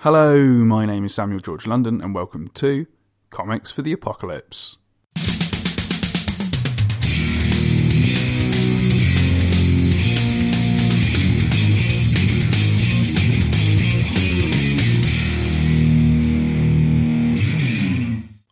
Hello, 0.00 0.38
my 0.38 0.86
name 0.86 1.04
is 1.06 1.12
Samuel 1.12 1.40
George 1.40 1.66
London, 1.66 2.00
and 2.00 2.14
welcome 2.14 2.50
to 2.54 2.86
Comics 3.30 3.72
for 3.72 3.82
the 3.82 3.92
Apocalypse. 3.92 4.78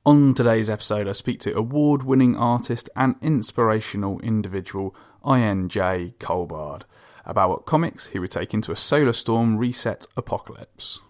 On 0.04 0.34
today's 0.34 0.68
episode, 0.68 1.06
I 1.06 1.12
speak 1.12 1.38
to 1.42 1.56
award 1.56 2.02
winning 2.02 2.34
artist 2.36 2.90
and 2.96 3.14
inspirational 3.22 4.18
individual 4.18 4.96
INJ 5.24 6.16
Culbard 6.16 6.82
about 7.24 7.50
what 7.50 7.66
comics 7.66 8.08
he 8.08 8.18
would 8.18 8.32
take 8.32 8.52
into 8.52 8.72
a 8.72 8.76
solar 8.76 9.12
storm 9.12 9.56
reset 9.56 10.08
apocalypse. 10.16 11.00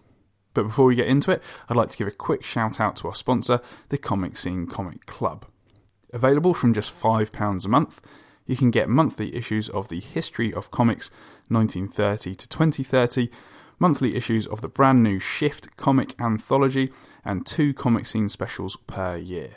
But 0.57 0.65
before 0.69 0.87
we 0.87 0.95
get 0.95 1.07
into 1.07 1.29
it, 1.29 1.43
I'd 1.69 1.77
like 1.77 1.91
to 1.91 1.97
give 1.97 2.07
a 2.07 2.11
quick 2.11 2.43
shout 2.43 2.79
out 2.79 2.95
to 2.95 3.09
our 3.09 3.13
sponsor, 3.13 3.61
the 3.89 3.97
Comic 3.99 4.37
Scene 4.37 4.65
Comic 4.65 5.05
Club. 5.05 5.45
Available 6.13 6.55
from 6.55 6.73
just 6.73 6.99
£5 6.99 7.63
a 7.63 7.69
month, 7.69 8.01
you 8.47 8.55
can 8.55 8.71
get 8.71 8.89
monthly 8.89 9.35
issues 9.35 9.69
of 9.69 9.87
the 9.87 9.99
History 9.99 10.51
of 10.51 10.71
Comics 10.71 11.11
1930 11.49 12.33
to 12.33 12.49
2030 12.49 13.29
monthly 13.77 14.15
issues 14.15 14.47
of 14.47 14.61
the 14.61 14.67
brand 14.67 15.03
new 15.03 15.19
Shift 15.19 15.77
comic 15.77 16.19
anthology, 16.19 16.91
and 17.23 17.45
two 17.45 17.71
comic 17.75 18.07
scene 18.07 18.27
specials 18.27 18.75
per 18.87 19.15
year. 19.15 19.51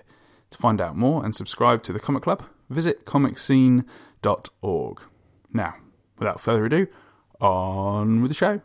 To 0.50 0.58
find 0.58 0.82
out 0.82 0.98
more 0.98 1.24
and 1.24 1.34
subscribe 1.34 1.82
to 1.84 1.94
the 1.94 2.00
Comic 2.00 2.24
Club, 2.24 2.42
visit 2.68 3.06
comicscene.org. 3.06 5.00
Now, 5.50 5.74
without 6.18 6.42
further 6.42 6.66
ado, 6.66 6.88
on 7.40 8.20
with 8.20 8.30
the 8.30 8.34
show. 8.34 8.60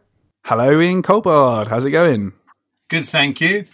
Hello, 0.47 0.79
Ian 0.79 1.01
Culbard. 1.01 1.69
How's 1.69 1.85
it 1.85 1.89
going? 1.89 2.31
Good, 2.87 3.07
thank 3.07 3.41
you. 3.41 3.65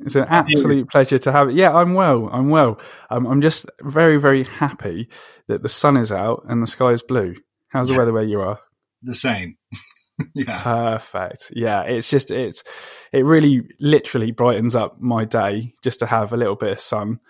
It's 0.00 0.14
an 0.14 0.26
absolute 0.28 0.90
pleasure 0.90 1.16
to 1.20 1.32
have 1.32 1.48
it. 1.48 1.54
Yeah, 1.54 1.74
I'm 1.74 1.94
well. 1.94 2.28
I'm 2.30 2.50
well. 2.50 2.78
Um, 3.08 3.26
I'm 3.26 3.40
just 3.40 3.64
very, 3.80 4.18
very 4.18 4.44
happy 4.44 5.08
that 5.46 5.62
the 5.62 5.68
sun 5.70 5.96
is 5.96 6.12
out 6.12 6.44
and 6.46 6.62
the 6.62 6.66
sky 6.66 6.90
is 6.90 7.02
blue. 7.02 7.34
How's 7.68 7.88
the 7.88 7.96
weather 7.96 8.12
where 8.12 8.24
you 8.24 8.42
are? 8.42 8.60
The 9.00 9.14
same. 9.14 9.56
yeah. 10.34 10.60
Perfect. 10.62 11.50
Yeah, 11.56 11.80
it's 11.80 12.10
just 12.10 12.30
it's 12.30 12.62
it 13.10 13.24
really 13.24 13.62
literally 13.80 14.32
brightens 14.32 14.76
up 14.76 15.00
my 15.00 15.24
day 15.24 15.72
just 15.82 16.00
to 16.00 16.06
have 16.06 16.34
a 16.34 16.36
little 16.36 16.56
bit 16.56 16.72
of 16.72 16.80
sun 16.80 17.20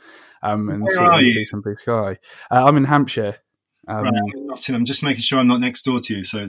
um, 0.43 0.69
and 0.71 0.91
see, 0.91 1.33
see, 1.35 1.45
some 1.45 1.61
blue 1.61 1.77
sky. 1.77 2.19
Uh, 2.51 2.65
I'm 2.65 2.77
in 2.79 2.85
Hampshire. 2.85 3.37
Um, 3.89 4.05
right, 4.05 4.69
I'm, 4.69 4.85
just 4.85 5.03
making 5.03 5.23
sure 5.23 5.39
I'm 5.39 5.47
not 5.47 5.61
next 5.61 5.83
door 5.83 5.99
to 5.99 6.17
you. 6.17 6.23
So 6.23 6.39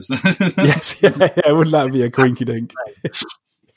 yes, 0.58 0.96
yeah, 1.02 1.28
yeah, 1.36 1.52
wouldn't 1.52 1.72
that 1.72 1.90
be 1.90 2.02
a 2.02 2.10
quinky 2.10 2.44
dink? 2.44 2.72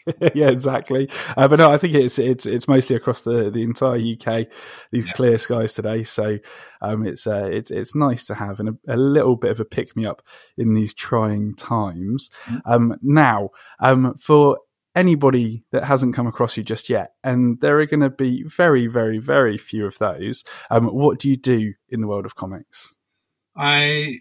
yeah, 0.33 0.49
exactly. 0.49 1.09
Uh, 1.37 1.47
but 1.47 1.59
no, 1.59 1.71
I 1.71 1.77
think 1.77 1.93
it's 1.93 2.19
it's 2.19 2.45
it's 2.45 2.67
mostly 2.67 2.95
across 2.95 3.21
the, 3.21 3.49
the 3.49 3.63
entire 3.63 3.95
UK. 3.95 4.47
These 4.91 5.07
yeah. 5.07 5.13
clear 5.13 5.37
skies 5.37 5.73
today, 5.73 6.03
so 6.03 6.39
um, 6.81 7.05
it's 7.07 7.25
uh, 7.25 7.49
it's 7.51 7.71
it's 7.71 7.95
nice 7.95 8.25
to 8.25 8.35
have 8.35 8.59
and 8.59 8.69
a, 8.69 8.95
a 8.95 8.97
little 8.97 9.37
bit 9.37 9.51
of 9.51 9.59
a 9.61 9.65
pick 9.65 9.95
me 9.95 10.05
up 10.05 10.21
in 10.57 10.73
these 10.73 10.93
trying 10.93 11.55
times. 11.55 12.29
Mm-hmm. 12.45 12.71
Um, 12.71 12.95
now, 13.01 13.49
um, 13.79 14.15
for 14.17 14.59
anybody 14.95 15.63
that 15.71 15.85
hasn't 15.85 16.15
come 16.15 16.27
across 16.27 16.57
you 16.57 16.63
just 16.63 16.89
yet, 16.89 17.13
and 17.23 17.59
there 17.61 17.79
are 17.79 17.85
going 17.85 18.01
to 18.01 18.09
be 18.09 18.43
very, 18.43 18.87
very, 18.87 19.19
very 19.19 19.57
few 19.57 19.85
of 19.85 19.97
those. 19.99 20.43
Um, 20.69 20.87
what 20.87 21.19
do 21.19 21.29
you 21.29 21.37
do 21.37 21.73
in 21.89 22.01
the 22.01 22.07
world 22.07 22.25
of 22.25 22.35
comics? 22.35 22.93
I 23.55 24.19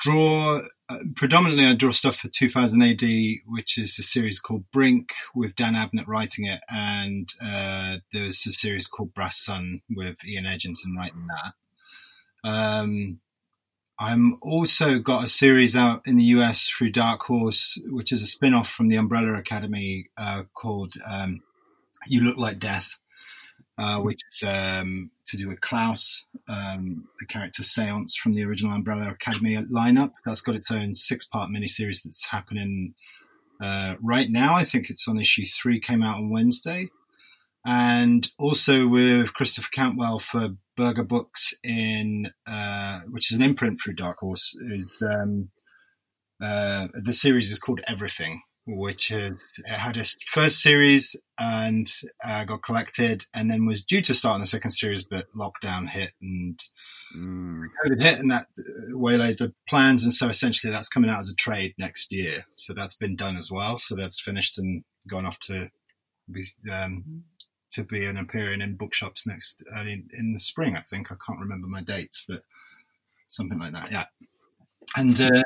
draw 0.00 0.60
uh, 0.88 0.98
predominantly 1.16 1.66
I 1.66 1.74
draw 1.74 1.90
stuff 1.90 2.16
for 2.16 2.28
2000 2.28 2.82
AD, 2.82 3.02
which 3.46 3.76
is 3.78 3.98
a 3.98 4.02
series 4.02 4.40
called 4.40 4.64
Brink 4.72 5.12
with 5.34 5.54
Dan 5.54 5.74
Abnett 5.74 6.06
writing 6.06 6.46
it, 6.46 6.60
and 6.68 7.28
uh, 7.44 7.98
there's 8.12 8.46
a 8.46 8.52
series 8.52 8.88
called 8.88 9.14
Brass 9.14 9.38
Sun 9.44 9.82
with 9.90 10.16
Ian 10.26 10.46
Edginton 10.46 10.96
writing 10.96 11.26
that. 11.28 11.52
Um, 12.48 13.20
I'm 13.98 14.38
also 14.40 15.00
got 15.00 15.24
a 15.24 15.28
series 15.28 15.76
out 15.76 16.06
in 16.06 16.16
the 16.18 16.24
US 16.26 16.68
through 16.68 16.92
Dark 16.92 17.22
Horse, 17.22 17.78
which 17.86 18.12
is 18.12 18.22
a 18.22 18.26
spin-off 18.26 18.70
from 18.70 18.88
the 18.88 18.96
Umbrella 18.96 19.34
Academy 19.34 20.08
uh, 20.16 20.44
called 20.54 20.94
um, 21.06 21.42
"You 22.06 22.22
Look 22.22 22.38
Like 22.38 22.58
Death," 22.58 22.98
uh, 23.78 24.00
which 24.00 24.20
is 24.32 24.42
um, 24.42 25.10
to 25.26 25.36
do 25.36 25.48
with 25.48 25.60
Klaus, 25.60 26.26
um, 26.48 27.04
the 27.20 27.26
character 27.26 27.62
Seance 27.62 28.16
from 28.16 28.34
the 28.34 28.44
original 28.44 28.72
Umbrella 28.72 29.10
Academy 29.10 29.56
lineup. 29.56 30.10
That's 30.26 30.40
got 30.40 30.56
its 30.56 30.70
own 30.70 30.96
six-part 30.96 31.50
miniseries 31.50 32.02
that's 32.02 32.28
happening 32.28 32.94
uh, 33.62 33.94
right 34.02 34.28
now. 34.30 34.54
I 34.54 34.64
think 34.64 34.90
it's 34.90 35.06
on 35.06 35.20
issue 35.20 35.44
three. 35.44 35.78
Came 35.78 36.02
out 36.02 36.16
on 36.16 36.30
Wednesday, 36.30 36.88
and 37.64 38.28
also 38.38 38.88
with 38.88 39.32
Christopher 39.32 39.70
Cantwell 39.70 40.18
for 40.18 40.56
Berger 40.76 41.04
Books 41.04 41.54
in 41.62 42.32
uh, 42.46 43.00
which 43.10 43.30
is 43.30 43.36
an 43.36 43.44
imprint 43.44 43.80
through 43.80 43.94
Dark 43.94 44.18
Horse. 44.18 44.56
Is 44.60 45.02
um, 45.02 45.50
uh, 46.42 46.88
the 46.94 47.12
series 47.12 47.50
is 47.50 47.58
called 47.58 47.80
Everything, 47.86 48.42
which 48.68 49.10
is, 49.10 49.62
had 49.66 49.96
a 49.96 50.04
first 50.26 50.60
series 50.60 51.16
and 51.38 51.90
uh, 52.24 52.44
got 52.44 52.62
collected, 52.62 53.24
and 53.34 53.50
then 53.50 53.64
was 53.64 53.82
due 53.82 54.02
to 54.02 54.12
start 54.12 54.34
on 54.34 54.40
the 54.40 54.46
second 54.46 54.70
series, 54.72 55.02
but 55.02 55.24
lockdown 55.34 55.88
hit 55.88 56.12
and 56.20 56.60
mm. 57.16 57.64
COVID 57.84 58.02
hit, 58.02 58.18
and 58.18 58.30
that 58.30 58.46
uh, 58.58 58.98
waylaid 58.98 59.38
the 59.38 59.54
plans. 59.68 60.04
And 60.04 60.12
so 60.12 60.28
essentially, 60.28 60.70
that's 60.70 60.90
coming 60.90 61.08
out 61.08 61.20
as 61.20 61.30
a 61.30 61.34
trade 61.34 61.74
next 61.78 62.12
year. 62.12 62.44
So 62.54 62.74
that's 62.74 62.94
been 62.94 63.16
done 63.16 63.36
as 63.36 63.50
well. 63.50 63.78
So 63.78 63.94
that's 63.94 64.20
finished 64.20 64.58
and 64.58 64.84
gone 65.08 65.24
off 65.24 65.38
to 65.40 65.70
be 66.30 66.44
um, 66.70 67.24
to 67.72 67.84
be 67.84 68.04
an 68.04 68.18
appearing 68.18 68.60
in 68.60 68.76
bookshops 68.76 69.26
next 69.26 69.64
early 69.78 70.04
in 70.18 70.32
the 70.32 70.38
spring. 70.38 70.76
I 70.76 70.80
think 70.80 71.10
I 71.10 71.16
can't 71.26 71.40
remember 71.40 71.68
my 71.68 71.82
dates, 71.82 72.22
but 72.28 72.42
something 73.28 73.58
like 73.58 73.72
that. 73.72 73.90
Yeah, 73.90 74.04
and. 74.94 75.18
Uh, 75.18 75.42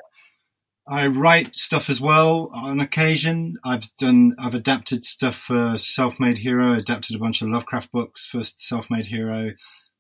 I 0.87 1.07
write 1.07 1.55
stuff 1.55 1.89
as 1.89 2.01
well 2.01 2.51
on 2.53 2.81
occasion. 2.81 3.57
I've 3.65 3.95
done, 3.97 4.35
I've 4.39 4.55
adapted 4.55 5.05
stuff 5.05 5.37
for 5.37 5.79
Self 5.79 6.19
Made 6.19 6.39
Hero, 6.39 6.75
adapted 6.75 7.15
a 7.15 7.21
bunch 7.21 7.41
of 7.41 7.49
Lovecraft 7.49 7.93
books 7.93 8.27
for 8.27 8.43
Self 8.43 8.91
Made 8.91 9.07
Hero, 9.07 9.53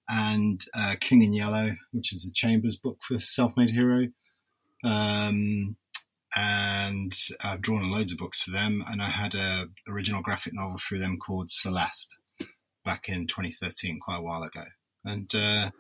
and 0.09 0.61
uh, 0.75 0.97
King 1.01 1.23
in 1.23 1.35
Yellow, 1.35 1.77
which 1.93 2.13
is 2.13 2.27
a 2.27 2.33
Chambers 2.33 2.77
book 2.77 2.99
for 3.03 3.19
Self 3.19 3.57
Made 3.57 3.71
Hero. 3.71 4.09
Um, 4.85 5.77
and 6.35 7.17
I've 7.45 7.61
drawn 7.61 7.91
loads 7.91 8.13
of 8.13 8.19
books 8.19 8.43
for 8.43 8.51
them, 8.51 8.83
and 8.89 9.01
I 9.01 9.09
had 9.09 9.35
a 9.37 9.69
original 9.89 10.23
graphic 10.23 10.53
novel 10.55 10.79
through 10.79 10.99
them 10.99 11.19
called 11.19 11.51
Celeste 11.51 12.19
back 12.85 13.09
in 13.09 13.29
2013, 13.29 14.01
quite 14.01 14.19
a 14.19 14.23
while 14.23 14.43
ago. 14.43 14.65
And 15.05 15.33
uh, 15.35 15.71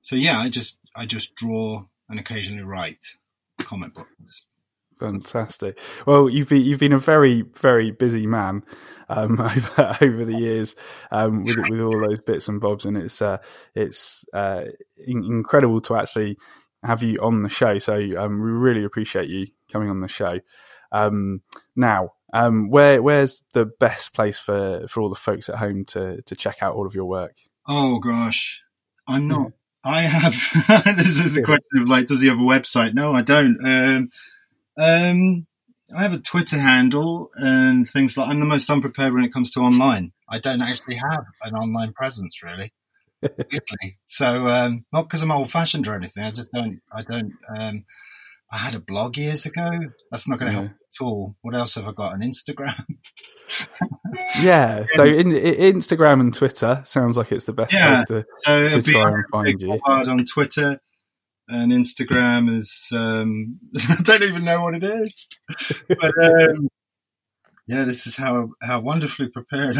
so 0.00 0.16
yeah, 0.16 0.40
I 0.40 0.48
just 0.48 0.80
I 0.96 1.06
just 1.06 1.36
draw 1.36 1.84
and 2.08 2.18
occasionally 2.18 2.64
write 2.64 3.04
comic 3.58 3.94
books. 3.94 4.46
Fantastic. 4.98 5.78
Well, 6.06 6.28
you've 6.28 6.48
been 6.48 6.62
you've 6.62 6.80
been 6.80 6.92
a 6.92 6.98
very 6.98 7.42
very 7.42 7.92
busy 7.92 8.26
man 8.26 8.64
um, 9.08 9.40
over, 9.40 9.96
over 10.02 10.24
the 10.24 10.36
years 10.36 10.74
um, 11.10 11.44
with 11.44 11.56
with 11.68 11.80
all 11.80 12.00
those 12.00 12.20
bits 12.20 12.48
and 12.48 12.60
bobs, 12.60 12.84
and 12.84 12.96
it's 12.96 13.22
uh, 13.22 13.38
it's 13.74 14.24
uh, 14.32 14.64
in- 14.96 15.24
incredible 15.24 15.80
to 15.82 15.96
actually 15.96 16.36
have 16.82 17.02
you 17.02 17.16
on 17.22 17.42
the 17.42 17.48
show. 17.48 17.78
So 17.78 17.94
um, 17.94 18.40
we 18.42 18.50
really 18.50 18.84
appreciate 18.84 19.28
you 19.28 19.46
coming 19.70 19.90
on 19.90 20.00
the 20.00 20.08
show. 20.08 20.40
Um, 20.90 21.42
now, 21.76 22.12
um, 22.32 22.70
where 22.70 23.00
where's 23.00 23.44
the 23.52 23.66
best 23.66 24.14
place 24.14 24.38
for 24.38 24.86
for 24.88 25.00
all 25.00 25.10
the 25.10 25.14
folks 25.14 25.48
at 25.48 25.56
home 25.56 25.84
to 25.86 26.22
to 26.22 26.34
check 26.34 26.56
out 26.60 26.74
all 26.74 26.86
of 26.86 26.94
your 26.94 27.06
work? 27.06 27.36
Oh 27.68 28.00
gosh, 28.00 28.62
I'm 29.06 29.28
not 29.28 29.52
I 29.88 30.02
have. 30.02 30.34
this 30.96 31.18
is 31.18 31.36
a 31.36 31.42
question 31.42 31.80
of 31.80 31.88
like, 31.88 32.06
does 32.06 32.20
he 32.20 32.28
have 32.28 32.38
a 32.38 32.42
website? 32.42 32.94
No, 32.94 33.14
I 33.14 33.22
don't. 33.22 33.58
Um, 33.64 34.10
um, 34.76 35.46
I 35.96 36.02
have 36.02 36.12
a 36.12 36.18
Twitter 36.18 36.58
handle 36.58 37.30
and 37.36 37.88
things 37.88 38.16
like. 38.16 38.28
I'm 38.28 38.40
the 38.40 38.46
most 38.46 38.68
unprepared 38.68 39.14
when 39.14 39.24
it 39.24 39.32
comes 39.32 39.50
to 39.52 39.60
online. 39.60 40.12
I 40.28 40.38
don't 40.38 40.60
actually 40.60 40.96
have 40.96 41.24
an 41.42 41.54
online 41.54 41.94
presence 41.94 42.42
really. 42.42 42.72
so 44.06 44.46
um, 44.46 44.84
not 44.92 45.04
because 45.04 45.22
I'm 45.22 45.32
old 45.32 45.50
fashioned 45.50 45.88
or 45.88 45.94
anything. 45.94 46.24
I 46.24 46.30
just 46.32 46.52
don't. 46.52 46.80
I 46.92 47.02
don't. 47.02 47.32
Um, 47.56 47.84
I 48.50 48.58
had 48.58 48.74
a 48.74 48.80
blog 48.80 49.16
years 49.18 49.44
ago. 49.46 49.70
That's 50.10 50.28
not 50.28 50.38
going 50.38 50.50
to 50.50 50.56
yeah. 50.56 50.62
help 50.62 50.72
at 50.72 51.04
all. 51.04 51.36
What 51.42 51.54
else 51.54 51.74
have 51.74 51.86
I 51.86 51.92
got? 51.92 52.14
An 52.14 52.22
Instagram. 52.22 52.82
yeah. 54.40 54.86
So 54.94 55.04
in, 55.04 55.36
in, 55.36 55.76
Instagram 55.76 56.20
and 56.20 56.32
Twitter 56.32 56.82
sounds 56.86 57.16
like 57.16 57.32
it's 57.32 57.44
the 57.44 57.52
best 57.52 57.72
yeah. 57.72 57.88
place 57.88 58.04
to, 58.08 58.24
so 58.42 58.68
to 58.68 58.82
try 58.82 59.10
and 59.10 59.24
find 59.30 59.60
you. 59.60 59.78
Hard 59.84 60.08
on 60.08 60.24
Twitter 60.24 60.80
and 61.48 61.72
Instagram 61.72 62.54
is 62.54 62.90
um, 62.94 63.58
I 63.88 63.96
don't 64.02 64.22
even 64.22 64.44
know 64.44 64.62
what 64.62 64.74
it 64.74 64.84
is, 64.84 65.26
but 65.88 66.12
um, 66.22 66.68
yeah, 67.66 67.84
this 67.84 68.06
is 68.06 68.16
how 68.16 68.50
how 68.62 68.80
wonderfully 68.80 69.28
prepared 69.28 69.78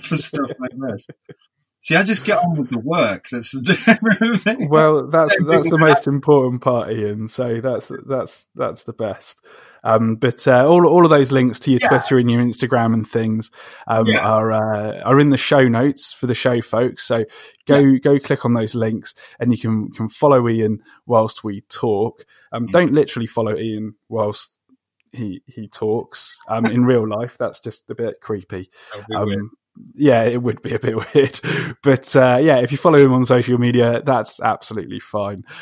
for 0.00 0.16
stuff 0.16 0.50
like 0.58 0.72
this. 0.88 1.06
See, 1.84 1.96
I 1.96 2.04
just 2.04 2.24
get 2.24 2.38
on 2.38 2.56
with 2.56 2.70
the 2.70 2.78
work. 2.78 3.28
That's 3.32 3.50
the 3.50 4.66
well, 4.70 5.08
that's 5.08 5.36
that's 5.44 5.68
the 5.68 5.78
most 5.78 6.06
important 6.06 6.62
part, 6.62 6.92
Ian. 6.92 7.26
So 7.28 7.60
that's 7.60 7.90
that's 8.06 8.46
that's 8.54 8.84
the 8.84 8.92
best. 8.92 9.40
Um, 9.82 10.14
but 10.14 10.46
uh, 10.46 10.64
all 10.64 10.86
all 10.86 11.02
of 11.04 11.10
those 11.10 11.32
links 11.32 11.58
to 11.60 11.72
your 11.72 11.80
Yeah. 11.82 11.88
Twitter 11.88 12.18
and 12.18 12.30
your 12.30 12.40
Instagram 12.40 12.94
and 12.94 13.04
things 13.08 13.50
um, 13.88 14.06
Yeah. 14.06 14.20
are 14.20 14.52
uh, 14.52 15.00
are 15.00 15.18
in 15.18 15.30
the 15.30 15.36
show 15.36 15.66
notes 15.66 16.12
for 16.12 16.28
the 16.28 16.36
show, 16.36 16.62
folks. 16.62 17.02
So 17.04 17.24
go 17.66 17.98
go 17.98 18.20
click 18.20 18.44
on 18.44 18.54
those 18.54 18.76
links, 18.76 19.16
and 19.40 19.50
you 19.50 19.58
can 19.58 19.90
can 19.90 20.08
follow 20.08 20.48
Ian 20.48 20.84
whilst 21.06 21.42
we 21.42 21.62
talk. 21.62 22.24
Um, 22.52 22.68
Mm. 22.68 22.70
don't 22.70 22.92
literally 22.92 23.26
follow 23.26 23.56
Ian 23.56 23.96
whilst 24.08 24.60
he 25.10 25.42
he 25.46 25.66
talks. 25.66 26.38
Um, 26.46 26.64
in 26.64 26.84
real 26.84 27.08
life, 27.08 27.36
that's 27.36 27.58
just 27.58 27.90
a 27.90 27.96
bit 27.96 28.20
creepy. 28.20 28.70
That 28.92 28.98
would 28.98 29.06
be 29.08 29.16
weird. 29.16 29.38
Um, 29.40 29.50
yeah, 29.94 30.24
it 30.24 30.42
would 30.42 30.60
be 30.62 30.74
a 30.74 30.78
bit 30.78 30.96
weird, 31.14 31.40
but 31.82 32.14
uh, 32.14 32.38
yeah, 32.40 32.58
if 32.58 32.72
you 32.72 32.78
follow 32.78 32.98
him 32.98 33.12
on 33.12 33.24
social 33.24 33.58
media, 33.58 34.02
that's 34.04 34.40
absolutely 34.40 35.00
fine. 35.00 35.44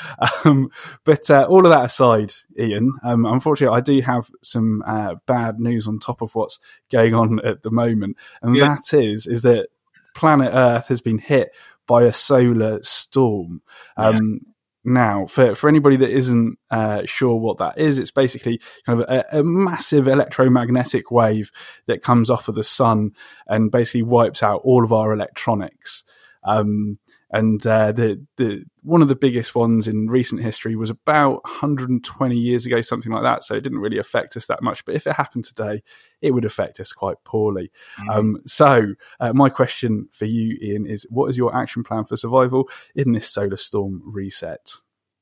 Um, 0.45 0.71
but 1.05 1.29
uh, 1.31 1.47
all 1.49 1.67
of 1.67 1.71
that 1.71 1.85
aside, 1.85 2.33
Ian, 2.59 2.93
um, 3.05 3.27
unfortunately, 3.27 3.77
I 3.77 3.81
do 3.81 4.01
have 4.01 4.31
some 4.43 4.83
uh, 4.87 5.17
bad 5.27 5.61
news 5.61 5.87
on 5.87 5.99
top 5.99 6.23
of 6.23 6.35
what's 6.35 6.59
going 6.91 7.15
on 7.15 7.41
at 7.45 7.63
the 7.63 7.71
moment, 7.71 8.17
and 8.43 8.57
Yeah. 8.57 8.77
that 8.77 8.97
is 8.99 9.27
is 9.27 9.43
that 9.43 9.69
planet 10.15 10.51
Earth 10.55 10.87
has 10.89 11.01
been 11.03 11.19
hit 11.19 11.51
by 11.87 12.03
a 12.05 12.13
solar 12.13 12.83
storm. 12.83 13.61
Um, 13.97 14.41
Now, 14.85 15.27
for, 15.27 15.55
for 15.55 15.69
anybody 15.69 15.97
that 15.97 16.11
isn't 16.11 16.59
uh, 16.71 17.03
sure 17.05 17.37
what 17.37 17.59
that 17.59 17.79
is, 17.79 17.99
it's 17.99 18.11
basically 18.11 18.61
kind 18.87 19.03
of 19.03 19.09
a, 19.11 19.41
a 19.41 19.45
massive 19.45 20.09
electromagnetic 20.09 21.11
wave 21.11 21.51
that 21.87 22.03
comes 22.03 22.31
off 22.31 22.49
of 22.49 22.55
the 22.55 22.65
sun 22.65 23.13
and 23.47 23.71
basically 23.71 24.03
wipes 24.03 24.43
out 24.43 24.63
all 24.65 24.83
of 24.83 24.93
our 24.93 25.13
electronics. 25.13 26.03
Um, 26.45 26.99
and 27.33 27.65
uh, 27.67 27.93
the 27.93 28.25
the 28.37 28.65
one 28.83 29.03
of 29.03 29.09
the 29.09 29.17
biggest 29.17 29.55
ones 29.55 29.87
in 29.87 30.09
recent 30.09 30.43
history 30.43 30.75
was 30.75 30.91
about 30.91 31.45
120 31.45 32.37
years 32.37 32.67
ago, 32.67 32.81
something 32.81 33.13
like 33.13 33.23
that. 33.23 33.45
So 33.45 33.55
it 33.55 33.61
didn't 33.61 33.79
really 33.81 33.99
affect 33.99 34.37
us 34.37 34.47
that 34.47 34.63
much. 34.63 34.85
But 34.85 34.97
if 34.97 35.07
it 35.07 35.15
happened 35.15 35.45
today, 35.45 35.83
it 36.21 36.33
would 36.33 36.45
affect 36.45 36.81
us 36.81 36.93
quite 36.93 37.17
poorly. 37.25 37.71
Mhm. 38.01 38.17
Um, 38.17 38.43
so 38.47 38.95
uh, 39.21 39.33
my 39.33 39.49
question 39.49 40.09
for 40.11 40.25
you, 40.25 40.59
Ian, 40.61 40.87
is: 40.87 41.07
What 41.11 41.29
is 41.29 41.39
your 41.39 41.55
action 41.57 41.85
plan 41.85 42.05
for 42.05 42.17
survival 42.17 42.69
in 42.95 43.13
this 43.13 43.29
solar 43.29 43.57
storm 43.57 44.03
reset? 44.05 44.73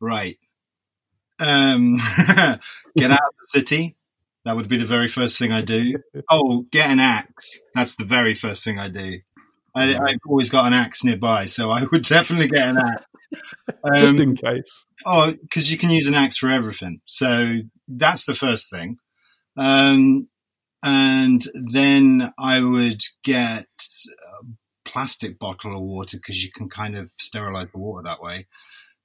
Right. 0.00 0.38
Um, 1.40 1.96
get 2.96 3.10
out 3.10 3.20
of 3.20 3.34
the 3.40 3.48
city. 3.48 3.96
That 4.44 4.56
would 4.56 4.68
be 4.68 4.78
the 4.78 4.86
very 4.86 5.08
first 5.08 5.38
thing 5.38 5.52
I 5.52 5.60
do. 5.60 5.98
Oh, 6.30 6.66
get 6.70 6.90
an 6.90 7.00
axe. 7.00 7.60
That's 7.74 7.96
the 7.96 8.04
very 8.04 8.34
first 8.34 8.64
thing 8.64 8.78
I 8.78 8.88
do. 8.88 9.20
I, 9.78 9.98
I've 10.04 10.18
always 10.26 10.50
got 10.50 10.66
an 10.66 10.72
axe 10.72 11.04
nearby, 11.04 11.46
so 11.46 11.70
I 11.70 11.84
would 11.84 12.02
definitely 12.02 12.48
get 12.48 12.68
an 12.68 12.78
axe. 12.78 13.04
Just 13.94 14.14
Um, 14.14 14.20
in 14.20 14.36
case. 14.36 14.86
Oh, 15.04 15.32
because 15.42 15.70
you 15.70 15.78
can 15.78 15.90
use 15.90 16.06
an 16.06 16.14
axe 16.14 16.38
for 16.38 16.48
everything. 16.48 17.00
So 17.04 17.60
that's 17.86 18.24
the 18.24 18.34
first 18.34 18.70
thing. 18.70 18.98
Um, 19.56 20.28
and 20.82 21.44
then 21.72 22.32
I 22.38 22.60
would 22.60 23.02
get 23.24 23.66
a 23.66 24.44
plastic 24.84 25.38
bottle 25.38 25.76
of 25.76 25.82
water 25.82 26.16
because 26.16 26.42
you 26.42 26.50
can 26.50 26.68
kind 26.68 26.96
of 26.96 27.10
sterilize 27.18 27.68
the 27.72 27.78
water 27.78 28.04
that 28.04 28.22
way. 28.22 28.46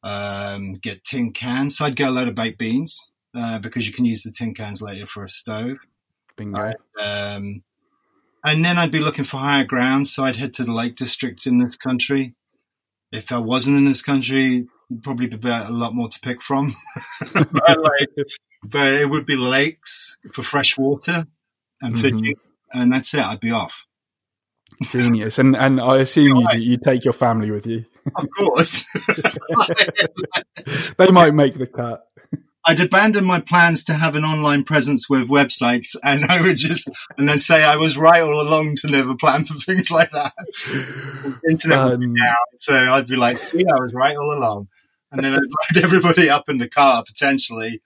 Um, 0.03 0.73
get 0.75 1.03
tin 1.03 1.31
cans. 1.33 1.77
So 1.77 1.85
I'd 1.85 1.95
get 1.95 2.09
a 2.09 2.11
load 2.11 2.27
of 2.27 2.35
baked 2.35 2.59
beans 2.59 3.11
uh, 3.35 3.59
because 3.59 3.87
you 3.87 3.93
can 3.93 4.05
use 4.05 4.23
the 4.23 4.31
tin 4.31 4.53
cans 4.53 4.81
later 4.81 5.05
for 5.05 5.23
a 5.23 5.29
stove. 5.29 5.77
Bingo. 6.35 6.71
Um, 7.01 7.63
and 8.43 8.63
then 8.63 8.77
I'd 8.77 8.91
be 8.91 8.99
looking 8.99 9.23
for 9.25 9.37
higher 9.37 9.63
ground, 9.63 10.07
so 10.07 10.23
I'd 10.23 10.37
head 10.37 10.53
to 10.55 10.63
the 10.63 10.73
Lake 10.73 10.95
District 10.95 11.45
in 11.45 11.57
this 11.59 11.75
country. 11.77 12.35
If 13.11 13.31
I 13.31 13.37
wasn't 13.37 13.77
in 13.77 13.85
this 13.85 14.01
country, 14.01 14.67
probably 15.03 15.27
be 15.27 15.49
a 15.49 15.67
lot 15.69 15.93
more 15.93 16.09
to 16.09 16.19
pick 16.19 16.41
from. 16.41 16.73
but, 17.33 17.53
like, 17.53 18.09
but 18.63 18.87
it 18.93 19.09
would 19.09 19.25
be 19.25 19.35
lakes 19.35 20.17
for 20.31 20.41
fresh 20.43 20.77
water 20.77 21.27
and 21.81 21.95
Mhm. 21.95 22.01
fishing, 22.01 22.35
and 22.73 22.91
that's 22.91 23.13
it. 23.13 23.21
I'd 23.25 23.39
be 23.39 23.51
off. 23.51 23.85
Genius. 24.89 25.37
And 25.37 25.55
and 25.55 25.79
I 25.79 25.97
assume 25.99 26.35
you 26.37 26.47
you 26.59 26.77
take 26.77 27.05
your 27.05 27.13
family 27.13 27.51
with 27.51 27.67
you. 27.67 27.85
Of 28.15 28.27
course. 28.37 28.85
They 30.97 31.09
might 31.11 31.33
make 31.33 31.55
the 31.57 31.67
cut. 31.67 32.05
I'd 32.65 32.79
abandon 32.79 33.25
my 33.25 33.41
plans 33.41 33.83
to 33.85 33.93
have 33.93 34.15
an 34.15 34.23
online 34.23 34.63
presence 34.63 35.09
with 35.09 35.29
websites, 35.29 35.95
and 36.03 36.25
I 36.25 36.41
would 36.41 36.57
just 36.57 36.89
and 37.17 37.27
then 37.27 37.39
say 37.39 37.63
I 37.63 37.75
was 37.75 37.97
right 37.97 38.21
all 38.21 38.41
along 38.41 38.75
to 38.77 38.89
never 38.89 39.15
plan 39.15 39.45
for 39.45 39.55
things 39.55 39.91
like 39.91 40.11
that. 40.11 40.33
Internet 41.49 41.85
would 41.85 42.03
Um, 42.03 42.15
down, 42.15 42.35
so 42.57 42.93
I'd 42.93 43.07
be 43.07 43.17
like, 43.17 43.37
"See, 43.37 43.65
I 43.65 43.79
was 43.79 43.93
right 43.93 44.15
all 44.15 44.37
along," 44.37 44.69
and 45.11 45.23
then 45.23 45.33
I'd 45.33 45.39
load 45.39 45.83
everybody 45.83 46.29
up 46.29 46.47
in 46.47 46.57
the 46.57 46.69
car 46.69 47.03
potentially, 47.05 47.81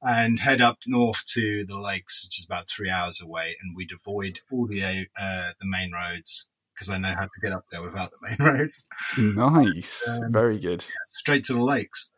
and 0.00 0.40
head 0.40 0.62
up 0.62 0.78
north 0.86 1.22
to 1.34 1.64
the 1.66 1.78
lakes, 1.78 2.24
which 2.26 2.38
is 2.38 2.46
about 2.46 2.68
three 2.68 2.90
hours 2.90 3.20
away, 3.20 3.54
and 3.62 3.76
we'd 3.76 3.92
avoid 3.92 4.40
all 4.50 4.66
the 4.66 5.06
uh, 5.20 5.50
the 5.60 5.66
main 5.66 5.92
roads 5.92 6.48
because 6.74 6.90
I 6.90 6.98
know 6.98 7.08
how 7.08 7.22
to 7.22 7.40
get 7.42 7.52
up 7.52 7.66
there 7.70 7.82
without 7.82 8.10
the 8.10 8.36
main 8.38 8.54
roads. 8.54 8.86
Nice. 9.18 10.08
Um, 10.08 10.32
Very 10.32 10.58
good. 10.58 10.84
Straight 11.06 11.44
to 11.44 11.52
the 11.52 11.62
lakes. 11.62 12.10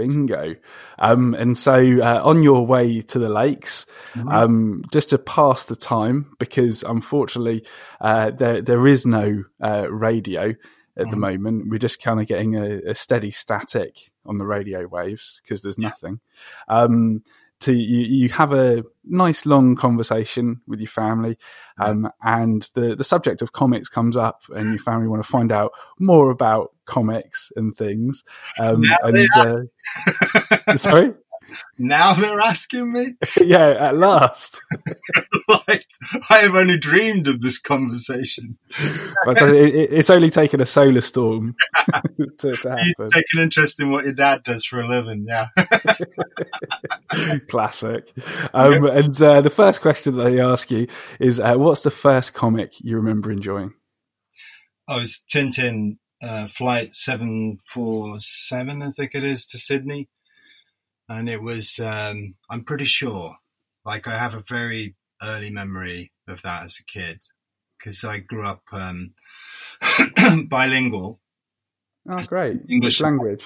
Bingo. 0.00 0.54
Um, 0.98 1.34
and 1.34 1.56
so 1.58 1.74
uh, 2.02 2.20
on 2.24 2.42
your 2.42 2.66
way 2.66 3.00
to 3.02 3.18
the 3.18 3.28
lakes, 3.28 3.86
Mm-hmm. 4.14 4.28
um, 4.28 4.82
just 4.92 5.10
to 5.10 5.18
pass 5.18 5.64
the 5.64 5.76
time, 5.76 6.34
because 6.38 6.82
unfortunately 6.82 7.64
uh, 8.00 8.30
there 8.30 8.62
there 8.62 8.86
is 8.86 9.04
no 9.06 9.44
uh, 9.62 9.86
radio 9.90 10.54
at 10.96 11.06
the 11.10 11.16
Mhm. 11.16 11.26
moment. 11.28 11.68
We're 11.70 11.78
just 11.78 12.02
kind 12.02 12.20
of 12.20 12.26
getting 12.26 12.56
a, 12.56 12.80
a 12.90 12.94
steady 12.94 13.30
static 13.30 14.10
on 14.26 14.38
the 14.38 14.46
radio 14.46 14.86
waves 14.88 15.40
because 15.42 15.62
there's 15.62 15.78
nothing. 15.78 16.20
Um, 16.68 17.22
to 17.60 17.72
you, 17.72 18.00
you 18.00 18.28
have 18.30 18.52
a 18.52 18.84
nice 19.04 19.44
long 19.44 19.76
conversation 19.76 20.60
with 20.66 20.80
your 20.80 20.88
family, 20.88 21.36
um, 21.78 22.10
and 22.22 22.68
the 22.74 22.96
the 22.96 23.04
subject 23.04 23.42
of 23.42 23.52
comics 23.52 23.88
comes 23.88 24.16
up, 24.16 24.42
and 24.54 24.70
your 24.70 24.78
family 24.78 25.08
want 25.08 25.22
to 25.22 25.28
find 25.28 25.52
out 25.52 25.72
more 25.98 26.30
about 26.30 26.72
comics 26.86 27.52
and 27.56 27.76
things. 27.76 28.24
Um, 28.58 28.84
and 29.02 29.26
uh, 29.36 30.76
sorry, 30.76 31.12
Now 31.78 32.14
they're 32.14 32.40
asking 32.40 32.92
me. 32.92 33.14
yeah, 33.40 33.68
at 33.70 33.96
last. 33.96 34.60
like 35.48 35.84
I 36.30 36.38
have 36.38 36.54
only 36.54 36.78
dreamed 36.78 37.28
of 37.28 37.40
this 37.40 37.58
conversation. 37.58 38.56
But 39.24 39.40
it, 39.42 39.54
it- 39.74 39.92
it's 39.92 40.10
only 40.10 40.30
taken 40.30 40.60
a 40.60 40.66
solar 40.66 41.00
storm 41.00 41.56
to, 42.38 42.52
to 42.52 42.76
You 42.98 43.08
take 43.10 43.24
an 43.34 43.40
interest 43.42 43.80
in 43.80 43.90
what 43.90 44.04
your 44.04 44.14
dad 44.14 44.42
does 44.42 44.64
for 44.64 44.80
a 44.80 44.88
living, 44.88 45.26
yeah. 45.28 45.48
Classic. 47.48 48.12
Um, 48.54 48.84
And 48.86 49.22
uh, 49.22 49.40
the 49.40 49.50
first 49.50 49.80
question 49.82 50.16
that 50.16 50.24
they 50.24 50.40
ask 50.40 50.70
you 50.70 50.86
is, 51.18 51.40
uh, 51.40 51.56
"What's 51.56 51.82
the 51.82 51.90
first 51.90 52.34
comic 52.34 52.74
you 52.80 52.96
remember 52.96 53.30
enjoying?" 53.30 53.72
I 54.88 54.96
was 54.96 55.22
Tintin 55.32 55.98
uh, 56.22 56.46
flight 56.48 56.94
seven 56.94 57.58
four 57.66 58.14
seven, 58.18 58.82
I 58.82 58.90
think 58.90 59.14
it 59.14 59.24
is, 59.24 59.46
to 59.46 59.58
Sydney, 59.58 60.08
and 61.10 61.28
it 61.28 61.42
was. 61.42 61.78
Um, 61.78 62.36
I'm 62.48 62.64
pretty 62.64 62.86
sure, 62.86 63.34
like 63.84 64.08
I 64.08 64.16
have 64.16 64.32
a 64.34 64.42
very 64.48 64.94
early 65.22 65.50
memory 65.50 66.12
of 66.26 66.40
that 66.42 66.62
as 66.64 66.78
a 66.80 66.84
kid 66.84 67.22
because 67.78 68.02
I 68.04 68.18
grew 68.20 68.46
up 68.46 68.62
um, 68.72 69.12
bilingual, 70.48 71.20
Oh, 72.10 72.22
great! 72.22 72.60
English. 72.68 73.00
Language? 73.00 73.44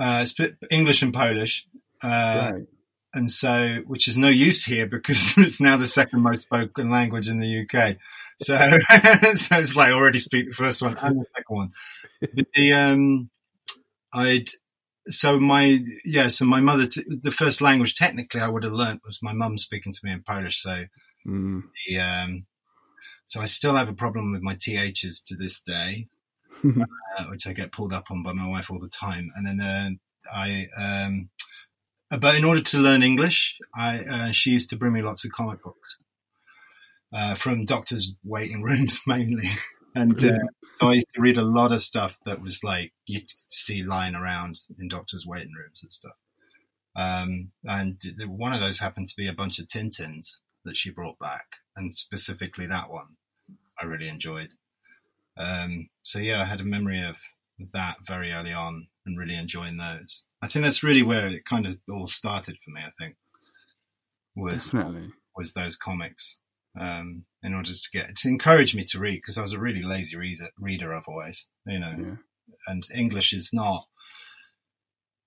uh, 0.00 0.24
sp- 0.30 0.54
English 0.70 1.02
and 1.02 1.12
Polish. 1.12 1.66
Uh, 2.02 2.52
Great. 2.52 2.66
and 3.14 3.28
so 3.30 3.78
which 3.86 4.06
is 4.06 4.16
no 4.16 4.28
use 4.28 4.64
here 4.64 4.86
because 4.86 5.34
it's 5.38 5.60
now 5.60 5.76
the 5.76 5.88
second 5.88 6.20
most 6.22 6.42
spoken 6.42 6.90
language 6.90 7.28
in 7.28 7.40
the 7.40 7.62
UK. 7.66 7.96
So, 8.40 8.54
so 9.34 9.56
it's 9.58 9.74
like 9.74 9.92
already 9.92 10.20
speak 10.20 10.46
the 10.48 10.54
first 10.54 10.80
one 10.82 10.96
and 10.98 11.20
the 11.20 11.26
second 11.36 11.56
one. 11.56 11.72
But 12.20 12.46
the 12.54 12.72
um, 12.72 13.30
I'd 14.12 14.50
so 15.10 15.38
my 15.40 15.80
yeah, 16.04 16.28
so 16.28 16.44
my 16.44 16.60
mother 16.60 16.86
t- 16.86 17.04
the 17.06 17.30
first 17.30 17.60
language 17.60 17.94
technically 17.94 18.40
I 18.40 18.48
would 18.48 18.64
have 18.64 18.72
learnt 18.72 19.02
was 19.04 19.20
my 19.22 19.32
mum 19.32 19.58
speaking 19.58 19.92
to 19.92 20.00
me 20.02 20.12
in 20.12 20.22
Polish. 20.22 20.62
So 20.62 20.84
Mm. 21.26 21.64
the 21.86 21.98
um, 22.00 22.46
so 23.26 23.40
I 23.40 23.44
still 23.44 23.74
have 23.74 23.88
a 23.88 23.92
problem 23.92 24.32
with 24.32 24.40
my 24.40 24.54
ths 24.54 25.20
to 25.22 25.36
this 25.36 25.60
day. 25.60 26.08
uh, 26.64 27.24
which 27.30 27.46
I 27.46 27.52
get 27.52 27.72
pulled 27.72 27.92
up 27.92 28.10
on 28.10 28.22
by 28.22 28.32
my 28.32 28.46
wife 28.46 28.70
all 28.70 28.80
the 28.80 28.88
time. 28.88 29.30
And 29.36 29.46
then 29.46 29.60
uh, 29.60 29.90
I, 30.34 30.66
um, 30.80 31.28
but 32.20 32.34
in 32.36 32.44
order 32.44 32.60
to 32.60 32.78
learn 32.78 33.02
English, 33.02 33.58
I 33.76 33.98
uh, 33.98 34.30
she 34.32 34.50
used 34.50 34.70
to 34.70 34.76
bring 34.76 34.92
me 34.92 35.02
lots 35.02 35.24
of 35.24 35.32
comic 35.32 35.62
books 35.62 35.98
uh, 37.12 37.34
from 37.34 37.64
doctors' 37.64 38.16
waiting 38.24 38.62
rooms 38.68 39.00
mainly, 39.06 39.48
and 39.98 40.24
uh, 40.24 40.38
so 40.72 40.88
I 40.88 40.94
used 40.94 41.06
to 41.14 41.20
read 41.20 41.38
a 41.38 41.42
lot 41.42 41.72
of 41.72 41.80
stuff 41.80 42.18
that 42.24 42.40
was 42.40 42.62
like 42.62 42.92
you'd 43.06 43.30
see 43.48 43.82
lying 43.82 44.14
around 44.14 44.60
in 44.78 44.88
doctors' 44.88 45.26
waiting 45.26 45.52
rooms 45.52 45.82
and 45.82 45.92
stuff. 45.92 46.16
Um, 46.96 47.52
and 47.64 48.00
one 48.26 48.52
of 48.52 48.60
those 48.60 48.78
happened 48.78 49.06
to 49.08 49.16
be 49.16 49.28
a 49.28 49.32
bunch 49.32 49.58
of 49.58 49.66
Tintins 49.66 50.38
that 50.64 50.76
she 50.76 50.90
brought 50.90 51.18
back, 51.18 51.56
and 51.76 51.92
specifically 51.92 52.66
that 52.66 52.90
one 52.90 53.16
I 53.80 53.86
really 53.86 54.08
enjoyed. 54.08 54.50
Um, 55.36 55.88
so 56.02 56.18
yeah, 56.18 56.42
I 56.42 56.44
had 56.44 56.60
a 56.60 56.64
memory 56.64 57.02
of 57.02 57.16
that 57.72 57.98
very 58.06 58.32
early 58.32 58.52
on 58.52 58.88
and 59.06 59.18
really 59.18 59.36
enjoying 59.36 59.76
those. 59.76 60.24
I 60.42 60.46
think 60.46 60.64
that's 60.64 60.82
really 60.82 61.02
where 61.02 61.26
it 61.28 61.44
kind 61.44 61.66
of 61.66 61.78
all 61.88 62.06
started 62.06 62.58
for 62.64 62.70
me. 62.70 62.82
I 62.84 62.92
think. 62.98 63.16
was 64.36 64.70
Definitely. 64.70 65.12
was 65.36 65.52
those 65.52 65.76
comics. 65.76 66.38
Um, 66.78 67.24
in 67.42 67.54
order 67.54 67.72
to 67.72 67.88
get 67.92 68.16
to 68.16 68.28
encourage 68.28 68.74
me 68.74 68.84
to 68.90 68.98
read 68.98 69.16
because 69.16 69.38
I 69.38 69.42
was 69.42 69.52
a 69.52 69.60
really 69.60 69.82
lazy 69.82 70.16
reader, 70.16 70.48
reader 70.58 70.92
otherwise, 70.92 71.46
you 71.66 71.78
know. 71.78 71.94
Yeah. 71.96 72.14
And 72.66 72.82
English 72.94 73.32
is 73.32 73.50
not. 73.52 73.84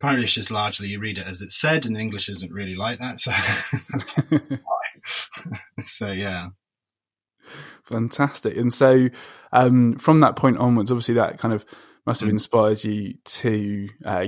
Polish 0.01 0.35
is 0.37 0.49
largely 0.51 0.87
you 0.89 0.99
read 0.99 1.19
it 1.19 1.27
as 1.27 1.41
it's 1.41 1.55
said, 1.59 1.85
and 1.85 1.95
English 1.95 2.27
isn't 2.27 2.51
really 2.51 2.75
like 2.75 2.99
that. 2.99 3.19
So, 3.19 3.31
so 5.79 6.11
yeah. 6.11 6.47
Fantastic. 7.85 8.55
And 8.57 8.73
so, 8.73 9.09
um, 9.51 9.95
from 9.97 10.19
that 10.21 10.35
point 10.35 10.57
onwards, 10.57 10.91
obviously, 10.91 11.15
that 11.15 11.37
kind 11.37 11.53
of 11.53 11.65
must 12.05 12.21
have 12.21 12.29
Mm. 12.29 12.33
inspired 12.33 12.83
you 12.83 13.13
to 13.23 13.89
uh, 14.05 14.27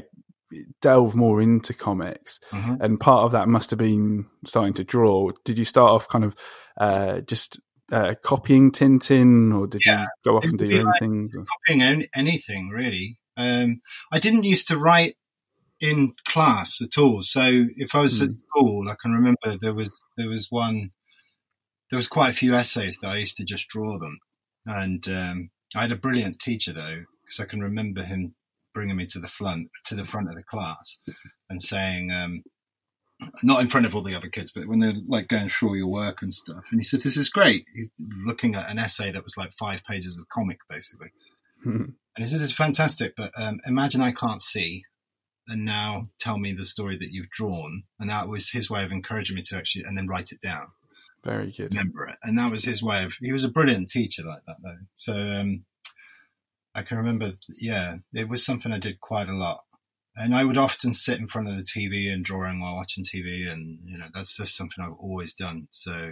delve 0.82 1.16
more 1.16 1.42
into 1.42 1.74
comics. 1.74 2.40
Mhm. 2.52 2.80
And 2.82 3.00
part 3.00 3.24
of 3.24 3.32
that 3.32 3.48
must 3.48 3.70
have 3.72 3.80
been 3.80 4.28
starting 4.46 4.74
to 4.76 4.84
draw. 4.84 5.32
Did 5.46 5.58
you 5.58 5.66
start 5.66 5.92
off 5.92 6.08
kind 6.08 6.24
of 6.24 6.36
uh, 6.78 7.22
just 7.22 7.60
uh, 7.92 8.16
copying 8.24 8.72
Tintin, 8.72 9.54
or 9.58 9.68
did 9.68 9.86
Yeah. 9.86 10.02
you 10.02 10.08
go 10.24 10.38
off 10.38 10.46
It 10.46 10.50
and 10.52 10.60
do 10.60 10.66
your 10.66 10.80
own 10.80 10.86
like 10.88 11.00
things? 11.00 11.36
copying 11.36 11.82
an- 11.84 12.06
anything 12.16 12.70
really. 12.70 13.20
Um, 13.38 13.82
I 14.12 14.20
didn't 14.20 14.44
used 14.46 14.68
to 14.70 14.78
write 14.78 15.16
in 15.80 16.14
class 16.26 16.82
at 16.82 16.98
all. 16.98 17.24
So 17.24 17.42
if 17.76 17.94
I 17.96 18.02
was 18.02 18.22
at 18.22 18.30
Hmm. 18.30 18.36
school, 18.36 18.90
I 18.90 18.96
can 19.02 19.12
remember 19.12 19.58
there 19.62 19.74
was 19.74 19.92
there 20.18 20.30
was 20.30 20.48
one. 20.50 20.92
There 21.90 21.98
was 21.98 22.08
quite 22.08 22.30
a 22.32 22.34
few 22.36 22.56
essays 22.56 22.98
that 23.02 23.10
I 23.10 23.18
used 23.18 23.38
to 23.38 23.46
just 23.46 23.68
draw 23.68 24.00
them, 24.00 24.18
and 24.66 25.08
um, 25.08 25.50
I 25.76 25.82
had 25.82 25.92
a 25.92 25.96
brilliant 25.98 26.40
teacher 26.40 26.74
though, 26.74 27.04
because 27.24 27.40
I 27.40 27.46
can 27.46 27.62
remember 27.62 28.04
him 28.04 28.34
bringing 28.74 28.96
me 28.96 29.06
to 29.08 29.20
the 29.20 29.28
front 29.28 29.68
to 29.86 29.96
the 29.96 30.06
front 30.06 30.30
of 30.30 30.36
the 30.36 30.44
class 30.44 31.00
and 31.50 31.62
saying. 31.62 32.12
Um, 32.12 32.44
not 33.44 33.62
in 33.62 33.70
front 33.70 33.86
of 33.86 33.96
all 33.96 34.04
the 34.04 34.16
other 34.16 34.30
kids, 34.30 34.52
but 34.52 34.68
when 34.68 34.80
they're 34.80 34.94
like 35.08 35.28
going 35.28 35.50
through 35.50 35.76
your 35.76 35.88
work 35.88 36.22
and 36.22 36.34
stuff. 36.34 36.64
And 36.72 36.80
he 36.80 36.84
said, 36.84 37.02
"This 37.02 37.18
is 37.18 37.30
great." 37.30 37.66
He's 37.74 37.92
looking 38.26 38.56
at 38.56 38.70
an 38.70 38.80
essay 38.80 39.12
that 39.12 39.24
was 39.24 39.38
like 39.38 39.52
five 39.54 39.84
pages 39.84 40.18
of 40.18 40.30
comic, 40.30 40.60
basically. 40.70 41.12
And 42.16 42.24
he 42.24 42.26
said, 42.26 42.42
"It's 42.42 42.54
fantastic, 42.54 43.16
but 43.16 43.32
um, 43.38 43.60
imagine 43.66 44.02
I 44.02 44.12
can't 44.12 44.42
see, 44.42 44.84
and 45.48 45.66
now 45.66 46.10
tell 46.20 46.38
me 46.38 46.54
the 46.54 46.66
story 46.66 46.98
that 46.98 47.12
you've 47.12 47.30
drawn." 47.30 47.84
And 48.00 48.10
that 48.10 48.28
was 48.28 48.52
his 48.52 48.70
way 48.70 48.84
of 48.84 48.92
encouraging 48.92 49.36
me 49.36 49.42
to 49.48 49.58
actually, 49.58 49.84
and 49.86 49.98
then 49.98 50.08
write 50.08 50.32
it 50.32 50.42
down, 50.42 50.68
Very 51.24 51.52
good. 51.52 51.72
remember 51.72 52.06
it. 52.06 52.18
And 52.24 52.38
that 52.38 52.52
was 52.52 52.64
his 52.66 52.84
way 52.84 53.04
of. 53.04 53.14
He 53.22 53.32
was 53.34 53.44
a 53.44 53.50
brilliant 53.50 53.90
teacher 53.90 54.24
like 54.24 54.44
that, 54.46 54.58
though. 54.62 54.86
So 54.94 55.14
um, 55.14 55.66
I 56.76 56.82
can 56.82 56.98
remember, 56.98 57.32
yeah, 57.60 57.98
it 58.14 58.28
was 58.28 58.46
something 58.46 58.72
I 58.72 58.80
did 58.80 59.00
quite 59.00 59.30
a 59.30 59.36
lot. 59.36 59.64
And 60.16 60.36
I 60.36 60.44
would 60.44 60.58
often 60.58 60.94
sit 60.94 61.20
in 61.20 61.28
front 61.28 61.50
of 61.50 61.56
the 61.56 61.64
TV 61.64 62.12
and 62.12 62.24
drawing 62.24 62.60
while 62.60 62.76
watching 62.76 63.04
TV, 63.04 63.52
and 63.52 63.80
you 63.86 63.98
know 63.98 64.08
that's 64.14 64.38
just 64.38 64.56
something 64.56 64.84
I've 64.84 64.94
always 65.00 65.34
done. 65.34 65.68
So, 65.72 66.12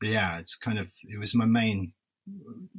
but 0.00 0.10
yeah, 0.10 0.38
it's 0.38 0.54
kind 0.56 0.78
of 0.78 0.88
it 1.04 1.18
was 1.18 1.34
my 1.34 1.46
main 1.46 1.94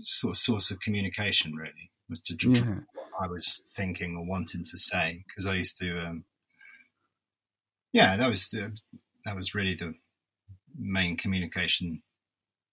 sort 0.01 0.31
of 0.33 0.37
source 0.37 0.71
of 0.71 0.79
communication 0.79 1.55
really 1.55 1.91
was 2.09 2.21
to 2.21 2.35
draw 2.35 2.53
Yeah. 2.53 2.79
what 2.93 3.09
I 3.23 3.27
was 3.27 3.63
thinking 3.75 4.15
or 4.15 4.25
wanting 4.25 4.63
to 4.63 4.77
say 4.77 5.23
because 5.27 5.45
I 5.45 5.55
used 5.55 5.77
to, 5.79 5.99
um, 5.99 6.25
yeah, 7.93 8.17
that 8.17 8.29
was 8.29 8.49
the 8.49 8.77
that 9.25 9.35
was 9.35 9.55
really 9.55 9.75
the 9.75 9.95
main 10.77 11.17
communication 11.17 12.03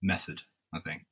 method, 0.02 0.42
I 0.72 0.80
think. 0.80 1.06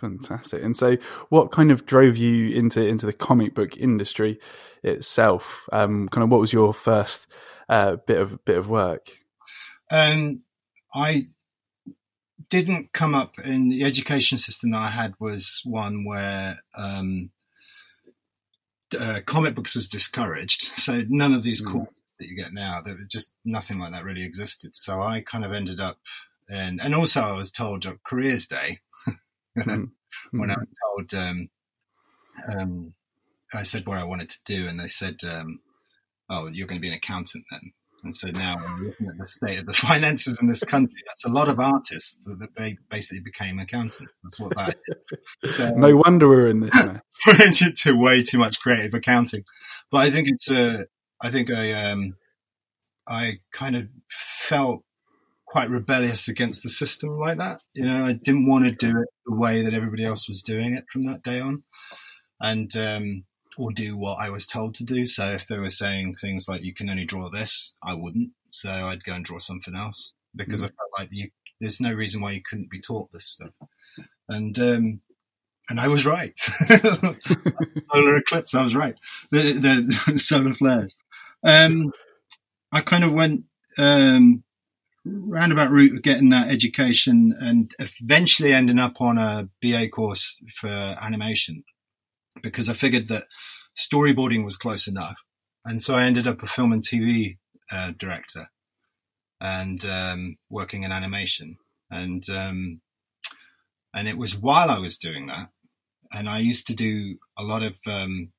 Fantastic. 0.00 0.62
And 0.62 0.76
so, 0.76 0.96
what 1.28 1.52
kind 1.52 1.70
of 1.70 1.84
drove 1.84 2.16
you 2.16 2.56
into 2.56 2.84
into 2.86 3.06
the 3.06 3.12
comic 3.12 3.54
book 3.54 3.76
industry 3.76 4.38
itself? 4.82 5.68
Um, 5.72 6.08
kind 6.08 6.24
of, 6.24 6.30
what 6.30 6.40
was 6.40 6.52
your 6.52 6.72
first 6.72 7.26
uh, 7.68 7.96
bit 8.06 8.18
of 8.18 8.44
bit 8.44 8.56
of 8.56 8.68
work? 8.70 9.08
Um, 9.90 10.42
I 10.94 11.22
didn't 12.48 12.92
come 12.92 13.14
up 13.14 13.38
in 13.44 13.68
the 13.68 13.84
education 13.84 14.38
system 14.38 14.70
that 14.70 14.78
I 14.78 14.88
had 14.90 15.14
was 15.20 15.60
one 15.64 16.04
where 16.04 16.56
um, 16.74 17.30
uh, 18.98 19.20
comic 19.26 19.54
books 19.54 19.74
was 19.74 19.88
discouraged. 19.88 20.72
So 20.76 21.02
none 21.08 21.34
of 21.34 21.42
these 21.42 21.62
Mm. 21.62 21.72
courses 21.72 21.94
that 22.18 22.28
you 22.28 22.36
get 22.36 22.52
now, 22.52 22.80
there 22.80 22.96
was 22.96 23.06
just 23.06 23.32
nothing 23.44 23.78
like 23.78 23.92
that 23.92 24.04
really 24.04 24.24
existed. 24.24 24.74
So 24.74 25.00
I 25.02 25.20
kind 25.20 25.44
of 25.44 25.52
ended 25.52 25.78
up, 25.80 25.98
in, 26.48 26.80
and 26.80 26.94
also 26.94 27.22
I 27.22 27.32
was 27.32 27.52
told 27.52 27.86
at 27.86 28.02
Careers 28.04 28.46
Day 28.46 28.78
Mhm. 29.58 29.90
when 30.32 30.50
I 30.50 30.56
was 30.56 30.70
told, 31.10 31.14
um, 31.14 31.48
um, 32.52 32.94
I 33.54 33.62
said 33.62 33.86
what 33.86 33.98
I 33.98 34.04
wanted 34.04 34.30
to 34.30 34.40
do, 34.44 34.66
and 34.66 34.78
they 34.78 34.88
said, 34.88 35.16
um, 35.24 35.60
"Oh, 36.28 36.48
you're 36.48 36.66
going 36.66 36.78
to 36.78 36.82
be 36.82 36.88
an 36.88 36.94
accountant 36.94 37.44
then." 37.50 37.72
And 38.02 38.16
so 38.16 38.28
now, 38.28 38.56
when 38.56 38.84
looking 38.84 39.08
at 39.08 39.18
the 39.18 39.26
state 39.26 39.58
of 39.58 39.66
the 39.66 39.72
finances 39.88 40.40
in 40.40 40.48
this 40.48 40.64
country, 40.64 41.00
that's 41.06 41.24
a 41.24 41.28
lot 41.28 41.48
of 41.48 41.60
artists 41.60 42.16
that, 42.24 42.38
that 42.38 42.56
they 42.56 42.78
basically 42.90 43.20
became 43.22 43.58
accountants. 43.58 43.98
That's 44.22 44.40
what 44.40 44.56
that 44.56 44.76
is. 45.42 45.56
So, 45.56 45.70
no 45.70 45.96
wonder 45.96 46.28
we're 46.28 46.48
in 46.48 46.60
this 46.60 46.74
mess. 46.74 47.58
to, 47.58 47.72
to 47.72 47.96
way 47.96 48.22
too 48.22 48.38
much 48.38 48.60
creative 48.60 48.94
accounting. 48.94 49.44
But 49.90 49.98
I 49.98 50.10
think 50.10 50.28
it's 50.28 50.50
uh, 50.50 50.84
I 51.22 51.30
think 51.30 51.50
I 51.50 51.72
um, 51.90 52.14
I 53.06 53.40
kind 53.52 53.76
of 53.76 53.88
felt 54.08 54.82
quite 55.50 55.68
rebellious 55.68 56.28
against 56.28 56.62
the 56.62 56.68
system 56.68 57.18
like 57.18 57.38
that. 57.38 57.60
You 57.74 57.84
know, 57.84 58.04
I 58.04 58.12
didn't 58.12 58.48
want 58.48 58.64
to 58.66 58.70
do 58.70 59.00
it 59.02 59.08
the 59.26 59.34
way 59.34 59.62
that 59.62 59.74
everybody 59.74 60.04
else 60.04 60.28
was 60.28 60.42
doing 60.42 60.74
it 60.74 60.84
from 60.92 61.06
that 61.06 61.22
day 61.22 61.40
on, 61.40 61.64
and 62.40 62.74
um, 62.76 63.24
or 63.58 63.72
do 63.72 63.96
what 63.96 64.18
I 64.20 64.30
was 64.30 64.46
told 64.46 64.76
to 64.76 64.84
do. 64.84 65.06
So 65.06 65.26
if 65.26 65.46
they 65.46 65.58
were 65.58 65.68
saying 65.68 66.14
things 66.14 66.48
like 66.48 66.62
"you 66.62 66.72
can 66.72 66.88
only 66.88 67.04
draw 67.04 67.28
this," 67.30 67.74
I 67.82 67.94
wouldn't. 67.94 68.30
So 68.52 68.70
I'd 68.70 69.04
go 69.04 69.14
and 69.14 69.24
draw 69.24 69.38
something 69.38 69.74
else 69.74 70.12
because 70.36 70.62
I 70.62 70.66
felt 70.66 70.90
like 70.96 71.08
you, 71.10 71.30
there's 71.60 71.80
no 71.80 71.92
reason 71.92 72.20
why 72.20 72.30
you 72.32 72.42
couldn't 72.48 72.70
be 72.70 72.80
taught 72.80 73.10
this 73.12 73.26
stuff. 73.26 73.50
And 74.28 74.56
um, 74.60 75.00
and 75.68 75.80
I 75.80 75.88
was 75.88 76.06
right. 76.06 76.32
solar 77.92 78.16
eclipse, 78.16 78.54
I 78.54 78.64
was 78.64 78.74
right. 78.74 78.94
The, 79.30 79.52
the 80.06 80.18
solar 80.18 80.54
flares. 80.54 80.96
Um, 81.44 81.92
I 82.72 82.80
kind 82.80 83.04
of 83.04 83.12
went 83.12 83.44
um, 83.78 84.44
roundabout 85.04 85.70
route 85.70 85.94
of 85.94 86.02
getting 86.02 86.28
that 86.30 86.50
education 86.50 87.32
and 87.40 87.70
eventually 87.78 88.52
ending 88.52 88.78
up 88.78 89.00
on 89.00 89.18
a 89.18 89.48
BA 89.62 89.88
course 89.88 90.40
for 90.54 90.68
animation 90.68 91.64
because 92.42 92.68
I 92.68 92.74
figured 92.74 93.08
that 93.08 93.24
storyboarding 93.76 94.44
was 94.44 94.56
close 94.56 94.86
enough. 94.86 95.16
And 95.64 95.82
so 95.82 95.94
I 95.94 96.04
ended 96.04 96.26
up 96.26 96.42
a 96.42 96.46
film 96.46 96.72
and 96.72 96.82
TV 96.82 97.38
uh, 97.72 97.92
director 97.98 98.46
and 99.40 99.84
um, 99.84 100.36
working 100.48 100.84
in 100.84 100.92
animation. 100.92 101.56
And 101.90 102.28
um, 102.30 102.80
and 103.92 104.06
it 104.06 104.16
was 104.16 104.36
while 104.36 104.70
I 104.70 104.78
was 104.78 104.96
doing 104.96 105.26
that, 105.26 105.50
and 106.12 106.28
I 106.28 106.38
used 106.38 106.66
to 106.68 106.76
do 106.76 107.18
a 107.36 107.42
lot 107.42 107.62
of 107.62 107.76
um, 107.86 108.32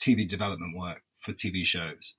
TV 0.00 0.28
development 0.28 0.76
work 0.76 1.02
for 1.20 1.32
TV 1.32 1.64
shows. 1.64 2.14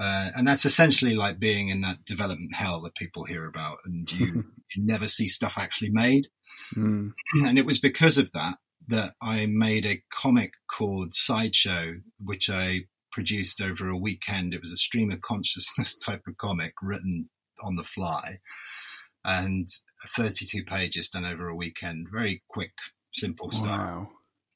Uh, 0.00 0.30
and 0.34 0.48
that's 0.48 0.64
essentially 0.64 1.14
like 1.14 1.38
being 1.38 1.68
in 1.68 1.82
that 1.82 2.04
development 2.06 2.54
hell 2.54 2.80
that 2.80 2.94
people 2.94 3.24
hear 3.24 3.46
about, 3.46 3.78
and 3.84 4.10
you, 4.12 4.26
you 4.74 4.86
never 4.86 5.06
see 5.06 5.28
stuff 5.28 5.54
actually 5.56 5.90
made. 5.90 6.28
Mm. 6.74 7.12
And 7.44 7.58
it 7.58 7.66
was 7.66 7.78
because 7.78 8.18
of 8.18 8.32
that 8.32 8.56
that 8.88 9.14
I 9.22 9.46
made 9.46 9.86
a 9.86 10.02
comic 10.10 10.54
called 10.68 11.14
Sideshow, 11.14 11.96
which 12.18 12.50
I 12.50 12.86
produced 13.12 13.60
over 13.60 13.88
a 13.88 13.96
weekend. 13.96 14.54
It 14.54 14.60
was 14.60 14.72
a 14.72 14.76
stream 14.76 15.10
of 15.10 15.20
consciousness 15.20 15.96
type 16.06 16.22
of 16.26 16.36
comic 16.38 16.74
written 16.82 17.28
on 17.62 17.76
the 17.76 17.84
fly 17.84 18.38
and 19.24 19.68
32 20.16 20.64
pages 20.64 21.10
done 21.10 21.24
over 21.24 21.48
a 21.48 21.54
weekend. 21.54 22.08
Very 22.10 22.42
quick, 22.48 22.72
simple 23.12 23.50
stuff. 23.50 23.78
Wow. 23.78 24.08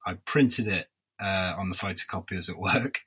I 0.06 0.14
printed 0.24 0.68
it 0.68 0.86
uh, 1.22 1.54
on 1.58 1.70
the 1.70 1.76
photocopiers 1.76 2.50
at 2.50 2.58
work. 2.58 3.00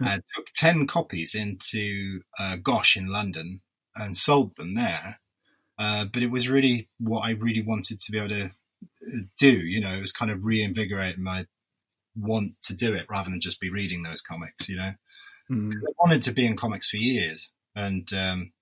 I 0.00 0.20
took 0.34 0.48
10 0.54 0.86
copies 0.86 1.34
into 1.34 2.20
uh, 2.38 2.56
Gosh 2.56 2.96
in 2.96 3.06
London 3.06 3.62
and 3.94 4.16
sold 4.16 4.56
them 4.56 4.74
there. 4.74 5.20
Uh, 5.78 6.06
but 6.06 6.22
it 6.22 6.30
was 6.30 6.48
really 6.48 6.88
what 6.98 7.20
I 7.20 7.32
really 7.32 7.62
wanted 7.62 8.00
to 8.00 8.12
be 8.12 8.18
able 8.18 8.30
to 8.30 8.44
uh, 8.44 9.20
do. 9.38 9.50
You 9.50 9.80
know, 9.80 9.94
it 9.94 10.00
was 10.00 10.12
kind 10.12 10.30
of 10.30 10.44
reinvigorating 10.44 11.22
my 11.22 11.46
want 12.14 12.56
to 12.62 12.74
do 12.74 12.94
it 12.94 13.06
rather 13.10 13.30
than 13.30 13.40
just 13.40 13.60
be 13.60 13.70
reading 13.70 14.02
those 14.02 14.22
comics, 14.22 14.68
you 14.68 14.76
know. 14.76 14.92
Mm. 15.50 15.72
I 15.74 15.92
wanted 15.98 16.22
to 16.22 16.32
be 16.32 16.46
in 16.46 16.56
comics 16.56 16.88
for 16.88 16.96
years. 16.96 17.52
And 17.74 18.10
um, 18.14 18.52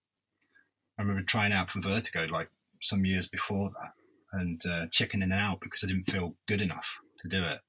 I 0.98 1.02
remember 1.02 1.22
trying 1.22 1.52
out 1.52 1.70
for 1.70 1.80
Vertigo 1.80 2.26
like 2.30 2.50
some 2.80 3.04
years 3.04 3.28
before 3.28 3.70
that 3.70 3.92
and 4.32 4.60
uh, 4.68 4.86
chickening 4.90 5.32
out 5.32 5.60
because 5.60 5.84
I 5.84 5.86
didn't 5.86 6.10
feel 6.10 6.34
good 6.46 6.60
enough 6.60 6.98
to 7.20 7.28
do 7.28 7.42
it. 7.44 7.60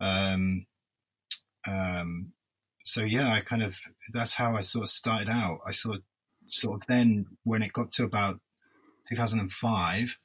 Um, 0.00 0.66
um, 1.66 2.32
so 2.84 3.02
yeah, 3.02 3.32
I 3.32 3.40
kind 3.40 3.62
of 3.62 3.78
that's 4.12 4.34
how 4.34 4.56
I 4.56 4.60
sort 4.60 4.84
of 4.84 4.88
started 4.88 5.28
out. 5.28 5.58
I 5.66 5.70
sort 5.70 5.96
of 5.96 6.02
sort 6.48 6.80
of 6.80 6.86
then 6.86 7.26
when 7.44 7.62
it 7.62 7.72
got 7.72 7.92
to 7.92 8.04
about 8.04 8.36
2005, 9.08 10.18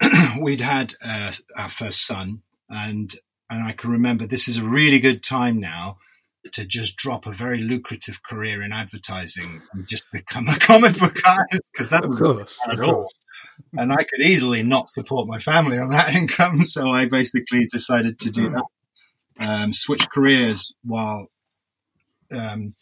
we'd 0.40 0.60
had 0.60 0.94
uh, 1.04 1.32
our 1.56 1.70
first 1.70 2.06
son, 2.06 2.42
and 2.68 3.14
and 3.50 3.62
I 3.64 3.72
can 3.72 3.90
remember 3.90 4.26
this 4.26 4.48
is 4.48 4.58
a 4.58 4.64
really 4.64 4.98
good 4.98 5.22
time 5.22 5.60
now 5.60 5.98
to 6.52 6.64
just 6.64 6.96
drop 6.96 7.26
a 7.26 7.32
very 7.32 7.58
lucrative 7.58 8.22
career 8.22 8.62
in 8.62 8.70
advertising 8.70 9.62
and 9.72 9.86
just 9.86 10.10
become 10.12 10.46
a 10.48 10.56
comic 10.58 10.98
book 10.98 11.16
artist 11.26 11.70
because 11.72 11.88
that 11.90 12.04
of 12.04 12.16
course, 12.16 12.58
at 12.70 12.80
all. 12.80 13.08
And 13.76 13.92
I 13.92 13.96
could 13.96 14.24
easily 14.24 14.62
not 14.62 14.88
support 14.88 15.28
my 15.28 15.38
family 15.38 15.78
on 15.78 15.90
that 15.90 16.14
income, 16.14 16.64
so 16.64 16.90
I 16.90 17.06
basically 17.06 17.66
decided 17.66 18.18
to 18.20 18.30
do 18.30 18.50
that. 18.50 18.64
Um, 19.36 19.72
switch 19.72 20.08
careers 20.10 20.74
while 20.84 21.28
um, 22.32 22.74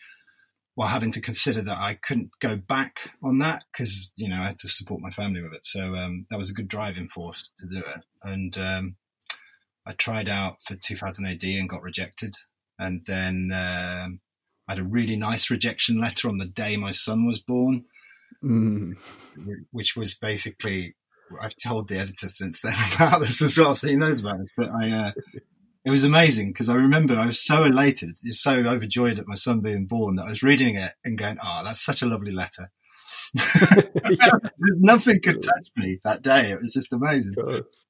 while 0.75 0.89
having 0.89 1.13
to 1.13 1.21
consider 1.21 1.63
that 1.63 1.79
I 1.79 1.95
couldn't 1.95 2.31
go 2.41 2.57
back 2.57 3.11
on 3.23 3.39
that 3.39 3.65
because 3.73 4.13
you 4.17 4.29
know 4.29 4.41
I 4.41 4.47
had 4.47 4.59
to 4.61 4.69
support 4.69 5.01
my 5.01 5.11
family 5.11 5.43
with 5.43 5.53
it. 5.53 5.67
So 5.67 5.95
um, 5.97 6.27
that 6.31 6.39
was 6.39 6.51
a 6.51 6.55
good 6.55 6.69
driving 6.69 7.09
force 7.09 7.53
to 7.59 7.67
do 7.67 7.79
it. 7.79 8.05
And 8.23 8.57
um, 8.59 8.97
I 9.87 9.93
tried 9.93 10.29
out 10.29 10.57
for 10.65 10.75
2000 10.77 11.27
AD 11.27 11.43
and 11.45 11.69
got 11.69 11.83
rejected, 11.83 12.35
and 12.79 13.03
then 13.07 13.51
um, 13.53 14.21
I 14.69 14.73
had 14.75 14.79
a 14.79 14.85
really 14.85 15.17
nice 15.17 15.51
rejection 15.51 16.01
letter 16.01 16.29
on 16.29 16.39
the 16.39 16.47
day 16.47 16.77
my 16.77 16.93
son 16.93 17.27
was 17.27 17.39
born, 17.39 17.85
Mm. 18.43 18.95
which 19.71 19.95
was 19.95 20.15
basically 20.15 20.97
I've 21.41 21.55
told 21.63 21.89
the 21.89 21.99
editor 21.99 22.29
since 22.29 22.61
then 22.61 22.75
about 22.97 23.21
this 23.21 23.41
as 23.41 23.59
well, 23.59 23.75
so 23.75 23.89
he 23.89 23.95
knows 23.97 24.21
about 24.21 24.39
this. 24.39 24.51
But 24.57 24.71
I. 24.71 24.91
Uh, 24.91 25.13
it 25.85 25.91
was 25.91 26.05
amazing 26.05 26.49
because 26.49 26.69
I 26.69 26.75
remember 26.75 27.15
I 27.15 27.27
was 27.27 27.41
so 27.41 27.65
elated, 27.65 28.17
so 28.19 28.53
overjoyed 28.53 29.19
at 29.19 29.27
my 29.27 29.35
son 29.35 29.61
being 29.61 29.87
born 29.87 30.17
that 30.17 30.27
I 30.27 30.31
was 30.31 30.43
reading 30.43 30.77
it 30.77 30.93
and 31.05 31.19
going, 31.19 31.39
"Oh, 31.45 31.63
that's 31.65 31.85
such 31.85 32.03
a 32.03 32.07
lovely 32.07 32.33
letter." 32.33 32.71
Nothing 34.79 35.21
could 35.23 35.43
touch 35.43 35.71
me 35.77 35.99
that 36.05 36.23
day. 36.23 36.51
It 36.51 36.61
was 36.61 36.73
just 36.73 36.93
amazing. 36.93 37.35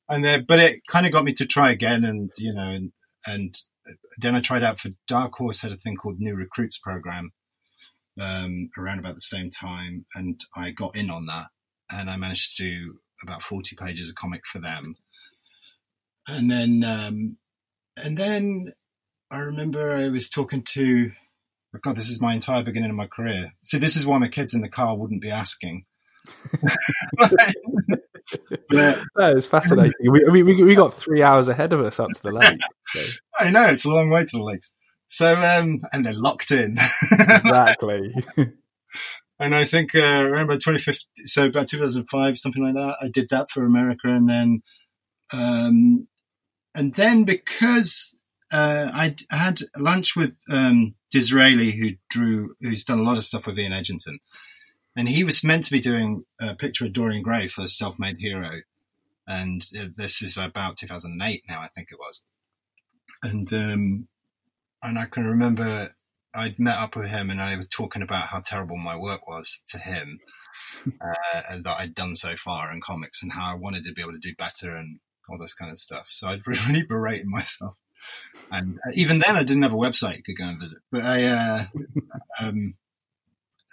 And 0.08 0.24
then, 0.24 0.44
but 0.46 0.58
it 0.58 0.86
kind 0.88 1.04
of 1.04 1.12
got 1.12 1.24
me 1.24 1.32
to 1.34 1.46
try 1.46 1.70
again, 1.70 2.04
and 2.04 2.30
you 2.38 2.54
know, 2.54 2.68
and 2.68 2.92
and 3.26 3.54
then 4.18 4.34
I 4.34 4.40
tried 4.40 4.64
out 4.64 4.80
for 4.80 4.90
Dark 5.06 5.34
Horse 5.34 5.62
had 5.62 5.72
a 5.72 5.76
thing 5.76 5.96
called 5.96 6.18
New 6.18 6.34
Recruits 6.34 6.78
Program 6.78 7.32
um, 8.20 8.70
around 8.78 9.00
about 9.00 9.14
the 9.14 9.20
same 9.20 9.50
time, 9.50 10.06
and 10.14 10.40
I 10.56 10.70
got 10.70 10.96
in 10.96 11.10
on 11.10 11.26
that, 11.26 11.48
and 11.90 12.08
I 12.08 12.16
managed 12.16 12.56
to 12.56 12.62
do 12.62 12.94
about 13.22 13.42
forty 13.42 13.76
pages 13.76 14.08
of 14.08 14.14
comic 14.14 14.46
for 14.46 14.60
them, 14.60 14.94
and 16.26 16.50
then 16.50 16.84
um, 16.84 17.38
and 17.96 18.16
then 18.16 18.72
I 19.30 19.38
remember 19.38 19.92
I 19.92 20.08
was 20.08 20.30
talking 20.30 20.62
to. 20.62 21.12
oh 21.74 21.78
God, 21.82 21.96
this 21.96 22.08
is 22.08 22.20
my 22.20 22.34
entire 22.34 22.62
beginning 22.62 22.90
of 22.90 22.96
my 22.96 23.06
career. 23.06 23.52
So 23.60 23.78
this 23.78 23.96
is 23.96 24.06
why 24.06 24.18
my 24.18 24.28
kids 24.28 24.54
in 24.54 24.60
the 24.60 24.68
car 24.68 24.96
wouldn't 24.96 25.22
be 25.22 25.30
asking. 25.30 25.84
but 27.18 27.32
That 28.70 29.34
is 29.36 29.46
fascinating. 29.46 29.92
We, 30.00 30.24
we, 30.30 30.42
we 30.42 30.64
we 30.64 30.74
got 30.74 30.94
three 30.94 31.22
hours 31.22 31.48
ahead 31.48 31.72
of 31.72 31.80
us 31.80 32.00
up 32.00 32.10
to 32.10 32.22
the 32.22 32.32
lake. 32.32 32.60
So, 32.86 33.00
I 33.38 33.50
know 33.50 33.64
it's 33.64 33.84
a 33.84 33.90
long 33.90 34.10
way 34.10 34.24
to 34.24 34.30
the 34.30 34.42
lakes. 34.42 34.72
So 35.08 35.34
um, 35.34 35.82
and 35.92 36.06
they're 36.06 36.14
locked 36.14 36.50
in. 36.50 36.76
exactly. 37.12 38.14
and 39.38 39.54
I 39.54 39.64
think 39.64 39.94
uh, 39.94 39.98
around 39.98 40.44
about 40.44 40.60
2015, 40.60 41.26
so 41.26 41.46
about 41.46 41.68
2005, 41.68 42.38
something 42.38 42.62
like 42.62 42.74
that. 42.74 42.96
I 43.02 43.08
did 43.08 43.28
that 43.30 43.50
for 43.50 43.64
America, 43.64 44.08
and 44.08 44.28
then, 44.28 44.62
um, 45.32 46.08
and 46.74 46.94
then 46.94 47.24
because 47.24 48.14
uh, 48.52 48.90
I 48.92 49.16
had 49.30 49.60
lunch 49.76 50.16
with 50.16 50.34
um, 50.50 50.94
D'Israeli, 51.12 51.72
who 51.72 51.96
drew, 52.10 52.54
who's 52.60 52.84
done 52.84 52.98
a 52.98 53.02
lot 53.02 53.16
of 53.16 53.24
stuff 53.24 53.46
with 53.46 53.58
Ian 53.58 53.72
Edginton, 53.72 54.18
and 54.96 55.08
he 55.08 55.24
was 55.24 55.44
meant 55.44 55.64
to 55.64 55.72
be 55.72 55.80
doing 55.80 56.24
a 56.40 56.54
picture 56.54 56.84
of 56.84 56.92
Dorian 56.92 57.22
Gray 57.22 57.48
for 57.48 57.66
Self-Made 57.66 58.18
Hero, 58.18 58.60
and 59.26 59.66
uh, 59.78 59.86
this 59.96 60.22
is 60.22 60.36
about 60.36 60.76
2008 60.76 61.44
now, 61.48 61.60
I 61.60 61.68
think 61.68 61.88
it 61.90 61.98
was, 61.98 62.24
and 63.22 63.52
um, 63.52 64.08
and 64.82 64.98
I 64.98 65.06
can 65.06 65.24
remember 65.24 65.94
I'd 66.34 66.58
met 66.58 66.78
up 66.78 66.96
with 66.96 67.08
him 67.08 67.30
and 67.30 67.40
I 67.40 67.56
was 67.56 67.68
talking 67.68 68.02
about 68.02 68.28
how 68.28 68.40
terrible 68.40 68.76
my 68.76 68.96
work 68.96 69.28
was 69.28 69.62
to 69.68 69.78
him 69.78 70.20
uh, 71.00 71.58
that 71.58 71.76
I'd 71.78 71.94
done 71.94 72.16
so 72.16 72.36
far 72.36 72.72
in 72.72 72.80
comics 72.80 73.22
and 73.22 73.32
how 73.32 73.52
I 73.52 73.54
wanted 73.54 73.84
to 73.84 73.92
be 73.92 74.02
able 74.02 74.12
to 74.12 74.18
do 74.18 74.34
better 74.34 74.76
and 74.76 74.98
all 75.28 75.38
this 75.38 75.54
kind 75.54 75.70
of 75.70 75.78
stuff. 75.78 76.06
So 76.10 76.28
I'd 76.28 76.46
really 76.46 76.82
berate 76.82 77.24
myself. 77.26 77.76
And 78.50 78.78
uh, 78.86 78.92
even 78.94 79.20
then, 79.20 79.36
I 79.36 79.44
didn't 79.44 79.62
have 79.62 79.72
a 79.72 79.76
website 79.76 80.16
you 80.16 80.22
could 80.22 80.36
go 80.36 80.44
and 80.44 80.60
visit. 80.60 80.78
But 80.90 81.02
I, 81.02 81.24
uh, 81.24 81.64
um, 82.40 82.74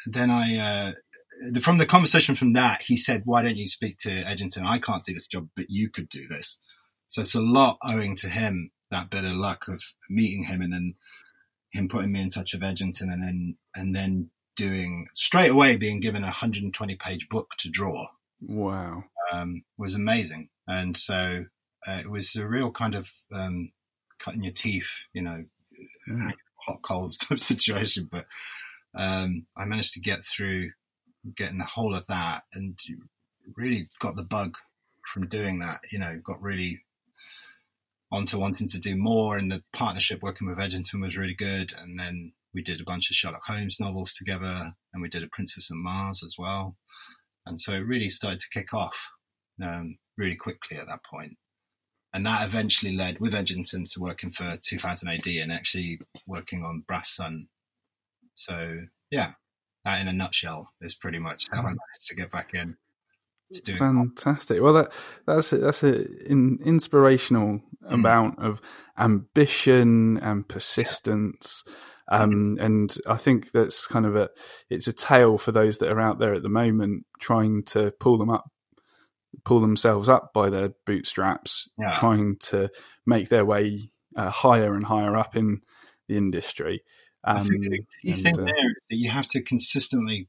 then 0.05 0.29
I, 0.29 0.57
uh, 0.57 1.59
from 1.59 1.77
the 1.77 1.85
conversation 1.85 2.35
from 2.35 2.53
that, 2.53 2.83
he 2.83 2.95
said, 2.95 3.23
"Why 3.25 3.41
don't 3.41 3.57
you 3.57 3.67
speak 3.67 3.97
to 3.99 4.09
Edginton? 4.09 4.65
I 4.65 4.77
can't 4.77 5.03
do 5.03 5.13
this 5.13 5.27
job, 5.27 5.49
but 5.55 5.65
you 5.69 5.89
could 5.89 6.09
do 6.09 6.27
this." 6.27 6.59
So 7.07 7.21
it's 7.21 7.35
a 7.35 7.41
lot 7.41 7.79
owing 7.83 8.15
to 8.17 8.29
him 8.29 8.71
that 8.91 9.09
bit 9.09 9.25
of 9.25 9.33
luck 9.33 9.67
of 9.67 9.81
meeting 10.09 10.43
him 10.43 10.61
and 10.61 10.71
then 10.71 10.95
him 11.71 11.87
putting 11.87 12.11
me 12.11 12.21
in 12.21 12.29
touch 12.29 12.53
with 12.53 12.61
Edginton 12.61 13.11
and 13.11 13.23
then 13.23 13.57
and 13.75 13.95
then 13.95 14.29
doing 14.55 15.07
straight 15.13 15.51
away 15.51 15.77
being 15.77 15.99
given 15.99 16.21
a 16.21 16.27
120 16.27 16.95
page 16.97 17.29
book 17.29 17.55
to 17.57 17.69
draw 17.69 18.07
Wow. 18.41 19.03
Um, 19.31 19.63
was 19.77 19.95
amazing. 19.95 20.49
And 20.67 20.95
so 20.97 21.45
uh, 21.87 21.99
it 22.01 22.09
was 22.09 22.35
a 22.35 22.47
real 22.47 22.71
kind 22.71 22.95
of 22.95 23.09
um, 23.33 23.71
cutting 24.19 24.43
your 24.43 24.53
teeth, 24.53 24.89
you 25.13 25.21
know, 25.21 25.45
Mm. 26.09 26.33
hot 26.65 26.81
coals 26.81 27.17
type 27.19 27.39
situation. 27.39 28.09
But 28.11 28.25
um, 28.95 29.45
I 29.55 29.65
managed 29.65 29.93
to 29.93 29.99
get 30.01 30.23
through 30.25 30.71
getting 31.35 31.59
the 31.59 31.65
whole 31.65 31.95
of 31.95 32.07
that 32.07 32.43
and 32.53 32.77
really 33.55 33.87
got 33.99 34.15
the 34.15 34.23
bug 34.23 34.57
from 35.13 35.27
doing 35.27 35.59
that, 35.59 35.79
you 35.91 35.99
know, 35.99 36.19
got 36.23 36.41
really 36.41 36.81
onto 38.11 38.39
wanting 38.39 38.67
to 38.69 38.79
do 38.79 38.95
more. 38.97 39.37
And 39.37 39.51
the 39.51 39.63
partnership 39.73 40.21
working 40.21 40.47
with 40.47 40.57
Edginton 40.57 41.01
was 41.01 41.17
really 41.17 41.35
good. 41.35 41.73
And 41.77 41.99
then 41.99 42.33
we 42.53 42.63
did 42.63 42.81
a 42.81 42.85
bunch 42.85 43.09
of 43.09 43.15
Sherlock 43.15 43.43
Holmes 43.45 43.79
novels 43.79 44.13
together 44.13 44.73
and 44.93 45.01
we 45.01 45.09
did 45.09 45.23
a 45.23 45.27
Princess 45.27 45.69
and 45.69 45.83
Mars 45.83 46.23
as 46.23 46.35
well. 46.37 46.75
And 47.45 47.59
so 47.59 47.73
it 47.73 47.79
really 47.85 48.09
started 48.09 48.39
to 48.39 48.49
kick 48.49 48.73
off 48.73 49.11
um, 49.61 49.97
really 50.17 50.35
quickly 50.35 50.77
at 50.77 50.87
that 50.87 51.03
point. 51.03 51.37
And 52.13 52.25
that 52.25 52.47
eventually 52.47 52.95
led 52.95 53.19
with 53.19 53.33
Edginton 53.33 53.91
to 53.93 53.99
working 53.99 54.31
for 54.31 54.57
2000 54.61 55.09
AD 55.09 55.27
and 55.27 55.51
actually 55.51 55.99
working 56.25 56.63
on 56.63 56.83
Brass 56.87 57.15
Sun. 57.15 57.47
So 58.33 58.81
yeah, 59.11 59.33
that 59.85 60.01
in 60.01 60.07
a 60.07 60.13
nutshell 60.13 60.71
is 60.81 60.95
pretty 60.95 61.19
much 61.19 61.45
how 61.51 61.59
I 61.59 61.63
managed 61.63 62.07
to 62.07 62.15
get 62.15 62.31
back 62.31 62.53
in 62.53 62.77
to 63.53 63.61
doing. 63.61 63.77
Fantastic. 63.77 64.61
Well, 64.61 64.73
that 64.73 64.91
that's 65.27 65.53
a, 65.53 65.57
that's 65.59 65.83
an 65.83 66.59
inspirational 66.65 67.61
Mm. 67.85 67.93
amount 67.93 68.39
of 68.39 68.61
ambition 68.97 70.17
and 70.17 70.47
persistence. 70.47 71.63
Um, 72.11 72.57
and 72.59 72.95
I 73.07 73.15
think 73.17 73.51
that's 73.51 73.87
kind 73.87 74.05
of 74.05 74.15
a 74.15 74.29
it's 74.69 74.87
a 74.87 74.93
tale 74.93 75.37
for 75.37 75.51
those 75.51 75.77
that 75.77 75.91
are 75.91 75.99
out 76.01 76.19
there 76.19 76.33
at 76.33 76.43
the 76.43 76.49
moment 76.49 77.05
trying 77.19 77.63
to 77.67 77.91
pull 77.99 78.17
them 78.17 78.29
up, 78.29 78.49
pull 79.45 79.59
themselves 79.59 80.09
up 80.09 80.33
by 80.33 80.49
their 80.49 80.69
bootstraps, 80.85 81.67
Yeah. 81.77 81.91
trying 81.91 82.37
to 82.49 82.69
make 83.05 83.29
their 83.29 83.45
way 83.45 83.91
uh, 84.15 84.29
higher 84.29 84.73
and 84.75 84.85
higher 84.85 85.15
up 85.15 85.35
in 85.35 85.61
the 86.07 86.17
industry. 86.17 86.83
Um, 87.23 87.47
think 87.47 87.63
the 87.63 87.79
key 88.01 88.11
and, 88.13 88.23
thing 88.23 88.39
uh, 88.39 88.45
there 88.45 88.69
is 88.69 88.85
that 88.89 88.95
you 88.97 89.09
have 89.09 89.27
to 89.29 89.41
consistently 89.41 90.27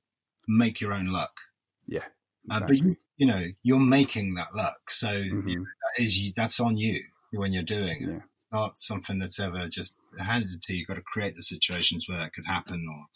make 0.49 0.81
your 0.81 0.93
own 0.93 1.07
luck. 1.07 1.41
yeah, 1.87 2.05
Uh, 2.51 2.61
but 2.61 2.77
you, 2.77 2.97
you 3.17 3.27
know, 3.27 3.47
you're 3.63 3.79
making 3.81 4.35
that 4.35 4.55
luck, 4.55 4.91
so 4.91 5.09
Mhm. 5.09 5.65
that 5.65 6.03
is 6.03 6.19
you, 6.19 6.33
that's 6.35 6.59
on 6.61 6.77
you 6.77 7.05
when 7.33 7.53
you're 7.53 7.63
doing 7.63 8.03
it. 8.03 8.09
Yeah. 8.09 8.17
It's 8.17 8.53
not 8.53 8.75
something 8.75 9.19
that's 9.21 9.39
ever 9.39 9.69
just 9.69 9.99
handed 10.19 10.63
to 10.63 10.73
you. 10.73 10.81
You've 10.81 10.89
got 10.89 10.95
to 10.95 11.03
create 11.03 11.35
the 11.37 11.43
situations 11.43 12.09
where 12.09 12.19
that 12.19 12.33
could 12.33 12.47
happen. 12.47 12.87
Or 12.89 13.07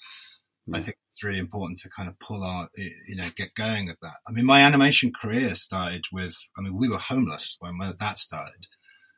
I 0.72 0.80
think 0.80 0.96
it's 1.10 1.22
really 1.22 1.38
important 1.38 1.78
to 1.80 1.90
kind 1.90 2.08
of 2.08 2.18
pull 2.18 2.42
out, 2.42 2.70
you 2.76 3.16
know, 3.16 3.28
get 3.36 3.54
going 3.54 3.86
with 3.86 4.00
that. 4.00 4.14
I 4.26 4.32
mean, 4.32 4.46
my 4.46 4.62
animation 4.62 5.12
career 5.12 5.54
started 5.54 6.06
with. 6.10 6.36
I 6.56 6.62
mean, 6.62 6.74
we 6.76 6.88
were 6.88 6.98
homeless 6.98 7.56
when 7.60 7.78
that 7.78 8.18
started, 8.18 8.66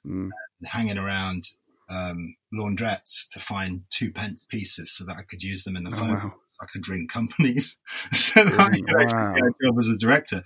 Mm. 0.04 0.30
hanging 0.64 0.98
around 0.98 1.44
um, 1.88 2.34
laundrettes 2.52 3.28
to 3.32 3.40
find 3.40 3.82
two 3.90 4.10
pence 4.12 4.44
pieces 4.48 4.92
so 4.92 5.04
that 5.04 5.16
I 5.18 5.22
could 5.28 5.42
use 5.42 5.62
them 5.64 5.76
in 5.76 5.84
the 5.84 5.94
Oh, 5.94 5.98
phone. 5.98 6.14
wow. 6.14 6.34
I 6.60 6.66
could 6.72 6.88
ring 6.88 7.06
companies 7.06 7.78
so 8.12 8.42
that 8.44 8.58
I 8.58 8.70
could 8.70 9.00
actually 9.02 9.40
get 9.40 9.48
a 9.50 9.64
job 9.64 9.78
as 9.78 9.88
a 9.88 9.96
director. 9.98 10.42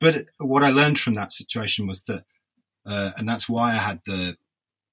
But 0.00 0.26
what 0.38 0.62
I 0.62 0.70
learned 0.70 0.98
from 1.00 1.14
that 1.14 1.32
situation 1.32 1.86
was 1.86 2.02
that, 2.04 2.24
uh, 2.84 3.12
and 3.16 3.28
that's 3.28 3.48
why 3.48 3.70
I 3.72 3.78
had 3.78 4.00
the 4.06 4.36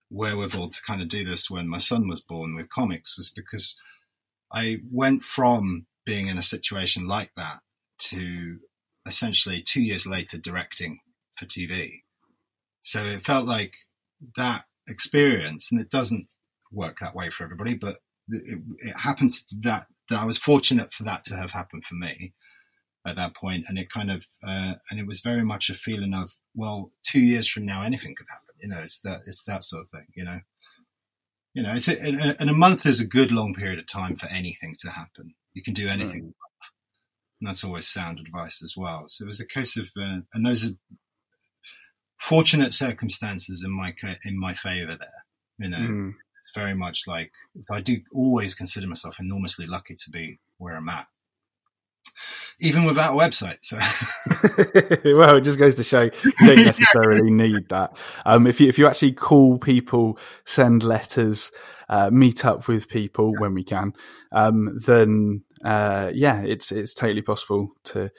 wherewithal 0.09 0.69
to 0.69 0.81
kind 0.81 1.01
of 1.01 1.09
do 1.09 1.23
this 1.23 1.49
when 1.49 1.67
my 1.67 1.77
son 1.79 2.07
was 2.07 2.21
born 2.21 2.55
with 2.55 2.69
comics, 2.69 3.17
was 3.17 3.29
because 3.29 3.75
I 4.53 4.77
went 4.91 5.23
from 5.23 5.87
being 6.05 6.27
in 6.27 6.37
a 6.37 6.43
situation 6.43 7.07
like 7.07 7.31
that 7.35 7.59
to 7.97 8.59
essentially 9.05 9.61
two 9.61 9.81
years 9.81 10.05
later 10.05 10.37
directing 10.37 10.99
for 11.35 11.45
TV. 11.45 12.03
So 12.81 13.03
it 13.03 13.25
felt 13.25 13.45
like 13.45 13.73
that 14.37 14.65
experience, 14.87 15.71
and 15.71 15.79
it 15.81 15.89
doesn't 15.89 16.27
work 16.71 16.99
that 16.99 17.15
way 17.15 17.29
for 17.29 17.43
everybody, 17.43 17.75
but 17.75 17.97
it, 18.29 18.59
it 18.79 18.97
happened 18.97 19.31
that, 19.61 19.87
that 20.09 20.19
I 20.19 20.25
was 20.25 20.37
fortunate 20.37 20.93
for 20.93 21.03
that 21.03 21.23
to 21.25 21.35
have 21.35 21.51
happened 21.51 21.85
for 21.85 21.95
me 21.95 22.33
at 23.05 23.15
that 23.15 23.35
point, 23.35 23.65
and 23.67 23.77
it 23.77 23.89
kind 23.89 24.11
of, 24.11 24.27
uh, 24.45 24.75
and 24.89 24.99
it 24.99 25.07
was 25.07 25.19
very 25.19 25.43
much 25.43 25.69
a 25.69 25.73
feeling 25.73 26.13
of, 26.13 26.35
well, 26.53 26.91
two 27.03 27.19
years 27.21 27.47
from 27.47 27.65
now, 27.65 27.81
anything 27.81 28.15
could 28.15 28.27
happen. 28.29 28.55
You 28.61 28.69
know, 28.69 28.79
it's 28.81 29.01
that, 29.01 29.19
it's 29.27 29.43
that 29.43 29.63
sort 29.63 29.83
of 29.83 29.89
thing. 29.89 30.07
You 30.15 30.25
know. 30.25 30.39
You 31.53 31.63
know, 31.63 31.71
it's 31.73 31.87
a, 31.87 32.01
and, 32.01 32.35
and 32.39 32.49
a 32.49 32.53
month 32.53 32.85
is 32.85 32.99
a 32.99 33.07
good 33.07 33.31
long 33.31 33.53
period 33.53 33.79
of 33.79 33.87
time 33.87 34.15
for 34.15 34.27
anything 34.27 34.75
to 34.79 34.89
happen. 34.91 35.35
You 35.53 35.61
can 35.63 35.73
do 35.73 35.87
anything. 35.87 36.23
Right. 36.25 36.33
And 37.41 37.49
that's 37.49 37.63
always 37.63 37.87
sound 37.87 38.19
advice 38.19 38.63
as 38.63 38.75
well. 38.77 39.03
So 39.07 39.23
it 39.23 39.27
was 39.27 39.39
a 39.41 39.47
case 39.47 39.77
of, 39.77 39.89
uh, 40.01 40.19
and 40.33 40.45
those 40.45 40.65
are 40.65 40.73
fortunate 42.19 42.73
circumstances 42.73 43.63
in 43.65 43.71
my 43.71 43.93
in 44.23 44.39
my 44.39 44.53
favor 44.53 44.95
there. 44.97 45.25
You 45.59 45.69
know, 45.69 45.77
Mm. 45.77 46.13
it's 46.39 46.51
very 46.55 46.73
much 46.73 47.03
like 47.05 47.31
I 47.69 47.81
do 47.81 48.01
always 48.13 48.55
consider 48.55 48.87
myself 48.87 49.15
enormously 49.19 49.67
lucky 49.67 49.95
to 49.95 50.09
be 50.09 50.39
where 50.57 50.75
I'm 50.75 50.89
at, 50.89 51.07
even 52.59 52.85
without 52.85 53.13
a 53.13 53.17
website. 53.17 53.57
So 53.61 53.77
well, 55.17 55.37
it 55.37 55.41
just 55.41 55.59
goes 55.59 55.75
to 55.75 55.83
show 55.83 56.03
you 56.03 56.11
don't 56.45 56.65
necessarily 56.65 57.31
need 57.31 57.69
that. 57.69 57.97
Um, 58.25 58.47
if 58.47 58.59
you 58.61 58.67
if 58.67 58.77
you 58.77 58.87
actually 58.87 59.13
call 59.13 59.57
people, 59.57 60.17
send 60.45 60.83
letters, 60.83 61.51
uh, 61.89 62.09
meet 62.11 62.45
up 62.45 62.67
with 62.67 62.89
people 62.89 63.33
when 63.39 63.53
we 63.53 63.63
can, 63.63 63.93
um, 64.31 64.77
then 64.85 65.43
uh, 65.63 66.11
yeah, 66.13 66.41
it's 66.41 66.71
it's 66.71 66.93
totally 66.93 67.21
possible 67.21 67.69
to 67.85 68.09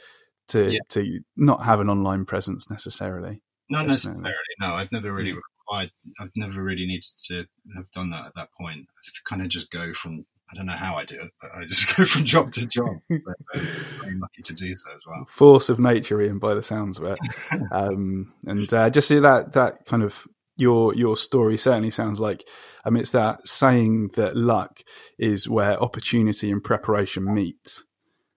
to 0.49 0.73
Yeah. 0.73 0.79
to 0.91 1.21
not 1.37 1.65
have 1.65 1.81
an 1.81 1.89
online 1.89 2.25
presence 2.25 2.69
necessarily. 2.71 3.43
not 3.71 3.87
necessarily. 3.87 4.33
No, 4.61 4.75
I've 4.75 4.93
never 4.93 5.13
really 5.13 5.33
required. 5.33 5.91
I've 6.21 6.31
never 6.37 6.63
really 6.63 6.87
needed 6.87 7.07
to 7.29 7.47
have 7.77 7.91
done 7.93 8.11
that 8.11 8.27
at 8.27 8.35
that 8.37 8.51
point. 8.61 8.87
I 9.07 9.11
kind 9.29 9.43
of 9.43 9.49
just 9.49 9.71
go 9.71 9.93
from. 9.95 10.27
I 10.51 10.57
don't 10.57 10.67
know 10.67 10.73
how 10.73 10.95
I 10.95 11.05
do 11.05 11.21
it, 11.21 11.31
I 11.55 11.65
just 11.65 11.97
go 11.97 12.05
from 12.05 12.25
job 12.25 12.53
to 12.53 12.67
job. 12.67 12.97
So 13.11 13.33
I'm 13.55 13.61
very 14.01 14.19
lucky 14.19 14.43
to 14.43 14.53
do 14.53 14.75
so 14.77 14.91
as 14.93 15.01
well. 15.07 15.25
Force 15.29 15.69
of 15.69 15.79
nature, 15.79 16.21
Ian, 16.21 16.39
by 16.39 16.55
the 16.55 16.63
sounds 16.63 16.99
of 16.99 17.05
it. 17.05 17.19
um, 17.73 18.33
and 18.47 18.73
uh, 18.73 18.91
just 18.91 19.09
see 19.09 19.21
that 19.21 19.55
that 19.55 19.85
kind 19.87 20.03
of 20.03 20.27
your 20.57 20.95
your 20.95 21.17
story 21.17 21.57
certainly 21.57 21.91
sounds 21.91 22.21
like 22.21 22.47
um, 22.85 22.97
it's 22.97 23.11
that 23.11 23.47
saying 23.47 24.11
that 24.15 24.37
luck 24.37 24.81
is 25.19 25.49
where 25.49 25.83
opportunity 25.83 26.51
and 26.51 26.63
preparation 26.63 27.33
meet. 27.33 27.83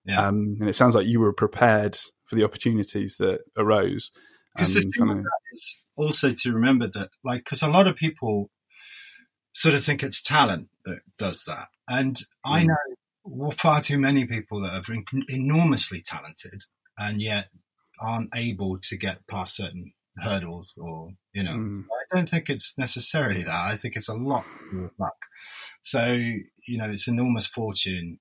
Yeah. 0.06 0.28
Um, 0.28 0.58
and 0.60 0.70
it 0.70 0.76
sounds 0.76 0.96
like 0.96 1.06
you 1.06 1.20
were 1.20 1.34
prepared 1.34 1.98
for 2.26 2.36
the 2.36 2.43
opportunities 2.43 3.17
that 3.17 3.41
arose. 3.58 4.12
Because 4.56 4.74
the 4.74 4.82
thing 4.82 4.91
kind 4.93 5.10
with 5.10 5.17
of- 5.20 5.24
that 5.26 5.39
is 5.54 5.78
also 5.98 6.32
to 6.32 6.54
remember 6.54 6.88
that, 6.88 7.10
like, 7.24 7.43
because 7.43 7.62
a 7.62 7.70
lot 7.70 7.88
of 7.88 7.96
people 7.96 8.50
sort 9.52 9.76
of 9.76 9.84
think 9.84 10.04
it's 10.04 10.22
talent 10.22 10.70
that 10.86 11.02
does 11.17 11.43
that, 11.46 11.67
and 11.89 12.19
I 12.45 12.63
Mm. 12.63 12.67
know 12.67 13.52
far 13.52 13.82
too 13.82 14.00
many 14.00 14.26
people 14.26 14.62
that 14.62 14.89
are 14.89 14.95
enormously 15.28 16.00
talented 16.02 16.63
and 16.97 17.21
yet 17.21 17.50
aren't 18.00 18.30
able 18.36 18.80
to 18.80 18.95
get 18.97 19.28
past 19.28 19.56
certain 19.56 19.93
hurdles, 20.17 20.73
or 20.78 21.12
you 21.34 21.43
know, 21.43 21.54
Mm, 21.54 21.86
I 21.91 22.15
don't 22.15 22.30
think 22.30 22.50
it's 22.50 22.78
necessarily 22.78 23.43
that. 23.43 23.54
I 23.71 23.76
think 23.76 23.95
it's 23.95 24.10
a 24.10 24.15
lot 24.15 24.45
of 24.73 24.91
luck. 24.97 25.17
So 25.82 26.13
you 26.13 26.78
know, 26.78 26.86
it's 26.86 27.08
enormous 27.08 27.47
fortune 27.47 28.19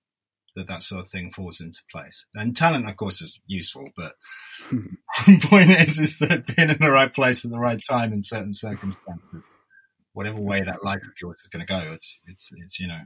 that 0.56 0.68
that 0.68 0.82
sort 0.82 1.04
of 1.04 1.10
thing 1.10 1.30
falls 1.30 1.60
into 1.60 1.82
place. 1.92 2.26
And 2.34 2.56
talent, 2.56 2.88
of 2.88 2.96
course, 2.96 3.20
is 3.20 3.40
useful, 3.46 3.90
but 3.96 4.12
the 5.26 5.38
point 5.48 5.70
is, 5.70 5.98
is 5.98 6.18
that 6.18 6.46
being 6.56 6.70
in 6.70 6.78
the 6.80 6.90
right 6.90 7.12
place 7.14 7.44
at 7.44 7.50
the 7.50 7.58
right 7.58 7.80
time 7.88 8.12
in 8.12 8.22
certain 8.22 8.54
circumstances, 8.54 9.50
whatever 10.14 10.40
way 10.40 10.60
that 10.62 10.82
life 10.84 11.02
of 11.02 11.12
yours 11.22 11.40
is 11.40 11.48
going 11.48 11.64
to 11.64 11.72
go, 11.72 11.92
it's 11.92 12.22
it's 12.26 12.50
it's 12.56 12.80
you 12.80 12.88
know, 12.88 13.00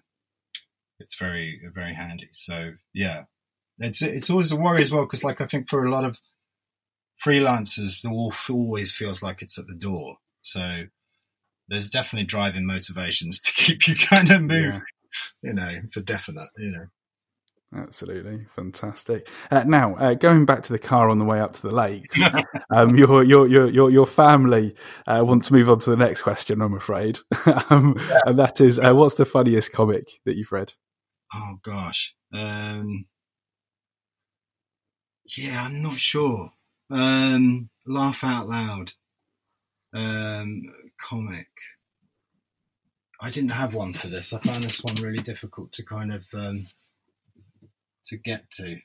it's 1.01 1.17
very 1.19 1.61
very 1.75 1.95
handy. 1.95 2.29
So 2.33 2.75
yeah, 2.95 3.25
it's 3.79 4.03
it's 4.03 4.31
always 4.31 4.53
a 4.53 4.57
worry 4.57 4.83
as 4.83 4.93
well 4.93 5.05
because 5.05 5.25
like 5.25 5.41
I 5.41 5.47
think 5.47 5.69
for 5.69 5.85
a 5.85 5.91
lot 5.91 6.05
of 6.05 6.21
freelancers, 7.25 8.03
the 8.03 8.11
wolf 8.11 8.49
always 8.51 8.93
feels 8.93 9.23
like 9.23 9.43
it's 9.43 9.59
at 9.59 9.67
the 9.67 9.75
door. 9.75 10.17
So 10.43 10.85
there's 11.69 11.91
definitely 11.91 12.27
driving 12.27 12.67
motivations 12.67 13.41
to 13.41 13.53
keep 13.53 13.89
you 13.89 13.95
kind 13.97 14.31
of 14.31 14.43
moving, 14.43 14.83
you 15.43 15.55
know, 15.55 15.81
for 15.93 16.01
definite, 16.01 16.51
you 16.59 16.73
know. 16.73 16.87
Absolutely 17.73 18.47
fantastic. 18.57 19.29
Uh, 19.49 19.63
now, 19.63 19.95
uh, 19.95 20.15
going 20.15 20.45
back 20.45 20.65
to 20.65 20.73
the 20.73 20.79
car 20.79 21.09
on 21.09 21.21
the 21.21 21.25
way 21.25 21.41
up 21.41 21.53
to 21.53 21.63
the 21.63 21.73
lakes, 21.73 22.21
um, 22.71 22.97
your 22.97 23.23
your 23.23 23.47
your 23.47 23.71
your 23.71 23.91
your 23.91 24.07
family 24.07 24.75
uh, 25.07 25.23
want 25.25 25.45
to 25.45 25.53
move 25.53 25.71
on 25.71 25.79
to 25.79 25.91
the 25.91 25.97
next 25.97 26.23
question. 26.23 26.63
I'm 26.63 26.75
afraid, 26.75 27.21
um, 27.71 27.95
and 28.27 28.37
that 28.41 28.61
is, 28.61 28.81
uh, 28.81 28.93
what's 28.93 29.15
the 29.15 29.25
funniest 29.25 29.73
comic 29.73 30.09
that 30.25 30.37
you've 30.37 30.51
read? 30.51 30.73
Oh 31.33 31.59
gosh. 31.63 32.15
Um, 32.33 33.07
yeah, 35.37 35.65
I'm 35.65 35.83
not 35.83 35.95
sure. 35.99 36.53
Um, 36.91 37.71
laugh 37.87 38.25
out 38.25 38.49
loud. 38.49 38.93
Um, 39.93 40.63
comic. 41.01 41.49
I 43.21 43.31
didn't 43.31 43.51
have 43.51 43.75
one 43.75 43.93
for 43.93 44.09
this. 44.09 44.33
I 44.33 44.39
found 44.39 44.65
this 44.65 44.83
one 44.83 44.95
really 44.97 45.23
difficult 45.23 45.73
to 45.73 45.85
kind 45.85 46.13
of 46.13 46.25
um, 46.33 46.69
to 48.07 48.17
get 48.17 48.51
to. 48.53 48.79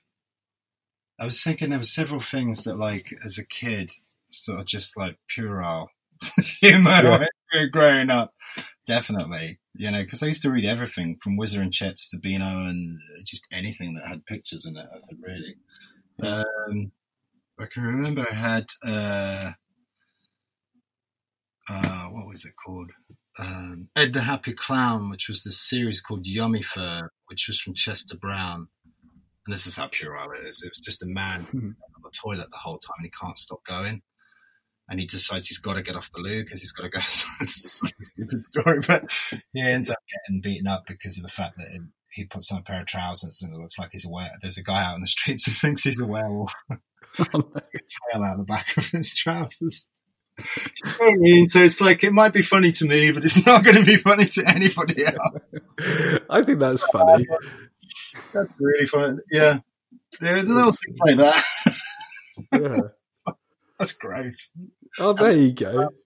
I 1.20 1.26
was 1.26 1.42
thinking 1.42 1.70
there 1.70 1.80
were 1.80 1.86
several 1.86 2.20
things 2.20 2.66
that, 2.66 2.78
like, 2.78 3.14
as 3.24 3.38
a 3.38 3.46
kid, 3.46 3.92
sort 4.28 4.60
of 4.60 4.66
just 4.66 4.98
like 4.98 5.18
puerile 5.30 5.90
humor 6.60 7.26
growing 7.72 8.10
up. 8.10 8.34
Definitely, 8.88 9.60
you 9.74 9.90
know, 9.90 10.02
because 10.04 10.22
I 10.22 10.28
used 10.28 10.44
to 10.44 10.52
read 10.52 10.66
everything 10.66 11.18
from 11.22 11.38
Whizzer 11.38 11.62
and 11.62 11.74
Chips 11.74 12.10
to 12.12 12.20
Beano 12.20 12.68
and 12.68 13.00
just 13.26 13.48
anything 13.52 13.96
that 13.96 14.08
had 14.08 14.26
pictures 14.28 14.66
in 14.66 14.78
it. 14.78 14.86
I 14.88 15.00
think, 15.08 15.22
really. 15.26 15.56
Um, 16.22 16.92
I 17.60 17.66
can 17.66 17.84
remember 17.84 18.26
I 18.30 18.34
had 18.36 18.66
uh, 18.86 19.52
uh, 21.70 22.08
what 22.10 22.28
was 22.28 22.46
it 22.46 22.54
called? 22.64 22.92
Um, 23.40 23.90
Ed 23.96 24.14
the 24.14 24.22
Happy 24.22 24.54
Clown, 24.54 25.10
which 25.10 25.28
was 25.28 25.44
this 25.44 25.60
series 25.60 26.00
called 26.00 26.26
Yummy 26.28 26.62
Fur, 26.62 27.10
which 27.28 27.48
was 27.48 27.60
from 27.60 27.74
Chester 27.74 28.16
Brown. 28.16 28.68
And 29.46 29.54
this 29.54 29.66
is 29.68 29.76
how 29.76 29.88
puerile 29.88 30.32
it 30.32 30.48
is. 30.48 30.62
It 30.64 30.70
was 30.72 30.80
just 30.80 31.04
a 31.04 31.08
man 31.08 31.44
Mhm. 31.46 31.76
on 31.96 32.02
the 32.04 32.12
toilet 32.12 32.50
the 32.52 32.58
whole 32.58 32.80
time 32.80 32.96
and 33.00 33.06
he 33.06 33.12
can't 33.12 33.38
stop 33.38 33.64
going. 33.66 34.02
And 34.88 35.00
he 35.00 35.08
decides 35.08 35.48
he's 35.48 35.58
got 35.58 35.76
to 35.76 35.82
get 35.82 35.96
off 35.96 36.12
the 36.12 36.20
loo 36.20 36.44
because 36.44 36.62
he's 36.62 36.72
got 36.72 36.84
to 36.84 36.90
go. 36.90 37.00
it's 37.42 37.82
a 37.84 37.88
stupid 38.04 38.44
story, 38.44 38.80
but 38.88 39.12
he 39.54 39.62
ends 39.62 39.90
up 39.90 39.98
getting 40.08 40.42
beaten 40.42 40.68
up 40.68 40.84
because 40.88 41.18
of 41.18 41.24
the 41.24 41.30
fact 41.30 41.56
that 41.58 41.68
it, 41.74 41.82
he 42.12 42.26
puts 42.26 42.52
on 42.52 42.60
a 42.60 42.62
pair 42.62 42.82
of 42.82 42.88
trousers 42.88 43.42
and 43.42 43.54
it 43.54 43.60
looks 43.60 43.80
like 43.80 43.90
he's 43.92 44.06
a 44.06 44.10
were. 44.10 44.28
There's 44.42 44.58
a 44.58 44.64
guy 44.64 44.84
out 44.84 44.96
in 44.96 45.02
the 45.02 45.08
streets 45.08 45.46
who 45.46 45.52
thinks 45.68 45.84
he's 45.84 46.00
a 46.00 46.06
werewolf. 46.06 46.54
tail 47.18 48.24
out 48.24 48.38
the 48.38 48.46
back 48.46 48.76
of 48.78 48.88
his 48.88 49.14
trousers. 49.16 49.90
You 50.38 50.44
know 51.00 51.08
I 51.08 51.16
mean? 51.16 51.48
So 51.48 51.60
it's 51.60 51.80
like 51.80 52.04
it 52.04 52.12
might 52.12 52.34
be 52.34 52.42
funny 52.42 52.72
to 52.74 52.86
me, 52.86 53.12
but 53.12 53.24
it's 53.24 53.46
not 53.46 53.64
going 53.64 53.78
to 53.78 53.86
be 53.86 53.96
funny 53.96 54.26
to 54.26 54.44
anybody 54.46 55.06
else. 55.06 56.20
I 56.30 56.42
think 56.42 56.60
that's 56.60 56.84
funny. 56.84 57.26
That's 58.34 58.54
really 58.60 58.86
fun. 58.86 59.20
Yeah, 59.32 59.60
there 60.20 60.38
are 60.38 60.44
little 60.44 60.74
things 60.74 60.98
like 61.06 61.18
that. 61.18 61.44
Yeah. 62.52 62.80
That's 63.80 63.92
gross. 63.94 64.52
Oh, 65.00 65.14
there 65.14 65.32
you 65.34 65.52
go. 65.54 65.90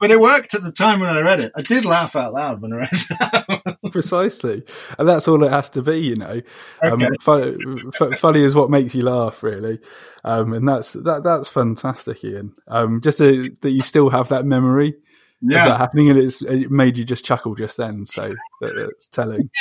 But 0.00 0.10
it 0.10 0.18
worked 0.20 0.54
at 0.54 0.62
the 0.62 0.72
time 0.72 1.00
when 1.00 1.10
I 1.10 1.20
read 1.20 1.40
it. 1.40 1.52
I 1.54 1.60
did 1.60 1.84
laugh 1.84 2.16
out 2.16 2.32
loud 2.32 2.62
when 2.62 2.72
I 2.72 2.76
read 2.78 2.88
that. 2.90 3.78
Precisely, 3.92 4.62
and 4.98 5.06
that's 5.06 5.28
all 5.28 5.42
it 5.44 5.50
has 5.52 5.68
to 5.70 5.82
be, 5.82 5.98
you 5.98 6.16
know. 6.16 6.40
Um, 6.82 7.02
Okay. 7.02 7.08
fun, 7.20 7.90
f- 8.00 8.18
funny 8.18 8.42
is 8.42 8.54
what 8.54 8.70
makes 8.70 8.94
you 8.94 9.02
laugh, 9.02 9.42
really, 9.42 9.78
um, 10.24 10.54
and 10.54 10.66
that's 10.66 10.94
that. 10.94 11.22
That's 11.22 11.48
fantastic, 11.48 12.24
Ian. 12.24 12.54
Um, 12.66 13.02
just 13.02 13.18
to, 13.18 13.50
that 13.60 13.70
you 13.72 13.82
still 13.82 14.08
have 14.08 14.28
that 14.30 14.46
memory 14.46 14.88
of 14.88 15.50
that 15.50 15.76
happening, 15.78 16.08
and 16.08 16.18
it's 16.18 16.40
it 16.40 16.70
made 16.70 16.96
you 16.96 17.04
just 17.04 17.24
chuckle 17.26 17.54
just 17.54 17.76
then. 17.76 18.06
So 18.06 18.34
that, 18.62 18.74
that's 18.74 19.08
telling. 19.08 19.50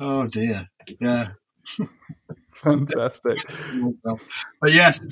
Oh 0.00 0.26
dear. 0.28 0.66
Yeah. 0.98 1.32
Fantastic, 2.54 3.38
But 4.60 4.72
yes, 4.72 5.06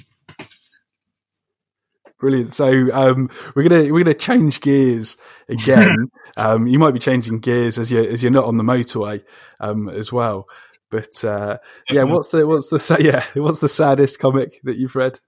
brilliant. 2.19 2.55
So 2.55 2.69
um, 2.93 3.31
we're 3.55 3.69
gonna 3.69 3.93
we're 3.93 4.05
gonna 4.05 4.15
change 4.15 4.61
gears 4.61 5.17
again. 5.49 6.11
um, 6.37 6.67
you 6.67 6.79
might 6.79 6.93
be 6.95 7.01
changing 7.01 7.41
gears 7.41 7.79
as 7.79 7.91
you 7.91 8.03
as 8.03 8.23
you're 8.23 8.33
not 8.33 8.45
on 8.47 8.57
the 8.57 8.65
motorway 8.65 9.23
um, 9.61 9.89
as 9.89 10.13
well. 10.13 10.47
But 10.91 11.23
uh, 11.25 11.59
yeah, 11.91 12.05
what's 12.05 12.29
the 12.29 12.47
what's 12.47 12.69
the 12.69 12.97
yeah 13.01 13.25
what's 13.41 13.61
the 13.61 13.69
saddest 13.69 14.19
comic 14.21 14.61
that 14.65 14.77
you've 14.77 14.97
read? 14.97 15.21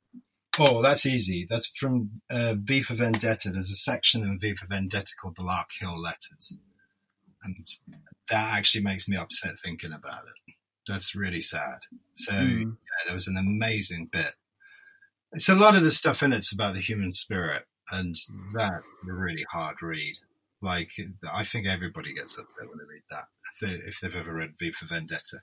Oh, 0.58 0.82
that's 0.82 1.06
easy. 1.06 1.46
That's 1.48 1.68
from 1.68 2.22
uh, 2.30 2.54
V 2.58 2.82
for 2.82 2.94
Vendetta. 2.94 3.50
There's 3.50 3.70
a 3.70 3.76
section 3.76 4.22
in 4.22 4.38
V 4.40 4.54
for 4.54 4.66
Vendetta 4.66 5.12
called 5.20 5.36
the 5.36 5.42
Lark 5.42 5.68
Hill 5.80 6.00
Letters. 6.00 6.58
And 7.44 7.66
that 8.28 8.58
actually 8.58 8.82
makes 8.82 9.08
me 9.08 9.16
upset 9.16 9.52
thinking 9.64 9.92
about 9.92 10.24
it. 10.24 10.54
That's 10.88 11.14
really 11.14 11.40
sad. 11.40 11.78
So, 12.14 12.32
Mm. 12.32 12.76
yeah, 12.82 13.04
there 13.06 13.14
was 13.14 13.28
an 13.28 13.36
amazing 13.36 14.08
bit. 14.12 14.34
It's 15.32 15.48
a 15.48 15.54
lot 15.54 15.76
of 15.76 15.82
the 15.82 15.90
stuff 15.90 16.22
in 16.22 16.32
it's 16.32 16.52
about 16.52 16.74
the 16.74 16.80
human 16.80 17.14
spirit, 17.14 17.64
and 17.92 18.14
that's 18.54 18.84
a 19.08 19.12
really 19.12 19.44
hard 19.50 19.76
read. 19.82 20.16
Like, 20.62 20.90
I 21.32 21.44
think 21.44 21.66
everybody 21.66 22.12
gets 22.14 22.38
upset 22.38 22.68
when 22.68 22.78
they 22.78 22.84
read 22.84 23.02
that, 23.10 23.24
if, 23.52 23.60
they, 23.60 23.86
if 23.88 24.00
they've 24.00 24.14
ever 24.20 24.34
read 24.34 24.58
V 24.58 24.72
for 24.72 24.86
Vendetta. 24.86 25.40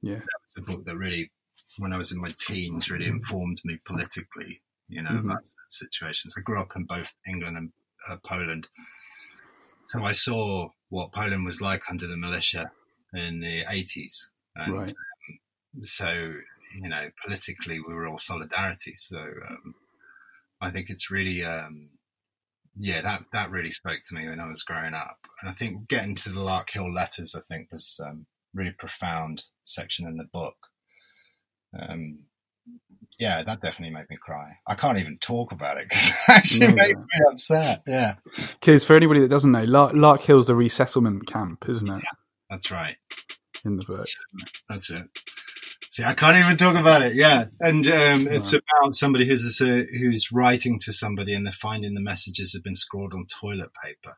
Yeah. 0.00 0.20
It's 0.44 0.56
a 0.56 0.62
book 0.62 0.84
that 0.86 0.96
really, 0.96 1.30
when 1.78 1.92
I 1.92 1.98
was 1.98 2.12
in 2.12 2.20
my 2.20 2.32
teens, 2.38 2.90
really 2.90 3.06
informed 3.08 3.60
me 3.64 3.78
politically, 3.84 4.62
you 4.88 5.02
know, 5.02 5.10
Mhm. 5.10 5.24
about 5.24 5.44
situations. 5.68 6.34
I 6.38 6.40
grew 6.40 6.60
up 6.60 6.74
in 6.76 6.84
both 6.84 7.12
England 7.28 7.56
and 7.58 7.72
uh, 8.08 8.16
Poland. 8.24 8.68
so 9.86 10.04
I 10.04 10.12
saw 10.12 10.68
what 10.90 11.12
Poland 11.12 11.44
was 11.44 11.60
like 11.60 11.82
under 11.90 12.06
the 12.06 12.16
militia 12.16 12.70
in 13.12 13.40
the 13.40 13.64
80s. 13.68 14.30
And 14.54 14.72
Right. 14.74 14.92
So, 15.80 16.32
you 16.80 16.88
know, 16.88 17.08
politically, 17.22 17.80
we 17.80 17.94
were 17.94 18.06
all 18.06 18.18
solidarity. 18.18 18.94
So 18.94 19.18
um, 19.18 19.74
I 20.60 20.70
think 20.70 20.90
it's 20.90 21.10
really, 21.10 21.44
um, 21.44 21.90
yeah, 22.78 23.00
that, 23.02 23.24
that 23.32 23.50
really 23.50 23.70
spoke 23.70 24.00
to 24.06 24.14
me 24.14 24.28
when 24.28 24.40
I 24.40 24.48
was 24.48 24.62
growing 24.62 24.94
up. 24.94 25.18
And 25.40 25.50
I 25.50 25.52
think 25.52 25.88
getting 25.88 26.14
to 26.16 26.30
the 26.30 26.40
Lark 26.40 26.70
Hill 26.70 26.92
letters, 26.92 27.34
I 27.34 27.40
think, 27.52 27.70
was 27.72 28.00
um, 28.04 28.26
really 28.54 28.72
profound 28.78 29.44
section 29.64 30.06
in 30.06 30.16
the 30.16 30.24
book. 30.32 30.56
Um, 31.78 32.20
yeah, 33.18 33.42
that 33.42 33.60
definitely 33.60 33.94
made 33.94 34.08
me 34.10 34.16
cry. 34.20 34.52
I 34.66 34.74
can't 34.74 34.98
even 34.98 35.18
talk 35.18 35.52
about 35.52 35.76
it 35.78 35.88
because 35.88 36.08
it 36.10 36.14
actually 36.28 36.66
No. 36.68 36.74
makes 36.74 36.94
me 36.94 37.04
upset. 37.30 37.82
Yeah, 37.86 38.14
Because 38.60 38.84
for 38.84 38.94
anybody 38.94 39.20
that 39.20 39.28
doesn't 39.28 39.50
know, 39.52 39.64
Lark, 39.64 39.94
Lark 39.94 40.20
Hill's 40.22 40.46
the 40.46 40.54
resettlement 40.54 41.26
camp, 41.26 41.68
isn't 41.68 41.88
it? 41.90 42.02
that's 42.48 42.70
right. 42.70 42.96
In 43.64 43.76
the 43.76 43.84
book. 43.86 44.06
That's 44.68 44.90
it. 44.90 45.08
See, 45.90 46.04
I 46.04 46.14
can't 46.14 46.36
even 46.36 46.56
talk 46.56 46.76
about 46.76 47.02
it. 47.02 47.14
Yeah, 47.14 47.46
and 47.60 47.86
um, 47.86 48.28
it's 48.28 48.52
Right. 48.52 48.62
about 48.82 48.94
somebody 48.94 49.26
who's 49.26 49.60
uh, 49.60 49.84
who's 49.98 50.30
writing 50.30 50.78
to 50.80 50.92
somebody, 50.92 51.34
and 51.34 51.46
they're 51.46 51.52
finding 51.52 51.94
the 51.94 52.00
messages 52.00 52.52
have 52.52 52.62
been 52.62 52.74
scrawled 52.74 53.14
on 53.14 53.26
toilet 53.26 53.70
paper. 53.82 54.16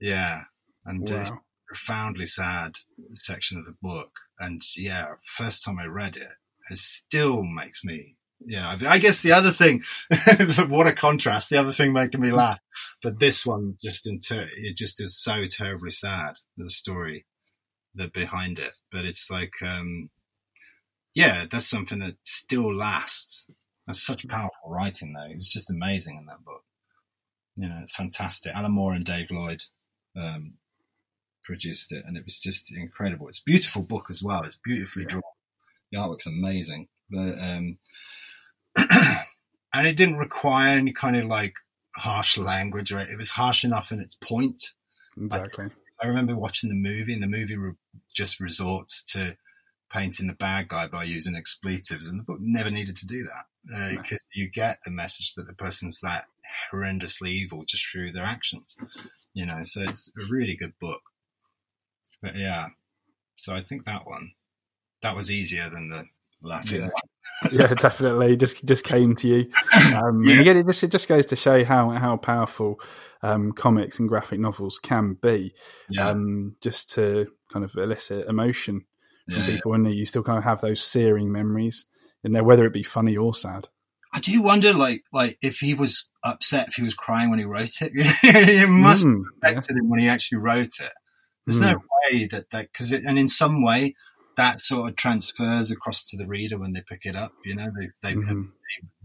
Yeah, 0.00 0.42
and 0.84 1.10
uh, 1.10 1.16
it's 1.16 1.30
a 1.30 1.40
profoundly 1.66 2.26
sad 2.26 2.76
section 3.10 3.58
of 3.58 3.64
the 3.64 3.76
book. 3.80 4.10
And 4.38 4.62
yeah, 4.76 5.14
first 5.24 5.64
time 5.64 5.78
I 5.78 5.86
read 5.86 6.16
it, 6.16 6.28
it 6.70 6.78
still 6.78 7.42
makes 7.42 7.82
me. 7.84 8.16
Yeah, 8.44 8.76
I 8.88 8.98
guess 8.98 9.20
the 9.20 9.32
other 9.32 9.52
thing, 9.52 9.84
what 10.68 10.88
a 10.88 10.92
contrast. 10.92 11.48
The 11.48 11.58
other 11.58 11.72
thing 11.72 11.92
making 11.92 12.20
me 12.20 12.32
laugh, 12.32 12.58
but 13.02 13.20
this 13.20 13.46
one 13.46 13.76
just 13.80 14.06
in 14.06 14.18
ter- 14.18 14.48
it 14.56 14.76
just 14.76 15.00
is 15.00 15.16
so 15.16 15.44
terribly 15.46 15.92
sad. 15.92 16.34
The 16.56 16.68
story 16.68 17.24
that 17.94 18.12
behind 18.12 18.58
it, 18.58 18.72
but 18.90 19.04
it's 19.04 19.30
like, 19.30 19.54
um, 19.62 20.10
yeah, 21.14 21.44
that's 21.50 21.68
something 21.68 21.98
that 21.98 22.16
still 22.24 22.72
lasts. 22.72 23.50
That's 23.86 24.02
such 24.02 24.26
powerful 24.28 24.70
writing, 24.70 25.12
though. 25.12 25.30
It 25.30 25.36
was 25.36 25.48
just 25.48 25.70
amazing 25.70 26.16
in 26.16 26.26
that 26.26 26.44
book. 26.44 26.64
You 27.56 27.68
know, 27.68 27.80
it's 27.82 27.94
fantastic. 27.94 28.54
Alan 28.54 28.72
Moore 28.72 28.94
and 28.94 29.04
Dave 29.04 29.30
Lloyd 29.30 29.62
um, 30.16 30.54
produced 31.44 31.92
it, 31.92 32.04
and 32.06 32.16
it 32.16 32.24
was 32.24 32.38
just 32.38 32.74
incredible. 32.74 33.28
It's 33.28 33.40
a 33.40 33.44
beautiful 33.44 33.82
book 33.82 34.06
as 34.08 34.22
well. 34.22 34.42
It's 34.42 34.58
beautifully 34.64 35.04
drawn. 35.04 35.22
The 35.90 35.98
artwork's 35.98 36.26
amazing, 36.26 36.88
but 37.10 37.34
um, 37.38 37.78
and 39.74 39.86
it 39.86 39.96
didn't 39.96 40.16
require 40.16 40.78
any 40.78 40.92
kind 40.92 41.16
of 41.16 41.26
like 41.26 41.54
harsh 41.96 42.38
language. 42.38 42.92
Right? 42.92 43.08
It 43.08 43.18
was 43.18 43.32
harsh 43.32 43.64
enough 43.64 43.92
in 43.92 44.00
its 44.00 44.14
point. 44.14 44.72
Exactly. 45.20 45.66
I 46.02 46.06
remember 46.06 46.36
watching 46.36 46.70
the 46.70 46.76
movie, 46.76 47.12
and 47.14 47.22
the 47.22 47.28
movie 47.28 47.56
re- 47.56 47.72
just 48.12 48.40
resorts 48.40 49.04
to 49.12 49.36
painting 49.92 50.26
the 50.26 50.34
bad 50.34 50.68
guy 50.68 50.86
by 50.88 51.04
using 51.04 51.36
expletives, 51.36 52.08
and 52.08 52.18
the 52.18 52.24
book 52.24 52.38
never 52.40 52.70
needed 52.70 52.96
to 52.96 53.06
do 53.06 53.22
that 53.24 53.74
uh, 53.74 53.92
No. 53.92 54.02
because 54.02 54.26
you 54.34 54.50
get 54.50 54.78
the 54.84 54.90
message 54.90 55.34
that 55.34 55.46
the 55.46 55.54
person's 55.54 56.00
that 56.00 56.24
horrendously 56.72 57.28
evil 57.28 57.64
just 57.66 57.86
through 57.90 58.12
their 58.12 58.24
actions. 58.24 58.76
You 59.34 59.46
know, 59.46 59.60
so 59.64 59.82
it's 59.82 60.10
a 60.20 60.26
really 60.30 60.56
good 60.56 60.74
book. 60.80 61.02
But 62.20 62.36
yeah, 62.36 62.68
so 63.36 63.54
I 63.54 63.62
think 63.62 63.84
that 63.84 64.06
one 64.06 64.32
that 65.02 65.16
was 65.16 65.30
easier 65.30 65.68
than 65.68 65.88
the 65.88 66.04
laughing 66.42 66.82
Yeah. 66.82 66.88
yeah, 67.52 67.74
definitely. 67.74 68.36
Just 68.36 68.64
just 68.64 68.84
came 68.84 69.14
to 69.16 69.28
you. 69.28 69.50
Um, 69.94 70.22
Yeah. 70.24 70.32
And 70.32 70.40
again, 70.40 70.56
it 70.58 70.66
just 70.66 70.84
it 70.84 70.90
just 70.90 71.08
goes 71.08 71.26
to 71.26 71.36
show 71.36 71.64
how 71.64 71.90
how 71.90 72.16
powerful 72.16 72.80
um, 73.22 73.52
comics 73.52 73.98
and 73.98 74.08
graphic 74.08 74.40
novels 74.40 74.78
can 74.78 75.14
be. 75.14 75.54
Yeah, 75.90 76.10
Um, 76.10 76.56
just 76.60 76.92
to 76.94 77.28
kind 77.52 77.64
of 77.64 77.74
elicit 77.76 78.26
emotion 78.28 78.84
from 79.26 79.36
yeah, 79.36 79.46
people, 79.46 79.74
and 79.74 79.92
you 79.92 80.06
still 80.06 80.22
kind 80.22 80.38
of 80.38 80.44
have 80.44 80.60
those 80.60 80.82
searing 80.82 81.30
memories 81.30 81.86
in 82.24 82.32
there, 82.32 82.44
whether 82.44 82.64
it 82.64 82.72
be 82.72 82.82
funny 82.82 83.16
or 83.16 83.34
sad. 83.34 83.68
I 84.14 84.20
do 84.20 84.42
wonder, 84.42 84.72
like, 84.74 85.04
like 85.12 85.38
if 85.42 85.58
he 85.58 85.74
was 85.74 86.10
upset, 86.22 86.68
if 86.68 86.74
he 86.74 86.82
was 86.82 86.94
crying 86.94 87.30
when 87.30 87.38
he 87.38 87.44
wrote 87.46 87.80
it. 87.80 87.90
it 87.94 88.68
must 88.68 89.06
Mm, 89.06 89.22
yeah. 89.42 89.50
affected 89.50 89.76
him 89.78 89.88
when 89.88 90.00
he 90.00 90.08
actually 90.08 90.38
wrote 90.38 90.78
it. 90.80 90.92
There's 91.46 91.60
Mm. 91.60 91.72
no 91.72 91.82
way 92.12 92.26
that 92.26 92.50
that 92.50 92.70
because 92.72 92.92
and 92.92 93.18
in 93.18 93.28
some 93.28 93.62
way 93.64 93.94
that 94.36 94.60
sort 94.60 94.88
of 94.90 94.96
transfers 94.96 95.70
across 95.70 96.06
to 96.08 96.16
the 96.16 96.26
reader 96.26 96.58
when 96.58 96.72
they 96.72 96.82
pick 96.88 97.04
it 97.04 97.14
up. 97.16 97.32
You 97.44 97.54
know, 97.56 97.68
they 97.78 97.88
they, 98.02 98.14
Mhm. 98.14 98.52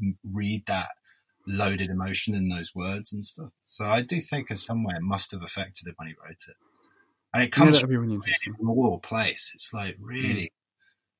they 0.02 0.14
read 0.24 0.66
that 0.68 0.90
loaded 1.46 1.90
emotion 1.90 2.34
in 2.36 2.50
those 2.50 2.76
words 2.76 3.14
and 3.14 3.24
stuff. 3.24 3.52
So 3.68 3.86
I 3.86 4.02
do 4.02 4.20
think 4.22 4.50
in 4.52 4.58
some 4.58 4.84
way 4.84 4.94
it 4.96 5.02
must 5.02 5.32
have 5.32 5.42
affected 5.44 5.88
him 5.88 5.94
when 5.98 6.10
he 6.10 6.16
wrote 6.24 6.44
it, 6.48 6.56
and 7.34 7.44
it 7.44 7.52
comes 7.52 7.84
really 7.84 8.20
from 8.58 8.70
a 8.70 8.74
raw 8.74 8.98
place. 8.98 9.52
It's 9.54 9.74
like 9.74 9.96
really 10.00 10.52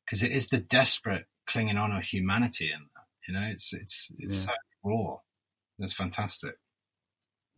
because 0.06 0.24
it 0.24 0.32
is 0.32 0.48
the 0.48 0.60
desperate 0.60 1.26
clinging 1.46 1.78
on 1.78 1.92
of 1.92 2.04
humanity 2.04 2.72
in 2.72 2.80
that. 2.96 3.06
You 3.28 3.34
know, 3.34 3.48
it's 3.48 3.74
it's 3.74 4.12
it's 4.18 4.46
Yeah. 4.46 4.52
so 4.52 4.54
raw. 4.84 5.18
It's 5.80 5.94
fantastic. 5.94 6.56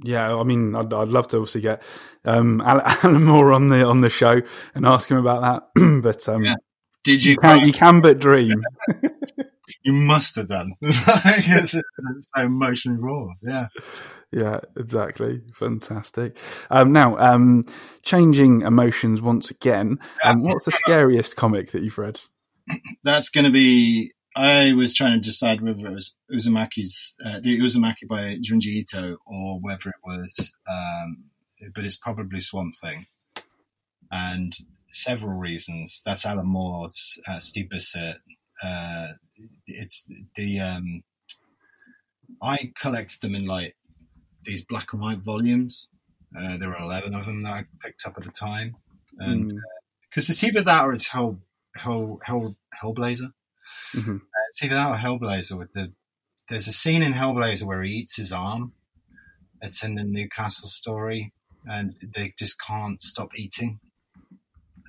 Yeah, 0.01 0.35
I 0.35 0.43
mean, 0.43 0.75
I'd, 0.75 0.93
I'd 0.93 1.09
love 1.09 1.27
to 1.29 1.37
obviously 1.37 1.61
get 1.61 1.83
um, 2.25 2.61
Alan 2.65 3.23
Moore 3.23 3.53
on 3.53 3.69
the 3.69 3.85
on 3.85 4.01
the 4.01 4.09
show 4.09 4.41
and 4.75 4.85
ask 4.85 5.09
him 5.09 5.17
about 5.17 5.63
that. 5.75 6.01
but 6.03 6.27
um, 6.29 6.43
Yeah. 6.43 6.55
Did 7.03 7.23
you? 7.23 7.31
you 7.31 7.37
can 7.37 7.65
you 7.67 7.73
can 7.73 8.01
but 8.01 8.19
dream. 8.19 8.63
You 9.83 9.93
must 9.93 10.35
have 10.35 10.47
done. 10.47 10.73
it's, 10.81 11.75
it's 11.75 12.31
so 12.35 12.41
emotionally 12.41 12.99
raw. 12.99 13.27
Yeah. 13.41 13.67
Yeah, 14.31 14.59
exactly. 14.77 15.41
Fantastic. 15.53 16.37
Um, 16.69 16.91
now, 16.91 17.17
um, 17.17 17.63
changing 18.03 18.61
emotions 18.61 19.21
once 19.21 19.49
again. 19.49 19.99
Um, 20.23 20.41
what's 20.43 20.65
the 20.65 20.71
scariest 20.71 21.35
comic 21.35 21.71
that 21.71 21.81
you've 21.81 21.97
read? 21.97 22.19
That's 23.03 23.29
going 23.29 23.45
to 23.45 23.51
be. 23.51 24.11
I 24.35 24.73
was 24.73 24.93
trying 24.93 25.13
to 25.13 25.19
decide 25.19 25.61
whether 25.61 25.87
it 25.87 25.93
was 25.93 26.15
Uzumaki's, 26.31 27.15
uh, 27.25 27.39
the 27.39 27.59
Uzumaki 27.59 28.07
by 28.07 28.37
Junji 28.37 28.67
Ito, 28.67 29.17
or 29.25 29.59
whether 29.59 29.89
it 29.89 29.95
was, 30.03 30.55
um, 30.69 31.25
but 31.73 31.83
it's 31.83 31.97
probably 31.97 32.39
Swamp 32.39 32.75
Thing. 32.77 33.07
And 34.11 34.53
several 34.87 35.33
reasons. 35.33 36.01
That's 36.05 36.25
Alan 36.25 36.47
Moore's, 36.47 37.19
uh, 37.27 37.39
Steve 37.39 37.69
Bissette. 37.73 38.19
Uh, 38.63 39.13
it's 39.67 40.07
the, 40.35 40.59
um, 40.59 41.03
I 42.41 42.71
collected 42.79 43.21
them 43.21 43.35
in 43.35 43.45
like 43.45 43.75
these 44.43 44.63
black 44.63 44.93
and 44.93 45.01
white 45.01 45.19
volumes. 45.19 45.89
Uh, 46.37 46.57
there 46.57 46.69
were 46.69 46.77
11 46.77 47.15
of 47.15 47.25
them 47.25 47.43
that 47.43 47.53
I 47.53 47.63
picked 47.83 48.05
up 48.05 48.17
at 48.17 48.23
the 48.23 48.31
time. 48.31 48.75
And 49.17 49.51
Mm, 49.51 49.59
because 50.09 50.29
it's 50.29 50.43
either 50.43 50.61
that 50.61 50.85
or 50.85 50.91
it's 50.91 51.07
Hell, 51.07 51.39
Hell, 51.75 52.19
Hell, 52.23 52.55
Hellblazer. 52.81 53.31
Mhm. 53.93 54.21
It's 54.49 54.63
either 54.63 54.75
that 54.75 54.89
or 54.89 54.95
Hellblazer. 54.95 55.57
With 55.57 55.73
the 55.73 55.93
there's 56.49 56.67
a 56.67 56.71
scene 56.71 57.03
in 57.03 57.13
Hellblazer 57.13 57.63
where 57.63 57.83
he 57.83 57.93
eats 57.93 58.15
his 58.17 58.31
arm. 58.31 58.73
It's 59.61 59.83
in 59.83 59.95
the 59.95 60.03
Newcastle 60.03 60.69
story, 60.69 61.33
and 61.65 61.95
they 62.15 62.31
just 62.37 62.59
can't 62.61 63.01
stop 63.01 63.37
eating. 63.37 63.79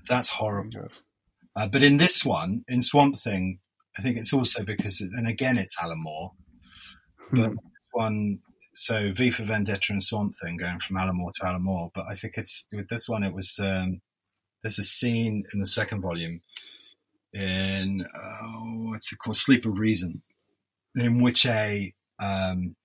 That's 0.08 0.30
horrible. 0.30 0.70
God. 0.70 0.92
Uh, 1.56 1.68
but 1.68 1.82
in 1.82 1.96
this 1.98 2.24
one, 2.24 2.64
in 2.68 2.80
Swamp 2.82 3.16
Thing, 3.16 3.58
I 3.98 4.02
think 4.02 4.16
it's 4.16 4.32
also 4.32 4.64
because, 4.64 5.00
and 5.00 5.28
again, 5.28 5.58
it's 5.58 5.76
Alan 5.82 6.02
Moore. 6.02 6.32
But 7.32 7.48
Hmm. 7.50 7.54
this 7.56 7.88
one, 7.92 8.38
so 8.74 9.12
V 9.12 9.30
for 9.30 9.44
Vendetta 9.44 9.92
and 9.92 10.02
Swamp 10.02 10.34
Thing 10.40 10.56
going 10.56 10.78
from 10.80 10.96
Alan 10.96 11.16
Moore 11.16 11.32
to 11.40 11.46
Alan 11.46 11.62
Moore. 11.62 11.90
But 11.94 12.04
I 12.10 12.14
think 12.14 12.34
it's 12.36 12.66
with 12.72 12.88
this 12.88 13.08
one, 13.08 13.22
it 13.24 13.34
was 13.34 13.58
um, 13.58 14.00
there's 14.62 14.78
a 14.78 14.84
scene 14.84 15.42
in 15.52 15.60
the 15.60 15.66
second 15.66 16.00
volume 16.02 16.40
in 17.32 18.04
oh, 18.14 18.62
what's 18.88 19.12
it 19.12 19.18
called, 19.18 19.36
Sleep 19.36 19.64
of 19.66 19.78
Reason, 19.78 20.22
in 20.96 21.22
which 21.22 21.46
a 21.46 21.92
um, 22.22 22.76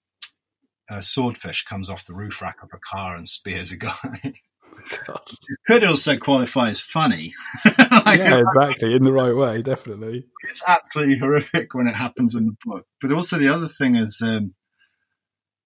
a 0.89 1.01
swordfish 1.01 1.63
comes 1.65 1.89
off 1.89 2.05
the 2.05 2.13
roof 2.13 2.41
rack 2.41 2.57
of 2.61 2.69
a 2.73 2.79
car 2.79 3.15
and 3.15 3.27
spears 3.27 3.71
a 3.71 3.77
guy. 3.77 4.33
Could 5.67 5.83
also 5.83 6.17
qualify 6.17 6.69
as 6.69 6.81
funny. 6.81 7.33
Like, 8.05 8.19
Yeah, 8.19 8.41
exactly. 8.55 8.93
In 8.93 9.03
the 9.03 9.13
right 9.13 9.35
way, 9.35 9.61
definitely. 9.61 10.25
it's 10.43 10.61
absolutely 10.67 11.17
horrific 11.17 11.73
when 11.73 11.87
it 11.87 11.95
happens 11.95 12.35
in 12.35 12.45
the 12.45 12.55
book. 12.63 12.85
But 13.01 13.11
also 13.11 13.37
the 13.37 13.47
other 13.47 13.67
thing 13.67 13.95
is 13.95 14.21
um, 14.21 14.53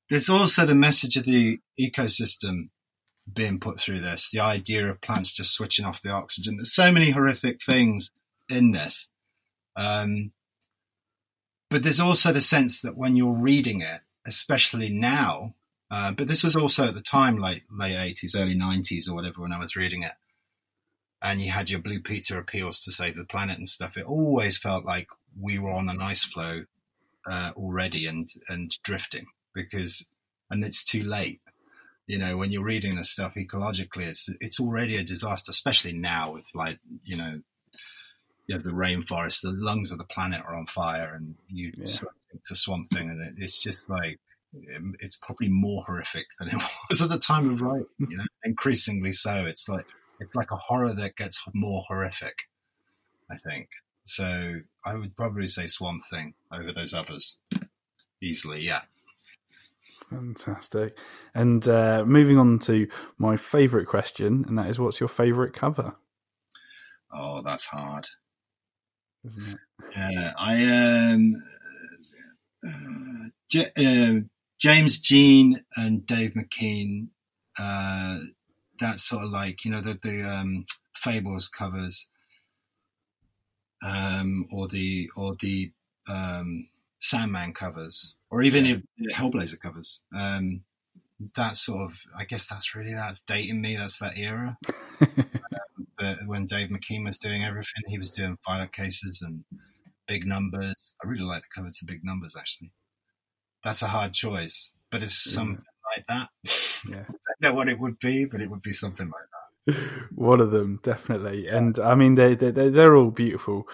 there's 0.09 0.29
also 0.29 0.65
the 0.65 0.75
message 0.75 1.17
of 1.17 1.25
the 1.25 1.59
ecosystem 1.79 2.69
being 3.31 3.59
put 3.59 3.79
through 3.79 3.99
this. 3.99 4.29
The 4.31 4.39
idea 4.39 4.87
of 4.87 5.01
plants 5.01 5.33
just 5.33 5.53
switching 5.53 5.85
off 5.85 6.01
the 6.01 6.11
oxygen. 6.11 6.57
There's 6.57 6.73
so 6.73 6.91
many 6.91 7.11
horrific 7.11 7.61
things 7.61 8.11
in 8.49 8.71
this. 8.71 9.11
Um, 9.75 10.31
but 11.69 11.83
there's 11.83 11.99
also 11.99 12.31
the 12.31 12.41
sense 12.41 12.81
that 12.81 12.97
when 12.97 13.15
you're 13.15 13.31
reading 13.33 13.81
it, 13.81 14.01
especially 14.25 14.89
now, 14.89 15.55
uh, 15.91 16.11
but 16.11 16.27
this 16.27 16.43
was 16.43 16.55
also 16.55 16.87
at 16.87 16.93
the 16.95 17.01
time, 17.01 17.37
late 17.37 17.63
late 17.71 17.95
80s, 17.95 18.35
early 18.35 18.55
90s, 18.55 19.09
or 19.09 19.15
whatever, 19.15 19.41
when 19.41 19.53
I 19.53 19.59
was 19.59 19.75
reading 19.75 20.03
it 20.03 20.13
and 21.21 21.41
you 21.41 21.51
had 21.51 21.69
your 21.69 21.79
Blue 21.81 21.99
Peter 21.99 22.37
appeals 22.37 22.79
to 22.81 22.91
save 22.91 23.15
the 23.15 23.25
planet 23.25 23.57
and 23.57 23.67
stuff, 23.67 23.97
it 23.97 24.05
always 24.05 24.57
felt 24.57 24.85
like 24.85 25.07
we 25.39 25.59
were 25.59 25.71
on 25.71 25.89
an 25.89 26.01
ice 26.01 26.23
floe 26.23 26.65
uh, 27.29 27.51
already 27.55 28.05
and 28.07 28.29
and 28.49 28.77
drifting 28.83 29.27
because 29.53 30.05
and 30.49 30.63
it's 30.63 30.83
too 30.83 31.03
late. 31.03 31.41
you 32.07 32.17
know, 32.17 32.37
when 32.37 32.51
you're 32.51 32.63
reading 32.63 32.95
this 32.95 33.11
stuff 33.11 33.35
ecologically, 33.35 34.03
it's 34.07 34.29
it's 34.41 34.59
already 34.59 34.95
a 34.97 35.03
disaster, 35.03 35.51
especially 35.51 35.93
now 35.93 36.33
with 36.33 36.47
like 36.55 36.79
you 37.03 37.17
know, 37.17 37.41
you 38.49 38.55
have 38.55 38.63
the 38.63 38.71
rainforest, 38.71 39.41
the 39.41 39.51
lungs 39.51 39.91
of 39.91 39.99
the 39.99 40.03
planet 40.03 40.41
are 40.43 40.55
on 40.55 40.65
fire, 40.65 41.13
and 41.13 41.35
you 41.49 41.71
yeah. 41.77 41.85
to 42.45 42.55
Swamp 42.55 42.89
Thing, 42.89 43.07
and 43.07 43.37
it's 43.37 43.61
just 43.61 43.87
like 43.87 44.19
it's 44.99 45.17
probably 45.17 45.49
more 45.49 45.83
horrific 45.85 46.25
than 46.39 46.47
it 46.47 46.55
was 46.89 46.99
at 46.99 47.09
the 47.09 47.19
time 47.19 47.51
of 47.51 47.61
writing. 47.61 47.85
You 47.99 48.17
know, 48.17 48.23
increasingly 48.43 49.11
so. 49.11 49.45
It's 49.45 49.69
like 49.69 49.85
it's 50.19 50.33
like 50.33 50.49
a 50.49 50.55
horror 50.55 50.91
that 50.91 51.15
gets 51.15 51.43
more 51.53 51.83
horrific. 51.87 52.49
I 53.29 53.37
think 53.37 53.69
so. 54.03 54.61
I 54.83 54.95
would 54.95 55.15
probably 55.15 55.45
say 55.45 55.67
Swamp 55.67 56.01
Thing 56.11 56.33
over 56.51 56.73
those 56.73 56.95
others 56.95 57.37
easily. 58.19 58.61
Yeah. 58.61 58.81
Fantastic. 60.09 60.97
And 61.35 61.67
uh, 61.67 62.03
moving 62.03 62.39
on 62.39 62.57
to 62.59 62.87
my 63.19 63.37
favourite 63.37 63.85
question, 63.85 64.43
and 64.47 64.57
that 64.57 64.69
is 64.69 64.79
what's 64.79 64.99
your 64.99 65.07
favourite 65.07 65.53
cover? 65.53 65.97
Oh, 67.13 67.43
that's 67.43 67.65
hard. 67.65 68.07
Isn't 69.25 69.47
it? 69.47 69.57
Yeah, 69.95 70.33
I 70.37 71.11
um, 71.13 71.35
uh, 72.65 73.29
J- 73.49 73.71
uh, 73.77 74.21
James 74.59 74.99
Jean 74.99 75.63
and 75.75 76.05
Dave 76.05 76.33
McKean. 76.33 77.09
Uh, 77.59 78.19
that's 78.79 79.03
sort 79.03 79.25
of 79.25 79.31
like 79.31 79.65
you 79.65 79.71
know 79.71 79.81
the 79.81 79.99
the 80.01 80.23
um, 80.23 80.65
Fables 80.95 81.47
covers, 81.47 82.09
um, 83.83 84.45
or 84.51 84.67
the 84.67 85.09
or 85.17 85.33
the 85.41 85.71
um, 86.09 86.69
Sandman 86.99 87.53
covers 87.53 88.15
or 88.31 88.41
even 88.41 88.65
yeah. 88.65 88.77
if 88.97 89.15
Hellblazer 89.15 89.59
covers. 89.59 90.01
Um, 90.15 90.61
that's 91.35 91.61
sort 91.61 91.81
of, 91.81 91.97
I 92.17 92.25
guess 92.25 92.47
that's 92.47 92.75
really 92.75 92.93
that's 92.93 93.21
dating 93.21 93.61
me. 93.61 93.75
That's 93.75 93.99
that 93.99 94.17
era. 94.17 94.57
um, 95.01 95.25
but 95.97 96.17
when 96.25 96.45
Dave 96.45 96.69
McKean 96.69 97.03
was 97.03 97.17
doing 97.17 97.43
everything, 97.43 97.83
he 97.87 97.97
was 97.97 98.11
doing 98.11 98.37
Violent 98.47 98.73
Cases 98.73 99.21
and 99.21 99.43
big 100.07 100.25
numbers. 100.25 100.95
I 101.03 101.07
really 101.07 101.23
like 101.23 101.43
the 101.43 101.47
cover 101.55 101.69
to 101.69 101.85
big 101.85 102.03
numbers. 102.03 102.35
Actually, 102.37 102.71
that's 103.63 103.81
a 103.81 103.87
hard 103.87 104.13
choice, 104.13 104.73
but 104.89 105.03
it's 105.03 105.15
something 105.15 105.63
like 105.95 106.05
that. 106.07 106.29
Yeah, 106.89 107.05
I 107.09 107.33
don't 107.41 107.41
know 107.41 107.53
what 107.53 107.69
it 107.69 107.79
would 107.79 107.99
be, 107.99 108.25
but 108.25 108.41
it 108.41 108.49
would 108.49 108.61
be 108.61 108.71
something 108.71 109.07
like 109.07 109.13
that. 109.13 110.09
One 110.15 110.39
of 110.41 110.51
them, 110.51 110.79
definitely. 110.83 111.47
And 111.47 111.77
I 111.79 111.95
mean, 111.95 112.15
they 112.15 112.35
they 112.35 112.69
they're 112.69 112.95
all 112.95 113.11
beautiful 113.11 113.67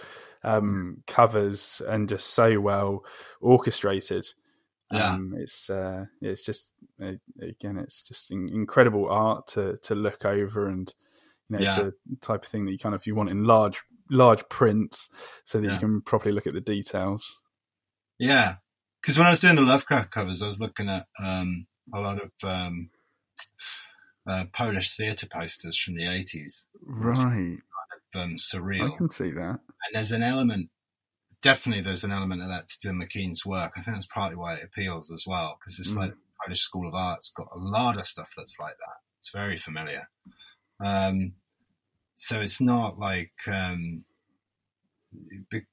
um, 0.44 1.04
covers 1.08 1.82
and 1.88 2.10
just 2.10 2.28
so 2.28 2.60
well 2.60 3.04
orchestrated. 3.42 4.28
Yeah. 4.92 5.14
Um, 5.14 5.34
it's 5.38 5.70
uh, 5.70 6.06
it's 6.22 6.44
just 6.44 6.70
again, 7.00 7.78
it's 7.78 8.04
just 8.04 8.30
incredible 8.30 9.10
art 9.10 9.48
to 9.48 9.78
to 9.84 9.96
look 9.96 10.26
over, 10.26 10.68
and 10.68 10.94
you 11.50 11.58
know 11.58 11.64
yeah. 11.64 11.76
the 11.76 11.94
type 12.22 12.44
of 12.44 12.50
thing 12.50 12.66
that 12.66 12.72
you 12.72 12.78
kind 12.78 12.94
of 12.94 13.06
you 13.08 13.16
want 13.16 13.30
in 13.30 13.46
large 13.46 13.82
large 14.12 14.48
prints, 14.50 15.10
so 15.44 15.60
that 15.60 15.68
yeah. 15.68 15.74
you 15.74 15.80
can 15.80 16.02
properly 16.02 16.34
look 16.34 16.46
at 16.46 16.54
the 16.54 16.62
details. 16.62 17.38
Yeah, 18.20 18.56
because 19.02 19.18
when 19.18 19.28
I 19.28 19.32
was 19.32 19.42
doing 19.42 19.56
the 19.56 19.64
Lovecraft 19.64 20.12
covers, 20.12 20.42
I 20.42 20.48
was 20.48 20.62
looking 20.62 20.90
at 20.90 21.08
um, 21.24 21.66
a 21.94 22.00
lot 22.00 22.22
of 22.22 22.32
um, 22.44 22.92
uh, 24.28 24.46
Polish 24.54 24.96
theatre 24.96 25.28
posters 25.28 25.78
from 25.78 25.96
the 25.96 26.06
eighties, 26.08 26.68
right? 26.86 27.18
Kind 27.18 27.62
of, 28.14 28.22
um, 28.22 28.36
surreal. 28.36 28.94
I 28.94 28.98
can 28.98 29.10
see 29.10 29.32
that. 29.32 29.60
And 29.60 29.94
there's 29.94 30.12
an 30.12 30.24
element 30.24 30.70
definitely 31.46 31.84
there's 31.84 32.04
an 32.04 32.12
element 32.12 32.42
of 32.42 32.48
that 32.48 32.68
to 32.68 32.88
Dylan 32.88 33.04
McKean's 33.04 33.46
work. 33.46 33.74
I 33.78 33.82
think 33.82 33.96
that's 33.96 34.08
partly 34.08 34.36
why 34.36 34.56
it 34.56 34.64
appeals 34.64 35.12
as 35.12 35.26
well, 35.28 35.60
because 35.60 35.78
it's 35.78 35.94
mm. 35.94 36.00
like 36.00 36.14
Polish 36.44 36.62
School 36.62 36.88
of 36.88 36.96
Art's 36.96 37.30
got 37.30 37.48
a 37.56 37.60
lot 37.60 37.98
of 37.98 38.08
stuff 38.08 38.32
that's 38.36 38.60
like 38.60 38.76
that. 38.80 38.98
It's 39.20 39.30
very 39.30 39.56
familiar. 39.56 40.08
Um, 40.84 41.34
so 42.16 42.42
it's 42.42 42.60
not 42.60 42.98
like 42.98 43.34
um, 43.48 44.06
it, 45.52 45.66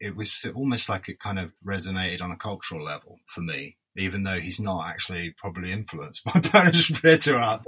it 0.00 0.16
was 0.16 0.46
almost 0.54 0.88
like 0.88 1.10
it 1.10 1.20
kind 1.20 1.38
of 1.38 1.52
resonated 1.62 2.22
on 2.22 2.30
a 2.30 2.36
cultural 2.36 2.82
level 2.82 3.18
for 3.26 3.42
me, 3.42 3.76
even 3.98 4.22
though 4.22 4.40
he's 4.40 4.60
not 4.60 4.88
actually 4.88 5.34
probably 5.36 5.72
influenced 5.72 6.24
by 6.32 6.40
Polish 6.40 6.88
theatre 6.88 7.36
art. 7.36 7.64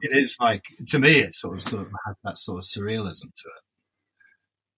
it 0.00 0.16
is 0.16 0.38
like 0.40 0.64
to 0.88 0.98
me, 0.98 1.18
it 1.18 1.34
sort 1.34 1.58
of 1.58 1.62
sort 1.62 1.82
of 1.82 1.92
has 2.06 2.16
that 2.24 2.38
sort 2.38 2.56
of 2.56 2.64
surrealism 2.64 3.34
to 3.34 3.48
it, 3.48 3.64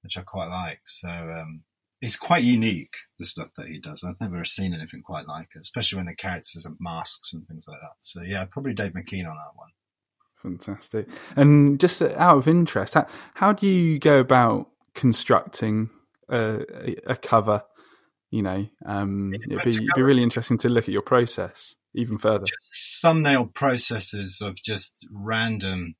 which 0.02 0.18
I 0.18 0.22
quite 0.22 0.48
like. 0.48 0.80
So 0.84 1.08
um, 1.08 1.62
it's 2.00 2.16
quite 2.16 2.44
unique 2.44 2.94
the 3.18 3.26
stuff 3.26 3.48
that 3.56 3.68
he 3.68 3.78
does. 3.78 4.04
I've 4.04 4.20
never 4.20 4.44
seen 4.44 4.74
anything 4.74 5.02
quite 5.02 5.26
like 5.26 5.48
it, 5.54 5.60
especially 5.60 5.96
when 5.96 6.06
the 6.06 6.14
characters 6.14 6.64
have 6.64 6.76
masks 6.80 7.32
and 7.32 7.46
things 7.46 7.66
like 7.68 7.78
that. 7.80 7.96
So 7.98 8.22
yeah, 8.22 8.44
probably 8.50 8.74
Dave 8.74 8.92
McKean 8.92 9.28
on 9.28 9.36
that 9.36 9.56
one. 9.56 9.70
Fantastic. 10.42 11.08
And 11.34 11.80
just 11.80 12.00
out 12.00 12.38
of 12.38 12.48
interest, 12.48 12.94
how, 12.94 13.06
how 13.34 13.52
do 13.52 13.66
you 13.66 13.98
go 13.98 14.18
about 14.18 14.68
constructing 14.94 15.90
a, 16.30 16.64
a 17.06 17.16
cover? 17.16 17.62
You 18.30 18.42
know, 18.42 18.68
um, 18.84 19.32
it'd 19.34 19.64
be, 19.64 19.70
it'd 19.70 19.88
be 19.96 20.02
really 20.02 20.22
interesting 20.22 20.58
to 20.58 20.68
look 20.68 20.84
at 20.84 20.92
your 20.92 21.02
process 21.02 21.74
even 21.94 22.18
further. 22.18 22.44
Just 22.44 23.00
thumbnail 23.02 23.46
processes 23.46 24.40
of 24.40 24.56
just 24.56 25.06
random 25.10 25.96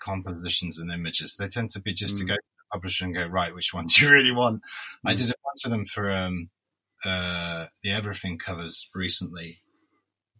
compositions 0.00 0.78
and 0.78 0.90
images. 0.90 1.36
They 1.36 1.48
tend 1.48 1.70
to 1.70 1.80
be 1.80 1.92
just 1.92 2.16
mm. 2.16 2.20
to 2.20 2.24
go 2.24 2.36
publisher 2.72 3.04
and 3.04 3.14
go, 3.14 3.26
right, 3.26 3.54
which 3.54 3.74
one 3.74 3.86
do 3.86 4.04
you 4.04 4.10
really 4.12 4.32
want? 4.32 4.62
Mm. 4.62 5.10
I 5.10 5.14
did 5.14 5.30
a 5.30 5.34
bunch 5.44 5.64
of 5.64 5.70
them 5.70 5.84
for 5.84 6.10
um, 6.10 6.50
uh, 7.04 7.66
the 7.82 7.90
Everything 7.90 8.38
covers 8.38 8.88
recently 8.94 9.62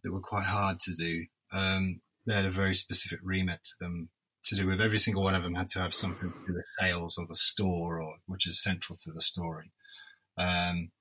that 0.03 0.11
were 0.11 0.19
quite 0.19 0.45
hard 0.45 0.79
to 0.81 0.93
do. 0.93 1.25
Um, 1.51 2.01
they 2.25 2.33
had 2.33 2.45
a 2.45 2.51
very 2.51 2.73
specific 2.73 3.19
remit 3.23 3.63
to 3.63 3.71
them 3.79 4.09
to 4.45 4.55
do 4.55 4.67
with 4.67 4.81
every 4.81 4.97
single 4.97 5.23
one 5.23 5.35
of 5.35 5.43
them 5.43 5.55
had 5.55 5.69
to 5.69 5.79
have 5.79 5.93
something 5.93 6.31
to 6.31 6.47
do 6.47 6.53
with 6.53 6.65
sales 6.79 7.17
or 7.17 7.25
the 7.27 7.35
store 7.35 8.01
or 8.01 8.15
which 8.25 8.45
is 8.45 8.61
central 8.61 8.97
to 8.97 9.11
the 9.11 9.21
story. 9.21 9.71
Um, 10.37 10.91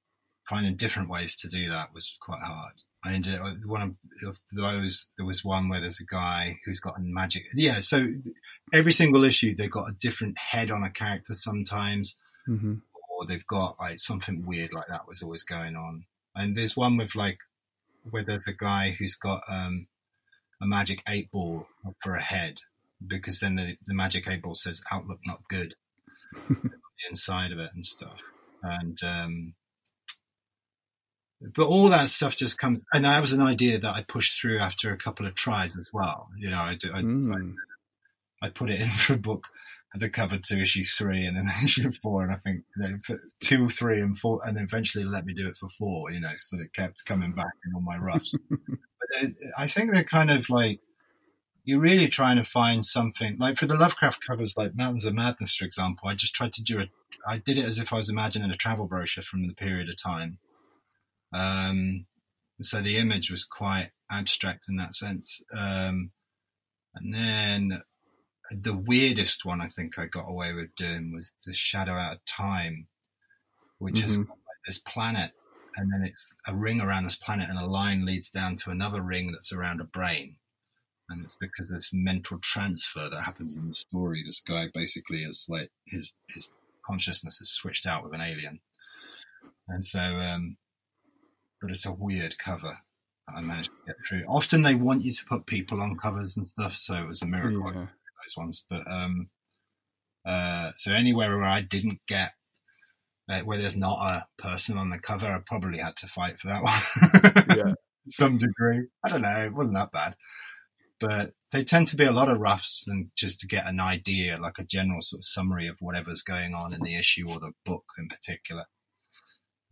finding 0.49 0.77
different 0.77 1.11
ways 1.11 1.37
to 1.39 1.49
do 1.49 1.69
that 1.69 1.93
was 1.93 2.17
quite 2.21 2.43
hard. 2.43 2.75
I 3.05 3.15
ended 3.15 3.39
one 3.67 3.97
of 4.27 4.41
those. 4.53 5.07
There 5.17 5.27
was 5.27 5.45
one 5.45 5.69
where 5.69 5.81
there's 5.81 6.01
a 6.01 6.07
guy 6.07 6.59
who's 6.65 6.81
got 6.81 6.99
a 6.99 7.03
magic. 7.03 7.47
Yeah, 7.55 7.81
so 7.81 8.07
every 8.73 8.93
single 8.93 9.25
issue 9.25 9.55
they've 9.55 9.71
got 9.71 9.91
a 9.91 9.95
different 9.95 10.39
head 10.39 10.71
on 10.71 10.85
a 10.85 10.91
character 10.91 11.35
sometimes, 11.35 12.17
mm-hmm. 12.49 12.75
or 13.11 13.27
they've 13.27 13.47
got 13.47 13.77
like 13.81 13.99
something 13.99 14.47
weird 14.47 14.73
like 14.73 14.87
that 14.87 15.09
was 15.09 15.23
always 15.23 15.43
going 15.43 15.75
on. 15.75 16.05
And 16.37 16.57
there's 16.57 16.77
one 16.77 16.97
with 16.97 17.17
like 17.17 17.39
where 18.09 18.23
there's 18.23 18.47
a 18.47 18.55
guy 18.55 18.95
who's 18.97 19.17
got 19.17 19.43
um, 19.49 19.89
a 20.61 20.67
magic 20.67 21.03
eight 21.09 21.31
ball 21.31 21.67
for 22.03 22.15
a 22.15 22.23
head 22.23 22.61
because 23.05 23.41
then 23.41 23.57
the, 23.57 23.77
the 23.85 23.95
magic 23.95 24.31
eight 24.31 24.43
ball 24.43 24.55
says 24.55 24.83
outlook 24.93 25.19
not 25.27 25.49
good 25.49 25.75
inside 27.09 27.51
of 27.51 27.59
it 27.59 27.71
and 27.75 27.85
stuff. 27.85 28.23
And 28.63 28.99
um, 29.03 29.55
but 31.55 31.67
all 31.67 31.89
that 31.89 32.09
stuff 32.09 32.37
just 32.37 32.59
comes, 32.59 32.83
and 32.95 33.05
that 33.05 33.21
was 33.21 33.33
an 33.33 33.43
idea 33.43 33.79
that 33.79 33.95
I 33.95 34.03
pushed 34.03 34.41
through 34.41 34.59
after 34.59 34.93
a 34.93 34.99
couple 34.99 35.27
of 35.27 35.35
tries 35.35 35.77
as 35.77 35.91
well. 35.93 36.29
You 36.37 36.51
know, 36.51 36.59
I, 36.59 36.73
I, 36.73 37.03
mm. 37.03 37.55
I, 38.43 38.47
I 38.47 38.51
put 38.51 38.71
it 38.71 38.81
in 38.83 38.89
for 38.89 39.15
a 39.15 39.19
book 39.19 39.49
the 39.95 40.09
cover 40.09 40.39
to 40.39 40.61
issue 40.61 40.85
three, 40.85 41.25
and 41.25 41.37
then 41.37 41.45
issue 41.65 41.91
four, 41.91 42.23
and 42.23 42.33
I 42.33 42.37
think 42.37 42.65
you 42.77 42.83
know, 42.83 43.17
two, 43.41 43.69
three, 43.69 44.01
and 44.01 44.19
four, 44.19 44.41
and 44.47 44.57
then 44.57 44.65
eventually 44.65 45.05
let 45.05 45.27
me 45.27 45.35
do 45.35 45.49
it 45.49 45.57
for 45.57 45.69
four. 45.69 46.11
You 46.11 46.21
know, 46.21 46.33
so 46.37 46.59
it 46.61 46.73
kept 46.73 47.05
coming 47.05 47.33
back 47.33 47.53
in 47.67 47.75
all 47.75 47.83
my 47.83 47.97
roughs. 47.97 48.37
but 48.49 49.31
I 49.59 49.67
think 49.67 49.93
they're 49.93 50.05
kind 50.05 50.31
of 50.31 50.49
like 50.49 50.81
you're 51.65 51.81
really 51.81 52.09
trying 52.09 52.37
to 52.37 52.45
find 52.45 52.85
something 52.85 53.37
like 53.39 53.57
for 53.57 53.67
the 53.67 53.77
Lovecraft 53.77 54.25
covers, 54.27 54.57
like 54.57 54.75
Mountains 54.75 55.05
of 55.05 55.15
Madness, 55.15 55.55
for 55.55 55.65
example. 55.65 56.09
I 56.09 56.15
just 56.15 56.35
tried 56.35 56.53
to 56.55 56.63
do 56.63 56.81
it. 56.81 56.89
I 57.27 57.39
did 57.39 57.59
it 57.59 57.65
as 57.65 57.79
if 57.79 57.93
I 57.93 57.97
was 57.97 58.11
imagining 58.11 58.51
a 58.51 58.57
travel 58.57 58.87
brochure 58.87 59.23
from 59.23 59.47
the 59.47 59.55
period 59.55 59.89
of 59.89 60.03
time 60.03 60.39
um, 61.33 62.07
so 62.61 62.81
the 62.81 62.99
image 62.99 63.31
was 63.31 63.45
quite 63.45 63.91
abstract 64.11 64.67
in 64.69 64.77
that 64.77 64.95
sense. 64.95 65.43
Um, 65.57 66.13
and 66.95 67.15
then 67.15 67.83
the 68.51 68.77
weirdest 68.77 69.45
one 69.45 69.61
I 69.61 69.69
think 69.69 69.99
I 69.99 70.07
got 70.07 70.29
away 70.29 70.53
with 70.53 70.75
doing 70.77 71.13
was 71.13 71.33
the 71.47 71.55
Shadow 71.55 71.93
Out 71.93 72.17
of 72.17 72.25
Time, 72.25 72.89
which 73.79 73.97
mm-hmm. 73.97 74.07
is 74.07 74.19
like 74.19 74.29
this 74.67 74.79
planet, 74.79 75.33
and 75.77 75.91
then 75.93 76.03
it's 76.05 76.35
a 76.47 76.55
ring 76.55 76.81
around 76.81 77.05
this 77.05 77.17
planet, 77.17 77.49
and 77.49 77.59
a 77.59 77.67
line 77.67 78.05
leads 78.05 78.31
down 78.31 78.57
to 78.57 78.71
another 78.71 79.03
ring 79.03 79.33
that's 79.33 79.53
around 79.53 79.81
a 79.81 79.85
brain. 79.85 80.37
And 81.09 81.23
it's 81.23 81.37
because 81.39 81.71
of 81.71 81.77
this 81.77 81.91
mental 81.93 82.39
transfer 82.41 83.09
that 83.11 83.23
happens 83.23 83.57
in 83.57 83.69
the 83.69 83.75
story. 83.75 84.23
This 84.25 84.41
guy 84.41 84.69
basically 84.73 85.23
is 85.23 85.47
like 85.49 85.71
his 85.87 86.13
his 86.29 86.53
consciousness 86.87 87.41
is 87.41 87.53
switched 87.53 87.87
out 87.87 88.05
with 88.05 88.15
an 88.15 88.21
alien, 88.21 88.61
and 89.69 89.85
so 89.85 90.01
um, 90.01 90.57
but 91.63 91.71
it's 91.71 91.87
a 91.87 91.93
weird 91.93 92.37
cover. 92.39 92.79
I 93.33 93.41
managed 93.41 93.71
to 93.71 93.87
get 93.87 93.97
through. 94.07 94.25
Often 94.29 94.63
they 94.63 94.75
want 94.75 95.05
you 95.05 95.13
to 95.13 95.25
put 95.25 95.47
people 95.47 95.81
on 95.81 95.97
covers 95.97 96.37
and 96.37 96.47
stuff, 96.47 96.75
so 96.75 96.97
it 96.97 97.09
was 97.09 97.23
a 97.23 97.27
miracle 97.27 97.73
yeah. 97.73 97.87
those 97.87 98.37
ones. 98.37 98.67
But 98.69 98.83
um, 98.91 99.31
uh, 100.27 100.73
so 100.75 100.93
anywhere 100.93 101.35
where 101.37 101.45
I 101.45 101.61
didn't 101.61 102.01
get 102.09 102.33
uh, 103.31 103.41
where 103.43 103.59
there's 103.59 103.77
not 103.77 103.99
a 103.99 104.27
person 104.43 104.77
on 104.77 104.91
the 104.91 104.99
cover, 104.99 105.27
I 105.27 105.39
probably 105.47 105.79
had 105.79 105.97
to 105.97 106.09
fight 106.09 106.41
for 106.41 106.49
that 106.49 106.63
one. 107.57 107.57
yeah, 107.57 107.75
some 108.09 108.37
degree. 108.37 108.89
I 109.05 109.09
don't 109.09 109.23
know. 109.23 109.45
It 109.45 109.55
wasn't 109.55 109.77
that 109.77 109.93
bad. 109.93 110.17
but 111.01 111.31
they 111.53 111.63
tend 111.63 111.89
to 111.89 111.97
be 111.97 112.05
a 112.05 112.13
lot 112.13 112.29
of 112.29 112.41
roughs 112.41 112.85
and 112.89 113.11
just 113.17 113.39
to 113.41 113.47
get 113.47 113.67
an 113.67 113.79
idea, 113.79 114.39
like 114.39 114.59
a 114.59 114.65
general 114.65 115.01
sort 115.01 115.21
of 115.21 115.25
summary 115.25 115.69
of 115.69 115.77
whatever's 115.81 116.23
going 116.23 116.55
on 116.55 116.73
in 116.73 116.81
the 116.83 116.97
issue 116.97 117.31
or 117.31 117.39
the 117.39 117.53
book 117.65 117.85
in 117.99 118.09
particular. 118.09 118.65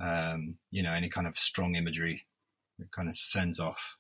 Um, 0.01 0.57
you 0.70 0.82
know, 0.82 0.92
any 0.92 1.09
kind 1.09 1.26
of 1.26 1.38
strong 1.38 1.74
imagery 1.74 2.26
that 2.78 2.90
kind 2.90 3.09
of 3.09 3.14
sends 3.14 3.61
off 3.61 3.96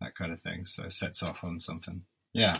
that 0.00 0.14
kind 0.14 0.32
of 0.32 0.40
thing. 0.40 0.64
So 0.64 0.88
sets 0.88 1.22
off 1.22 1.44
on 1.44 1.58
something. 1.58 2.02
Yeah. 2.32 2.58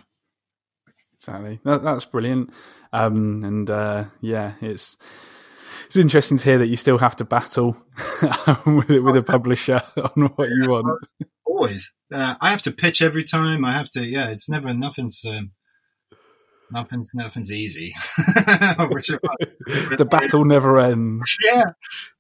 Exactly. 1.15 1.61
That, 1.65 1.83
that's 1.83 2.05
brilliant. 2.05 2.51
Um, 2.93 3.45
and 3.45 3.69
uh, 3.69 4.05
yeah, 4.21 4.55
it's 4.61 4.97
it's 5.87 5.97
interesting 5.97 6.39
to 6.39 6.45
hear 6.45 6.59
that 6.59 6.69
you 6.69 6.77
still 6.77 6.99
have 6.99 7.17
to 7.17 7.25
battle 7.25 7.77
with 8.67 8.89
with 8.89 9.17
a 9.17 9.25
publisher 9.25 9.83
on 9.97 10.27
what 10.37 10.49
you 10.49 10.71
want. 10.71 11.07
Always, 11.45 11.93
uh, 12.13 12.37
I 12.41 12.51
have 12.51 12.63
to 12.63 12.71
pitch 12.71 13.03
every 13.03 13.25
time. 13.25 13.65
I 13.65 13.73
have 13.73 13.91
to. 13.91 14.07
Yeah, 14.07 14.31
it's 14.31 14.49
never 14.49 14.73
nothing's. 14.73 15.23
Um, 15.27 15.51
nothing's 16.73 17.11
nothing's 17.15 17.53
easy. 17.53 17.95
the 18.17 20.07
battle 20.09 20.45
never 20.45 20.79
ends. 20.79 21.37
Yeah, 21.45 21.73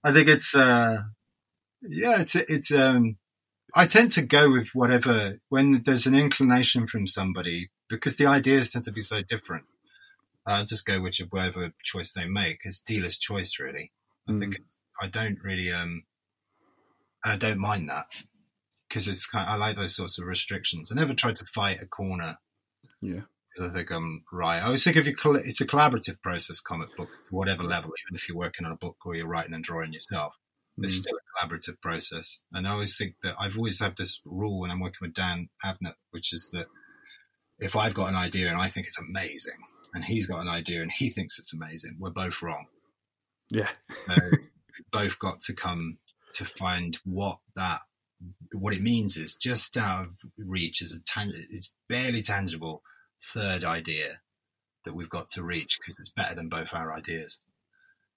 I 0.04 0.12
think 0.12 0.28
it's. 0.28 0.54
Uh, 0.54 1.02
yeah, 1.82 2.20
it's 2.20 2.34
it's. 2.34 2.72
Um, 2.72 3.16
I 3.74 3.86
tend 3.86 4.12
to 4.12 4.22
go 4.22 4.50
with 4.50 4.70
whatever 4.74 5.40
when 5.48 5.82
there's 5.84 6.06
an 6.06 6.14
inclination 6.14 6.86
from 6.86 7.06
somebody 7.06 7.70
because 7.88 8.16
the 8.16 8.26
ideas 8.26 8.70
tend 8.70 8.84
to 8.86 8.92
be 8.92 9.00
so 9.00 9.22
different. 9.22 9.64
Uh, 10.46 10.64
just 10.64 10.86
go 10.86 11.00
with 11.00 11.16
whatever 11.30 11.72
choice 11.82 12.12
they 12.12 12.26
make. 12.26 12.60
It's 12.64 12.80
dealer's 12.80 13.18
choice, 13.18 13.58
really. 13.60 13.92
I 14.28 14.32
mm. 14.32 14.40
think 14.40 14.60
I 15.00 15.08
don't 15.08 15.38
really, 15.42 15.70
um, 15.70 16.04
and 17.24 17.32
I 17.32 17.36
don't 17.36 17.58
mind 17.58 17.88
that 17.90 18.06
because 18.88 19.06
it's 19.06 19.26
kind. 19.26 19.46
Of, 19.46 19.54
I 19.54 19.56
like 19.56 19.76
those 19.76 19.94
sorts 19.94 20.18
of 20.18 20.26
restrictions. 20.26 20.90
I 20.90 20.94
never 20.94 21.14
tried 21.14 21.36
to 21.36 21.44
fight 21.44 21.82
a 21.82 21.86
corner. 21.86 22.38
Yeah, 23.00 23.22
because 23.54 23.70
I 23.70 23.74
think 23.74 23.90
I'm 23.90 24.24
right. 24.32 24.58
I 24.58 24.66
always 24.66 24.84
think 24.84 24.96
if 24.96 25.06
you 25.06 25.14
it's 25.34 25.60
a 25.60 25.66
collaborative 25.66 26.22
process, 26.22 26.60
comic 26.60 26.96
books 26.96 27.18
to 27.18 27.34
whatever 27.34 27.62
level, 27.62 27.92
even 28.06 28.16
if 28.16 28.28
you're 28.28 28.38
working 28.38 28.66
on 28.66 28.72
a 28.72 28.76
book 28.76 28.96
or 29.04 29.14
you're 29.14 29.26
writing 29.26 29.54
and 29.54 29.64
drawing 29.64 29.92
yourself, 29.92 30.36
mm. 30.78 30.84
it's 30.84 30.96
still 30.96 31.16
a 31.16 31.46
collaborative 31.46 31.80
process. 31.80 32.42
And 32.52 32.66
I 32.66 32.72
always 32.72 32.96
think 32.96 33.14
that 33.22 33.34
I've 33.40 33.56
always 33.56 33.80
had 33.80 33.96
this 33.96 34.20
rule 34.24 34.60
when 34.60 34.70
I'm 34.70 34.80
working 34.80 34.98
with 35.02 35.14
Dan 35.14 35.48
Abnett, 35.64 35.94
which 36.10 36.32
is 36.32 36.50
that 36.52 36.66
if 37.58 37.76
I've 37.76 37.94
got 37.94 38.08
an 38.08 38.16
idea 38.16 38.48
and 38.48 38.58
I 38.58 38.68
think 38.68 38.86
it's 38.86 39.00
amazing, 39.00 39.58
and 39.92 40.04
he's 40.04 40.26
got 40.26 40.40
an 40.40 40.48
idea 40.48 40.82
and 40.82 40.92
he 40.92 41.10
thinks 41.10 41.38
it's 41.38 41.54
amazing, 41.54 41.96
we're 41.98 42.10
both 42.10 42.42
wrong. 42.42 42.66
Yeah. 43.50 43.70
so 44.06 44.14
both 44.92 45.18
got 45.18 45.42
to 45.42 45.54
come 45.54 45.98
to 46.36 46.44
find 46.44 46.98
what 47.04 47.38
that 47.56 47.80
what 48.52 48.74
it 48.74 48.82
means 48.82 49.16
is 49.16 49.34
just 49.34 49.76
out 49.76 50.04
of 50.04 50.14
reach 50.38 50.82
is 50.82 50.94
a 50.94 51.02
tang- 51.02 51.32
it's 51.50 51.72
barely 51.88 52.22
tangible 52.22 52.82
third 53.22 53.64
idea 53.64 54.20
that 54.84 54.94
we've 54.94 55.10
got 55.10 55.28
to 55.30 55.42
reach 55.42 55.78
because 55.78 55.98
it's 55.98 56.10
better 56.10 56.34
than 56.34 56.48
both 56.48 56.74
our 56.74 56.92
ideas 56.92 57.40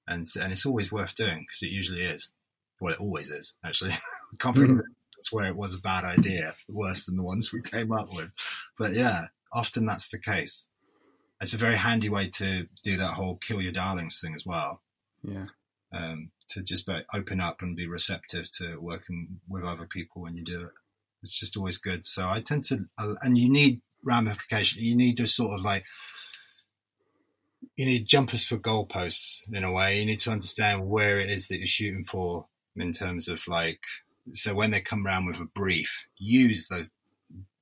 and 0.08 0.26
and 0.40 0.52
it's 0.52 0.66
always 0.66 0.92
worth 0.92 1.16
doing 1.16 1.40
because 1.40 1.62
it 1.62 1.72
usually 1.72 2.02
is 2.02 2.32
well 2.80 2.94
it 2.94 3.00
always 3.00 3.30
is 3.30 3.54
actually 3.66 3.94
confident 4.40 4.80
mm-hmm. 4.80 4.92
that's 5.18 5.32
where 5.32 5.48
it 5.48 5.56
was 5.56 5.76
a 5.76 5.82
bad 5.82 6.04
idea 6.04 6.56
worse 6.70 7.06
than 7.06 7.18
the 7.18 7.24
ones 7.24 7.52
we 7.52 7.62
came 7.62 7.92
up 7.92 8.14
with 8.14 8.32
but 8.78 8.94
yeah 8.94 9.28
often 9.54 9.86
that's 9.86 10.10
the 10.10 10.20
case 10.20 10.70
it's 11.44 11.54
a 11.54 11.58
very 11.58 11.76
handy 11.76 12.08
way 12.08 12.30
to 12.30 12.68
do 12.84 12.96
that 12.98 13.14
whole 13.14 13.36
kill 13.36 13.62
your 13.62 13.74
darlings 13.74 14.20
thing 14.20 14.34
as 14.34 14.46
well. 14.46 14.82
Yeah. 15.24 15.44
Um, 15.92 16.32
to 16.50 16.64
just 16.64 16.90
open 17.14 17.42
up 17.42 17.62
and 17.62 17.76
be 17.76 17.86
receptive 17.86 18.50
to 18.52 18.78
working 18.80 19.42
with 19.48 19.64
other 19.64 19.86
people 19.86 20.22
when 20.22 20.36
you 20.36 20.44
do 20.44 20.62
it. 20.62 20.72
It's 21.22 21.38
just 21.38 21.58
always 21.58 21.78
good. 21.78 22.06
So 22.06 22.30
I 22.30 22.42
tend 22.42 22.64
to, 22.66 22.86
uh, 22.98 23.16
and 23.22 23.38
you 23.38 23.52
need 23.52 23.82
ramification. 24.04 24.84
You 24.84 24.96
need 24.96 25.18
to 25.18 25.28
sort 25.28 25.58
of 25.58 25.66
like, 25.66 25.86
you 27.76 27.86
need 27.86 28.08
jumpers 28.08 28.44
for 28.44 28.58
goalposts 28.58 29.42
in 29.52 29.64
a 29.64 29.72
way. 29.72 30.00
You 30.00 30.06
need 30.06 30.20
to 30.20 30.32
understand 30.32 30.88
where 30.88 31.20
it 31.20 31.30
is 31.30 31.48
that 31.48 31.58
you're 31.58 31.68
shooting 31.68 32.04
for 32.04 32.48
in 32.76 32.92
terms 32.92 33.28
of 33.28 33.42
like, 33.48 33.80
so 34.32 34.54
when 34.56 34.72
they 34.72 34.82
come 34.82 35.06
around 35.06 35.26
with 35.26 35.38
a 35.38 35.46
brief, 35.46 36.06
use 36.18 36.68
those 36.68 36.90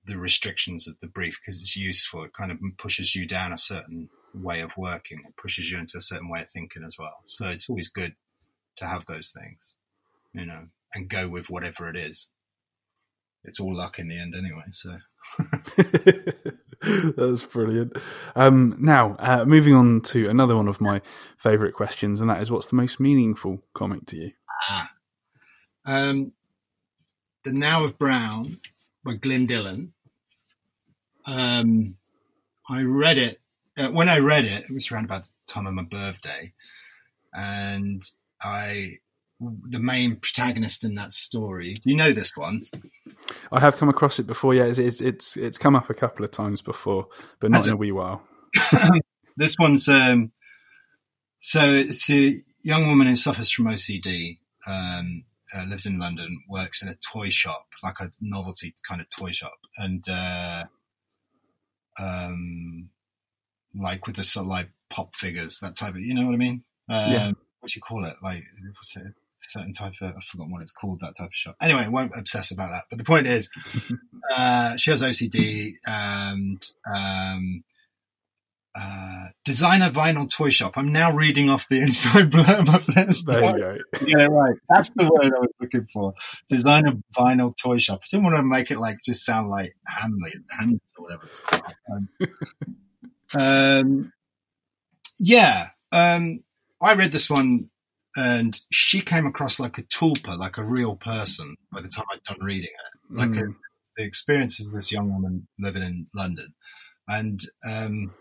the 0.05 0.17
restrictions 0.17 0.87
of 0.87 0.99
the 0.99 1.07
brief 1.07 1.39
because 1.39 1.61
it's 1.61 1.77
useful. 1.77 2.23
It 2.23 2.33
kind 2.33 2.51
of 2.51 2.59
pushes 2.77 3.15
you 3.15 3.27
down 3.27 3.53
a 3.53 3.57
certain 3.57 4.09
way 4.33 4.61
of 4.61 4.71
working. 4.77 5.21
It 5.27 5.37
pushes 5.37 5.69
you 5.69 5.77
into 5.77 5.97
a 5.97 6.01
certain 6.01 6.29
way 6.29 6.41
of 6.41 6.49
thinking 6.49 6.83
as 6.83 6.97
well. 6.97 7.21
So 7.25 7.47
it's 7.47 7.69
always 7.69 7.89
good 7.89 8.15
to 8.77 8.85
have 8.85 9.05
those 9.05 9.29
things, 9.29 9.75
you 10.33 10.45
know, 10.45 10.67
and 10.93 11.09
go 11.09 11.27
with 11.27 11.49
whatever 11.49 11.89
it 11.89 11.95
is. 11.95 12.29
It's 13.43 13.59
all 13.59 13.75
luck 13.75 13.99
in 13.99 14.07
the 14.07 14.19
end 14.19 14.35
anyway. 14.35 14.63
So 14.71 14.97
that's 17.17 17.45
brilliant. 17.45 17.93
Um, 18.35 18.75
now, 18.79 19.15
uh, 19.19 19.45
moving 19.45 19.73
on 19.73 20.01
to 20.01 20.29
another 20.29 20.55
one 20.55 20.67
of 20.67 20.81
my 20.81 21.01
favourite 21.37 21.73
questions, 21.73 22.21
and 22.21 22.29
that 22.29 22.41
is, 22.41 22.51
what's 22.51 22.67
the 22.67 22.75
most 22.75 22.99
meaningful 22.99 23.63
comic 23.73 24.05
to 24.07 24.17
you? 24.17 24.31
Ah, 24.69 24.91
um, 25.85 26.33
the 27.43 27.51
Nao 27.51 27.85
of 27.85 27.97
Brown 27.97 28.59
by 29.03 29.15
Glyn 29.15 29.47
Dillon. 29.47 29.93
Um, 31.25 31.95
I 32.69 32.81
read 32.83 33.17
it 33.17 33.39
uh, 33.77 33.89
when 33.89 34.09
I 34.09 34.19
read 34.19 34.45
it. 34.45 34.65
It 34.69 34.73
was 34.73 34.91
around 34.91 35.05
about 35.05 35.23
the 35.23 35.29
time 35.47 35.67
of 35.67 35.73
my 35.73 35.83
birthday, 35.83 36.53
and 37.33 38.03
I 38.41 38.97
the 39.41 39.79
main 39.79 40.17
protagonist 40.17 40.83
in 40.83 40.95
that 40.95 41.13
story. 41.13 41.77
You 41.83 41.95
know 41.95 42.11
this 42.11 42.31
one? 42.35 42.63
I 43.51 43.59
have 43.59 43.77
come 43.77 43.89
across 43.89 44.19
it 44.19 44.27
before. 44.27 44.53
Yeah, 44.53 44.65
it's 44.65 44.79
it's 44.79 45.01
it's, 45.01 45.37
it's 45.37 45.57
come 45.57 45.75
up 45.75 45.89
a 45.89 45.93
couple 45.93 46.23
of 46.23 46.31
times 46.31 46.61
before, 46.61 47.07
but 47.39 47.51
not 47.51 47.65
in 47.65 47.71
a, 47.71 47.75
a 47.75 47.77
wee 47.77 47.91
while. 47.91 48.21
this 49.37 49.55
one's 49.59 49.87
um, 49.87 50.31
so 51.39 51.61
it's 51.63 52.09
a 52.09 52.35
young 52.61 52.87
woman 52.87 53.07
who 53.07 53.15
suffers 53.15 53.51
from 53.51 53.65
OCD. 53.65 54.37
Um, 54.67 55.23
uh, 55.53 55.65
lives 55.65 55.85
in 55.85 55.99
London, 55.99 56.43
works 56.47 56.81
in 56.81 56.87
a 56.87 56.95
toy 57.11 57.29
shop, 57.29 57.65
like 57.83 57.95
a 57.99 58.09
novelty 58.21 58.73
kind 58.87 59.01
of 59.01 59.09
toy 59.09 59.31
shop, 59.31 59.57
and 59.77 60.05
uh, 60.09 60.63
um, 61.99 62.89
like 63.75 64.07
with 64.07 64.15
the 64.15 64.23
sort 64.23 64.45
of 64.45 64.49
like 64.49 64.69
pop 64.89 65.15
figures, 65.15 65.59
that 65.59 65.75
type 65.75 65.95
of, 65.95 65.99
you 65.99 66.13
know 66.13 66.25
what 66.25 66.33
I 66.33 66.37
mean? 66.37 66.63
Um, 66.89 67.11
yeah. 67.11 67.31
What 67.59 67.71
do 67.71 67.77
you 67.77 67.81
call 67.81 68.05
it? 68.05 68.15
Like, 68.23 68.43
what's 68.73 68.97
it? 68.97 69.13
Certain 69.49 69.73
type 69.73 69.93
of 70.01 70.13
I've 70.15 70.23
forgotten 70.23 70.51
what 70.51 70.61
it's 70.61 70.71
called 70.71 70.99
that 71.01 71.15
type 71.17 71.27
of 71.27 71.33
shop. 71.33 71.55
Anyway, 71.61 71.81
I 71.81 71.89
won't 71.89 72.13
obsess 72.15 72.51
about 72.51 72.71
that. 72.71 72.83
But 72.89 72.99
the 72.99 73.03
point 73.03 73.27
is, 73.27 73.49
uh, 74.35 74.77
she 74.77 74.91
has 74.91 75.01
OCD 75.01 75.73
and 75.85 76.63
um, 76.93 77.63
uh, 78.73 79.27
designer 79.43 79.89
vinyl 79.89 80.29
toy 80.29 80.49
shop. 80.49 80.77
I'm 80.77 80.91
now 80.91 81.13
reading 81.13 81.49
off 81.49 81.67
the 81.67 81.79
inside 81.81 82.31
blurb 82.31 82.73
of 82.73 82.85
this. 82.85 83.23
There 83.23 83.43
you 83.43 83.51
go. 83.51 83.77
Yeah, 84.05 84.27
right. 84.27 84.55
That's 84.69 84.89
the 84.91 85.05
word 85.05 85.33
I 85.35 85.39
was 85.39 85.51
looking 85.59 85.87
for. 85.91 86.13
Designer 86.47 86.93
vinyl 87.17 87.53
toy 87.55 87.79
shop. 87.79 88.01
I 88.03 88.07
didn't 88.09 88.25
want 88.25 88.37
to 88.37 88.43
make 88.43 88.71
it 88.71 88.79
like 88.79 88.97
just 89.03 89.25
sound 89.25 89.49
like 89.49 89.75
Hamleys, 89.89 90.39
Hamleys 90.59 90.79
or 90.97 91.03
whatever 91.03 91.25
it's 91.25 91.39
called. 91.39 91.75
Um, 91.91 92.09
um, 93.37 94.13
yeah. 95.19 95.69
Um, 95.91 96.43
I 96.79 96.93
read 96.93 97.11
this 97.11 97.29
one 97.29 97.70
and 98.15 98.59
she 98.71 99.01
came 99.01 99.25
across 99.25 99.59
like 99.59 99.77
a 99.77 99.83
tulpa, 99.83 100.37
like 100.37 100.57
a 100.57 100.65
real 100.65 100.95
person 100.95 101.55
by 101.71 101.81
the 101.81 101.87
time 101.87 102.05
I'd 102.11 102.23
done 102.23 102.43
reading 102.43 102.71
it. 102.71 102.99
Like 103.09 103.29
mm. 103.29 103.51
a, 103.51 103.53
the 103.97 104.05
experiences 104.05 104.67
of 104.67 104.73
this 104.73 104.91
young 104.91 105.13
woman 105.13 105.47
living 105.59 105.83
in 105.83 106.07
London. 106.13 106.53
And, 107.07 107.39
um, 107.69 108.13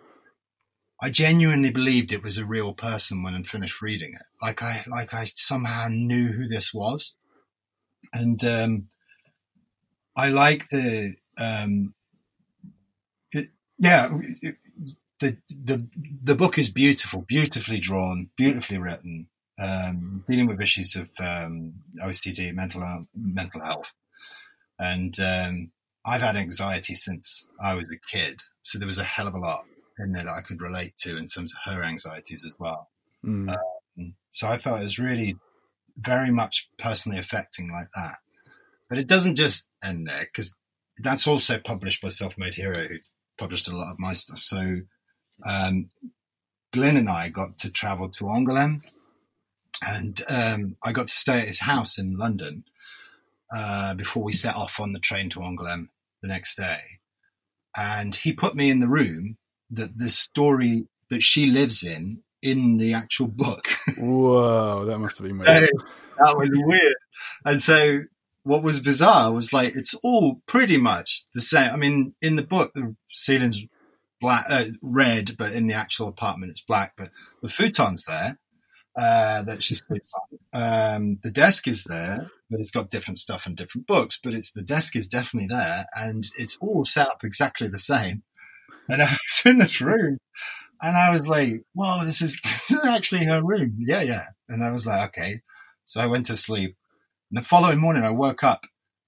I 1.03 1.11
genuinely 1.11 1.71
believed 1.71 2.13
it 2.13 2.23
was 2.23 2.39
a 2.39 2.45
real 2.45 2.75
person 2.75 3.23
when 3.23 3.35
I 3.35 3.43
finished 3.43 3.81
reading 3.81 4.11
it. 4.13 4.27
Like 4.43 4.63
I, 4.63 4.83
like 4.87 5.15
I 5.15 5.25
somehow 5.35 5.89
knew 5.89 6.29
who 6.29 6.47
this 6.47 6.75
was. 6.75 7.17
And, 8.13 8.45
um, 8.45 8.89
I 10.17 10.29
like 10.29 10.69
the, 10.69 11.15
um, 11.39 11.95
it, 13.33 13.47
yeah, 13.79 14.11
it, 14.43 14.57
the, 15.21 15.39
the, 15.49 15.89
the 16.23 16.35
book 16.35 16.59
is 16.59 16.71
beautiful, 16.71 17.25
beautifully 17.27 17.81
drawn, 17.81 18.31
beautifully 18.37 18.79
written, 18.79 19.30
um, 19.61 20.25
dealing 20.29 20.47
with 20.47 20.61
issues 20.61 20.97
of, 20.97 21.11
um, 21.21 21.75
OCD, 22.03 22.53
mental, 22.55 22.83
mental 23.15 23.63
health. 23.63 23.93
And, 24.79 25.15
um, 25.21 25.73
I've 26.05 26.23
had 26.23 26.37
anxiety 26.37 26.95
since 26.95 27.49
I 27.63 27.75
was 27.75 27.91
a 27.93 27.99
kid. 28.11 28.41
So 28.63 28.79
there 28.79 28.87
was 28.87 28.99
a 28.99 29.05
hell 29.05 29.29
of 29.29 29.35
a 29.35 29.39
lot 29.39 29.67
in 29.99 30.13
there 30.13 30.25
that 30.25 30.33
I 30.33 30.41
could 30.41 30.63
relate 30.63 30.97
to 31.01 31.17
in 31.17 31.27
terms 31.27 31.55
of 31.55 31.73
her 31.73 31.83
anxieties 31.83 32.45
as 32.47 32.55
well. 32.59 32.89
Mm. 33.25 33.51
Um, 33.51 34.15
so 34.31 34.49
I 34.49 34.59
felt 34.59 34.81
it 34.81 34.85
was 34.85 34.99
really 34.99 35.37
very 35.97 36.31
much 36.31 36.69
personally 36.79 37.19
affecting 37.19 37.71
like 37.71 37.89
that. 37.95 38.17
But 38.89 38.99
it 38.99 39.07
doesn't 39.07 39.37
just 39.37 39.69
end 39.85 40.07
there 40.09 40.25
because 40.25 40.55
that's 40.99 41.27
also 41.27 41.59
published 41.59 42.03
by 42.03 42.09
Self 42.09 42.37
Made 42.39 42.55
Hero, 42.55 42.89
who's 42.89 43.13
published 43.39 43.69
a 43.69 43.77
lot 43.77 43.93
of 43.93 44.01
my 44.01 44.15
stuff. 44.15 44.41
So 44.41 44.79
um, 45.47 45.91
Glyn 46.73 46.97
and 46.97 47.09
I 47.09 47.29
got 47.29 47.59
to 47.59 47.71
travel 47.71 48.09
to 48.11 48.25
Angoulême 48.25 48.83
and 49.87 50.21
um, 50.29 50.77
I 50.83 50.93
got 50.93 51.09
to 51.09 51.13
stay 51.13 51.41
at 51.41 51.49
his 51.49 51.61
house 51.61 51.99
in 51.99 52.17
London 52.17 52.65
uh, 53.55 53.95
before 53.95 54.23
we 54.23 54.33
set 54.33 54.55
off 54.55 54.81
on 54.81 54.93
the 54.93 55.01
train 55.01 55.31
to 55.31 55.41
Angoulême 55.41 55.89
the 56.23 56.29
next 56.29 56.57
day. 56.57 56.81
and 57.77 58.17
he 58.17 58.33
put 58.33 58.55
me 58.55 58.71
in 58.71 58.81
the 58.81 58.89
room 58.89 59.37
that 59.71 59.97
the 59.99 60.11
story 60.11 60.87
that 61.11 61.23
she 61.23 61.47
lives 61.47 61.83
in 61.83 62.23
in 62.43 62.79
the 62.79 62.95
actual 62.95 63.27
book. 63.29 63.69
Whoa, 63.99 64.85
that 64.87 64.99
must 64.99 65.19
have 65.19 65.27
been 65.27 65.39
weird. 65.39 65.71
that 66.19 66.37
was 66.37 66.51
weird. 66.53 66.95
And 67.45 67.61
so 67.61 68.03
what 68.43 68.63
was 68.63 68.81
bizarre 68.81 69.33
was 69.33 69.53
like 69.53 69.77
it's 69.77 69.95
all 70.03 70.41
pretty 70.47 70.77
much 70.77 71.25
the 71.35 71.41
same. 71.41 71.71
I 71.71 71.77
mean, 71.77 72.15
in 72.23 72.37
the 72.37 72.43
book, 72.43 72.73
the 72.75 72.97
ceiling's 73.13 73.65
black, 74.21 74.45
uh, 74.49 74.67
red, 74.83 75.37
but 75.37 75.53
in 75.53 75.67
the 75.67 75.75
actual 75.75 76.09
apartment, 76.09 76.51
it's 76.51 76.63
black. 76.63 76.95
But 76.97 77.11
the 77.43 77.49
futon's 77.49 78.05
there 78.05 78.39
uh, 79.01 79.43
that 79.45 79.63
she 79.63 79.75
sleeps 79.75 80.13
on. 80.13 80.39
Um, 80.53 81.19
the 81.23 81.31
desk 81.31 81.67
is 81.67 81.85
there, 81.85 82.31
but 82.51 82.61
it's 82.61 82.71
got 82.71 82.91
different 82.91 83.19
stuff 83.19 83.47
and 83.47 83.57
different 83.57 83.87
books. 83.87 84.21
But 84.23 84.35
it's 84.35 84.53
the 84.53 84.63
desk 84.63 84.95
is 84.95 85.09
definitely 85.09 85.49
there, 85.49 85.87
and 85.97 86.25
it's 86.37 86.59
all 86.61 86.85
set 86.85 87.09
up 87.09 87.25
exactly 87.25 87.67
the 87.69 87.79
same. 87.79 88.25
And 88.91 89.01
I 89.03 89.07
was 89.07 89.43
in 89.47 89.59
this 89.59 89.81
room, 89.81 90.19
and 90.83 90.97
I 90.99 91.11
was 91.13 91.27
like, 91.27 91.63
"Whoa, 91.73 92.05
this 92.05 92.21
is 92.21 92.41
this 92.45 92.71
is 92.71 92.85
actually 92.85 93.25
her 93.25 93.43
room." 93.43 93.77
Yeah, 93.79 94.03
yeah. 94.03 94.27
And 94.51 94.63
I 94.63 94.71
was 94.71 94.87
like, 94.87 95.09
"Okay." 95.09 95.41
So 95.87 96.01
I 96.01 96.07
went 96.07 96.27
to 96.27 96.37
sleep. 96.37 96.77
And 97.31 97.39
the 97.39 97.49
following 97.49 97.81
morning, 97.81 98.03
I 98.03 98.11
woke 98.11 98.45
up, 98.45 98.67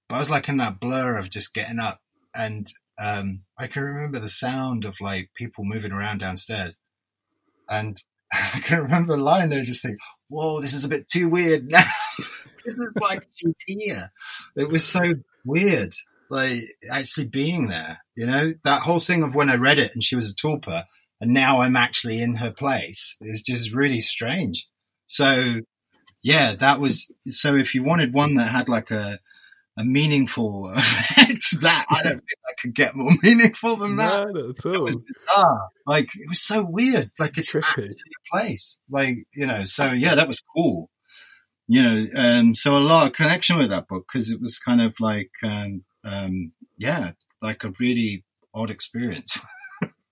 but 0.09 0.15
I 0.15 0.19
was 0.19 0.29
like 0.31 0.49
in 0.49 0.57
that 0.57 0.79
blur 0.79 1.17
of 1.17 1.29
just 1.29 1.53
getting 1.53 1.79
up, 1.79 1.99
and 2.35 2.65
um, 2.99 3.43
I 3.59 3.67
can 3.67 3.83
remember 3.83 4.17
the 4.17 4.29
sound 4.29 4.85
of 4.85 4.95
like 4.99 5.29
people 5.35 5.65
moving 5.65 5.91
around 5.91 6.19
downstairs, 6.19 6.79
and 7.69 8.01
I 8.53 8.59
can 8.59 8.81
remember 8.81 9.15
the 9.15 9.21
lying 9.21 9.49
there 9.49 9.61
just 9.61 9.81
saying, 9.81 9.97
"Whoa, 10.27 10.61
this 10.61 10.73
is 10.73 10.85
a 10.85 10.89
bit 10.89 11.07
too 11.07 11.29
weird 11.29 11.65
now." 11.69 11.83
this 12.65 12.75
is 12.75 12.95
like 13.01 13.27
she's 13.35 13.55
here. 13.65 14.09
It 14.55 14.69
was 14.69 14.85
so 14.85 15.01
weird, 15.45 15.93
like 16.29 16.59
actually 16.91 17.27
being 17.27 17.67
there. 17.67 17.99
You 18.15 18.27
know, 18.27 18.53
that 18.63 18.81
whole 18.81 18.99
thing 18.99 19.23
of 19.23 19.35
when 19.35 19.49
I 19.49 19.55
read 19.55 19.79
it 19.79 19.91
and 19.93 20.03
she 20.03 20.15
was 20.15 20.31
a 20.31 20.35
tulpa, 20.35 20.85
and 21.21 21.33
now 21.33 21.61
I'm 21.61 21.75
actually 21.75 22.21
in 22.21 22.35
her 22.35 22.51
place 22.51 23.17
is 23.21 23.43
just 23.43 23.73
really 23.73 23.99
strange. 23.99 24.67
So, 25.07 25.61
yeah, 26.23 26.55
that 26.55 26.79
was 26.79 27.13
so. 27.27 27.55
If 27.55 27.75
you 27.75 27.83
wanted 27.83 28.13
one 28.13 28.35
that 28.35 28.49
had 28.49 28.69
like 28.69 28.91
a 28.91 29.19
a 29.77 29.83
meaningful 29.83 30.69
effect, 30.75 31.61
that 31.61 31.85
I 31.89 32.03
don't 32.03 32.19
think 32.19 32.39
I 32.47 32.53
could 32.61 32.75
get 32.75 32.95
more 32.95 33.11
meaningful 33.23 33.75
than 33.75 33.95
that. 33.97 34.27
Not 34.33 34.49
at 34.49 34.65
all. 34.65 34.75
It 34.75 34.81
was 34.81 34.97
bizarre. 34.97 35.69
Like 35.85 36.05
it 36.15 36.29
was 36.29 36.41
so 36.41 36.65
weird. 36.65 37.11
Like 37.19 37.37
it's 37.37 37.53
Trippy. 37.53 37.63
actually 37.63 37.89
a 37.89 38.37
place. 38.37 38.79
Like 38.89 39.15
you 39.33 39.47
know. 39.47 39.65
So 39.65 39.91
yeah, 39.91 40.15
that 40.15 40.27
was 40.27 40.41
cool. 40.55 40.89
You 41.67 41.81
know, 41.81 42.05
um, 42.17 42.53
so 42.53 42.77
a 42.77 42.79
lot 42.79 43.07
of 43.07 43.13
connection 43.13 43.57
with 43.57 43.69
that 43.69 43.87
book 43.87 44.05
because 44.11 44.29
it 44.29 44.41
was 44.41 44.59
kind 44.59 44.81
of 44.81 44.95
like, 44.99 45.31
um, 45.43 45.85
um, 46.03 46.51
yeah, 46.77 47.11
like 47.41 47.63
a 47.63 47.71
really 47.79 48.25
odd 48.53 48.69
experience. 48.69 49.39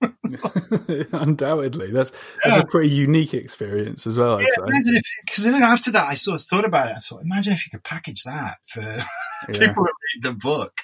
Undoubtedly, 1.13 1.91
that's 1.91 2.11
that's 2.43 2.57
Yeah. 2.57 2.61
a 2.61 2.65
pretty 2.67 2.89
unique 2.89 3.33
experience 3.33 4.07
as 4.07 4.17
well. 4.17 4.39
Yeah, 4.41 4.47
say. 4.55 4.61
imagine 4.67 4.95
if 4.95 5.03
because 5.25 5.43
then 5.43 5.63
after 5.63 5.91
that, 5.91 6.07
I 6.07 6.13
sort 6.15 6.39
of 6.39 6.45
thought 6.47 6.65
about 6.65 6.87
it. 6.89 6.95
I 6.97 6.99
thought, 6.99 7.21
imagine 7.23 7.53
if 7.53 7.65
you 7.65 7.71
could 7.71 7.83
package 7.83 8.23
that 8.23 8.57
for 8.65 8.81
Yeah. 9.49 9.59
people 9.67 9.83
who 9.83 9.89
read 10.15 10.23
the 10.23 10.33
book, 10.33 10.81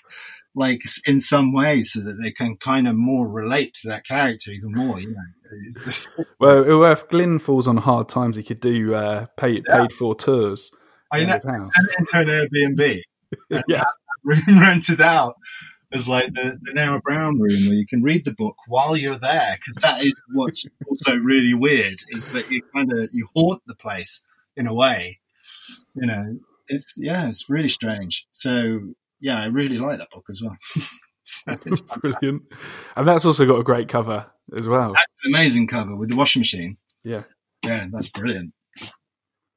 like 0.55 0.81
in 1.05 1.19
some 1.19 1.53
way, 1.53 1.83
so 1.83 1.99
that 2.01 2.13
they 2.21 2.31
can 2.31 2.57
kind 2.57 2.87
of 2.87 2.95
more 2.95 3.27
relate 3.29 3.73
to 3.81 3.89
that 3.89 4.05
character 4.05 4.51
even 4.51 4.71
more. 4.73 4.99
You 4.99 5.09
know, 5.09 5.21
it's 5.51 5.83
just, 5.85 6.09
Well, 6.39 6.91
if 6.91 7.07
Glyn 7.09 7.39
falls 7.39 7.67
on 7.67 7.77
hard 7.77 8.09
times, 8.09 8.35
he 8.37 8.43
could 8.43 8.59
do 8.59 8.93
uh, 8.95 9.27
paid 9.37 9.63
Yeah. 9.67 9.79
paid 9.81 9.93
for 9.93 10.15
tours. 10.15 10.71
I 11.11 11.23
know, 11.23 11.35
into 11.35 11.71
an 12.13 12.27
Airbnb. 12.27 13.01
yeah, 13.67 13.83
room 14.23 14.59
rented 14.59 15.01
out 15.01 15.35
as 15.93 16.07
like 16.07 16.33
the, 16.33 16.57
the 16.61 17.01
Brown 17.03 17.39
room 17.39 17.67
where 17.67 17.73
you 17.75 17.85
can 17.87 18.03
read 18.03 18.25
the 18.25 18.33
book 18.33 18.55
while 18.67 18.97
you're 18.97 19.17
there 19.17 19.55
because 19.55 19.81
that 19.81 20.03
is 20.03 20.19
what's 20.33 20.65
also 20.89 21.17
really 21.17 21.53
weird 21.53 21.97
is 22.09 22.31
that 22.33 22.51
you 22.51 22.61
kind 22.75 22.91
of 22.91 23.09
you 23.13 23.27
haunt 23.35 23.61
the 23.67 23.75
place 23.75 24.25
in 24.55 24.67
a 24.67 24.73
way 24.73 25.19
you 25.95 26.05
know 26.05 26.37
it's 26.67 26.93
yeah 26.97 27.27
it's 27.27 27.49
really 27.49 27.69
strange 27.69 28.27
so 28.31 28.81
yeah 29.21 29.41
I 29.41 29.45
really 29.45 29.77
like 29.77 29.99
that 29.99 30.09
book 30.11 30.25
as 30.29 30.41
well 30.41 30.57
so 31.23 31.57
it's 31.65 31.81
brilliant. 32.01 32.43
And 32.95 33.07
that's 33.07 33.25
also 33.25 33.45
got 33.45 33.59
a 33.59 33.63
great 33.63 33.87
cover 33.87 34.29
as 34.57 34.67
well. 34.67 34.93
that's 34.93 35.13
an 35.23 35.33
amazing 35.33 35.67
cover 35.67 35.95
with 35.95 36.09
the 36.09 36.15
washing 36.15 36.41
machine 36.41 36.77
Yeah, 37.03 37.23
yeah 37.63 37.87
that's 37.91 38.09
brilliant 38.09 38.53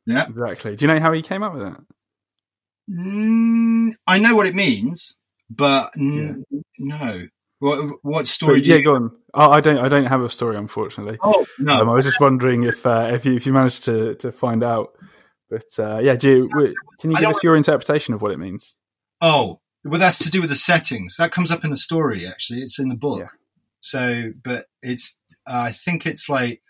yeah 0.06 0.26
exactly. 0.28 0.76
Do 0.76 0.84
you 0.84 0.92
know 0.92 1.00
how 1.00 1.12
he 1.12 1.22
came 1.22 1.42
up 1.42 1.52
with 1.54 1.62
that? 1.62 1.80
mm, 2.90 3.90
I 4.06 4.18
know 4.18 4.34
what 4.34 4.46
it 4.46 4.54
means 4.54 5.16
but 5.50 5.90
n- 5.98 6.44
no 6.78 7.26
what 7.58 7.90
what 8.02 8.26
story 8.26 8.62
do 8.62 8.70
yeah, 8.70 8.76
you 8.76 8.84
go 8.84 8.94
on. 8.94 9.10
Oh, 9.34 9.50
I 9.50 9.60
don't. 9.60 9.78
I 9.78 9.88
don't 9.88 10.06
have 10.06 10.22
a 10.22 10.30
story, 10.30 10.56
unfortunately. 10.56 11.18
oh 11.22 11.44
no 11.58 11.74
Um, 11.74 11.90
I 11.90 11.92
was 11.92 12.06
just 12.06 12.20
wondering 12.20 12.64
if 12.64 12.86
uh, 12.86 13.10
if 13.12 13.26
you 13.26 13.34
if 13.34 13.44
you 13.44 13.52
managed 13.52 13.84
to 13.84 14.14
to 14.16 14.32
find 14.32 14.64
out. 14.64 14.96
But 15.50 15.64
uh, 15.78 15.98
yeah, 15.98 16.14
do 16.14 16.48
you, 16.48 16.74
can 17.00 17.10
you 17.10 17.16
give 17.16 17.28
us 17.28 17.42
your 17.42 17.56
interpretation 17.56 18.14
of 18.14 18.22
what 18.22 18.30
it 18.30 18.38
means? 18.38 18.76
Oh, 19.20 19.60
well, 19.84 19.98
that's 19.98 20.18
to 20.20 20.30
do 20.30 20.40
with 20.40 20.50
the 20.50 20.56
settings. 20.56 21.16
That 21.16 21.32
comes 21.32 21.50
up 21.50 21.64
in 21.64 21.70
the 21.70 21.76
story, 21.76 22.26
actually. 22.26 22.60
It's 22.60 22.78
in 22.78 22.88
the 22.88 22.94
book. 22.94 23.20
Yeah. 23.20 23.28
So, 23.80 24.32
but 24.44 24.66
it's, 24.80 25.18
uh, 25.48 25.64
I 25.66 25.72
think 25.72 26.06
it's 26.06 26.28
like, 26.28 26.62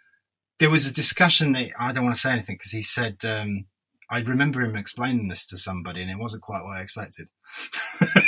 there 0.58 0.70
was 0.70 0.86
a 0.88 0.94
discussion 0.94 1.52
that 1.52 1.72
I 1.78 1.92
don't 1.92 2.04
want 2.04 2.16
to 2.16 2.20
say 2.20 2.30
anything 2.30 2.56
because 2.56 2.72
he 2.72 2.82
said, 2.82 3.18
um, 3.24 3.66
I 4.10 4.20
remember 4.20 4.62
him 4.62 4.76
explaining 4.76 5.28
this 5.28 5.46
to 5.48 5.56
somebody 5.56 6.02
and 6.02 6.10
it 6.10 6.18
wasn't 6.18 6.42
quite 6.42 6.62
what 6.62 6.78
I 6.78 6.82
expected. 6.82 7.28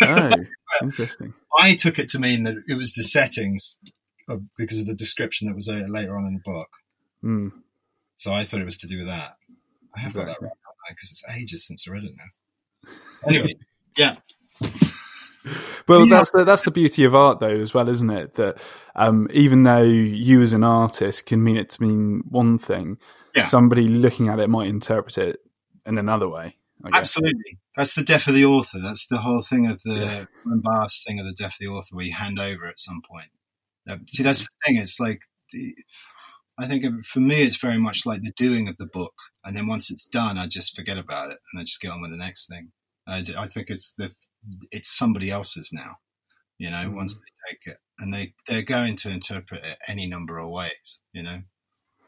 Oh, 0.02 0.30
interesting. 0.82 1.34
I 1.58 1.74
took 1.76 1.98
it 1.98 2.08
to 2.10 2.18
mean 2.18 2.44
that 2.44 2.56
it 2.68 2.74
was 2.74 2.92
the 2.94 3.02
settings 3.04 3.78
of, 4.28 4.42
because 4.56 4.78
of 4.78 4.86
the 4.86 4.94
description 4.94 5.48
that 5.48 5.54
was 5.54 5.68
uh, 5.68 5.86
later 5.88 6.16
on 6.16 6.26
in 6.26 6.34
the 6.34 6.40
book. 6.44 6.68
Mm. 7.24 7.52
So 8.16 8.32
I 8.32 8.44
thought 8.44 8.60
it 8.60 8.64
was 8.64 8.78
to 8.78 8.86
do 8.88 8.98
with 8.98 9.06
that. 9.06 9.32
I 9.96 10.00
have 10.00 10.12
got 10.14 10.26
that 10.26 10.30
Exactly. 10.32 10.48
right 10.48 10.90
because 10.90 11.10
it's 11.10 11.24
ages 11.36 11.66
since 11.66 11.84
I 11.88 11.92
read 11.92 12.04
it 12.04 12.12
now. 12.16 12.92
Anyway, 13.28 13.54
yeah. 13.96 14.16
Well, 15.88 16.06
Yeah. 16.06 16.16
that's 16.18 16.30
the 16.30 16.44
that's 16.44 16.62
the 16.62 16.70
beauty 16.70 17.04
of 17.04 17.14
art, 17.14 17.40
though, 17.40 17.48
as 17.60 17.74
well, 17.74 17.88
isn't 17.88 18.10
it? 18.10 18.34
That 18.34 18.58
um, 18.94 19.26
even 19.32 19.64
though 19.64 19.82
you 19.82 20.40
as 20.40 20.52
an 20.52 20.62
artist 20.64 21.26
can 21.26 21.42
mean 21.42 21.56
it 21.56 21.70
to 21.70 21.82
mean 21.82 22.22
one 22.28 22.58
thing, 22.58 22.98
Yeah. 23.34 23.44
somebody 23.44 23.88
looking 23.88 24.28
at 24.28 24.38
it 24.38 24.48
might 24.48 24.68
interpret 24.68 25.18
it 25.18 25.40
in 25.84 25.98
another 25.98 26.28
way. 26.28 26.56
I. 26.84 26.98
Absolutely. 26.98 27.58
That's 27.76 27.94
the 27.94 28.02
death 28.02 28.26
of 28.28 28.34
the 28.34 28.44
author. 28.44 28.78
That's 28.80 29.06
the 29.06 29.18
whole 29.18 29.42
thing 29.42 29.66
of 29.66 29.82
the 29.82 29.94
Yeah. 29.94 30.24
Barthes's 30.44 31.04
thing 31.06 31.18
of 31.20 31.26
the 31.26 31.32
death 31.32 31.52
of 31.52 31.58
the 31.60 31.68
author, 31.68 31.94
where 31.96 32.04
you 32.04 32.14
hand 32.14 32.38
over 32.38 32.66
at 32.66 32.78
some 32.78 33.00
point. 33.08 33.30
See, 34.08 34.22
that's 34.22 34.40
the 34.42 34.48
thing. 34.66 34.76
It's 34.76 35.00
like, 35.00 35.22
the, 35.52 35.74
I 36.58 36.66
think 36.68 36.84
for 37.06 37.20
me, 37.20 37.42
it's 37.42 37.56
very 37.60 37.78
much 37.78 38.06
like 38.06 38.22
the 38.22 38.32
doing 38.36 38.68
of 38.68 38.76
the 38.76 38.86
book. 38.86 39.14
And 39.44 39.56
then 39.56 39.66
once 39.66 39.90
it's 39.90 40.06
done, 40.06 40.38
I 40.38 40.46
just 40.46 40.76
forget 40.76 40.98
about 40.98 41.30
it 41.30 41.38
and 41.52 41.60
I 41.60 41.64
just 41.64 41.80
get 41.80 41.90
on 41.90 42.00
with 42.00 42.10
the 42.10 42.16
next 42.16 42.46
thing. 42.46 42.72
I 43.06 43.22
think 43.22 43.70
it's 43.70 43.92
the, 43.98 44.12
it's 44.70 44.96
somebody 44.96 45.30
else's 45.30 45.70
now, 45.72 45.96
you 46.58 46.70
know, 46.70 46.88
Mhm. 46.88 46.94
once 46.94 47.14
they 47.14 47.50
take 47.50 47.66
it 47.66 47.78
and 47.98 48.14
they, 48.14 48.34
they're 48.46 48.62
going 48.62 48.96
to 48.96 49.10
interpret 49.10 49.64
it 49.64 49.78
any 49.88 50.06
number 50.06 50.38
of 50.38 50.50
ways, 50.50 51.00
you 51.12 51.22
know. 51.22 51.42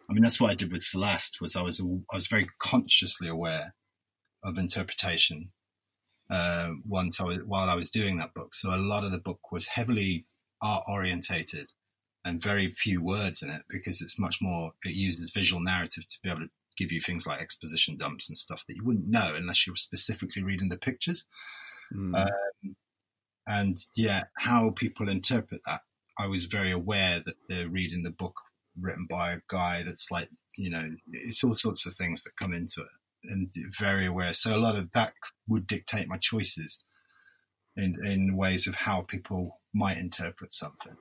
I 0.08 0.12
mean, 0.12 0.22
that's 0.22 0.40
what 0.40 0.50
I 0.50 0.54
did 0.54 0.70
with 0.70 0.82
Celeste 0.84 1.40
was 1.40 1.56
I 1.56 1.62
was, 1.62 1.80
I 1.80 2.14
was 2.14 2.28
very 2.28 2.48
consciously 2.60 3.26
aware 3.26 3.74
of 4.44 4.58
interpretation 4.58 5.50
uh, 6.30 6.70
once 6.86 7.20
I 7.20 7.24
was 7.24 7.38
while 7.44 7.68
I 7.68 7.74
was 7.74 7.90
doing 7.90 8.18
that 8.18 8.34
book. 8.34 8.54
So 8.54 8.70
a 8.70 8.78
lot 8.78 9.04
of 9.04 9.10
the 9.10 9.18
book 9.18 9.50
was 9.50 9.66
heavily 9.66 10.26
art 10.62 10.84
orientated 10.88 11.72
and 12.24 12.42
very 12.42 12.68
few 12.68 13.02
words 13.02 13.42
in 13.42 13.50
it 13.50 13.62
because 13.68 14.00
it's 14.00 14.18
much 14.18 14.38
more 14.40 14.72
it 14.84 14.94
uses 14.94 15.30
visual 15.30 15.60
narrative 15.62 16.06
to 16.08 16.18
be 16.22 16.30
able 16.30 16.40
to 16.40 16.50
give 16.76 16.92
you 16.92 17.00
things 17.00 17.26
like 17.26 17.40
exposition 17.40 17.96
dumps 17.96 18.28
and 18.28 18.36
stuff 18.36 18.64
that 18.66 18.76
you 18.76 18.84
wouldn't 18.84 19.08
know 19.08 19.34
unless 19.36 19.66
you 19.66 19.72
were 19.72 19.76
specifically 19.76 20.42
reading 20.42 20.68
the 20.68 20.78
pictures. 20.78 21.26
Mm. 21.94 22.16
Uh, 22.16 22.70
And 23.46 23.76
yeah, 23.94 24.24
how 24.38 24.70
people 24.70 25.08
interpret 25.08 25.60
that, 25.66 25.80
I 26.18 26.28
was 26.28 26.46
very 26.46 26.70
aware 26.70 27.20
that 27.24 27.34
they're 27.48 27.68
reading 27.68 28.02
the 28.02 28.10
book 28.10 28.40
written 28.80 29.06
by 29.08 29.32
a 29.32 29.40
guy 29.48 29.82
that's 29.84 30.10
like, 30.10 30.30
you 30.56 30.70
know, 30.70 30.90
it's 31.12 31.44
all 31.44 31.54
sorts 31.54 31.86
of 31.86 31.94
things 31.94 32.24
that 32.24 32.36
come 32.36 32.54
into 32.54 32.80
it 32.80 32.88
and 33.30 33.52
very 33.78 34.06
aware. 34.06 34.32
So 34.32 34.56
a 34.56 34.60
lot 34.60 34.76
of 34.76 34.92
that 34.92 35.12
would 35.46 35.66
dictate 35.66 36.08
my 36.08 36.18
choices 36.18 36.84
in, 37.76 37.96
in 38.04 38.36
ways 38.36 38.66
of 38.66 38.74
how 38.76 39.02
people 39.02 39.60
might 39.72 39.98
interpret 39.98 40.52
something. 40.52 40.96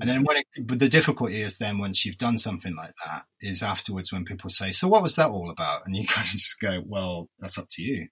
And 0.00 0.10
then 0.10 0.24
when 0.24 0.38
it, 0.38 0.46
but 0.66 0.78
the 0.78 0.88
difficulty 0.88 1.40
is 1.40 1.58
then 1.58 1.78
once 1.78 2.04
you've 2.04 2.18
done 2.18 2.38
something 2.38 2.74
like 2.74 2.92
that 3.04 3.24
is 3.40 3.62
afterwards 3.62 4.12
when 4.12 4.24
people 4.24 4.50
say, 4.50 4.70
so 4.72 4.88
what 4.88 5.02
was 5.02 5.14
that 5.16 5.30
all 5.30 5.48
about? 5.50 5.82
And 5.86 5.94
you 5.96 6.06
kind 6.08 6.26
of 6.26 6.32
just 6.32 6.60
go, 6.60 6.82
well, 6.84 7.30
that's 7.38 7.56
up 7.56 7.68
to 7.72 7.82
you. 7.82 8.08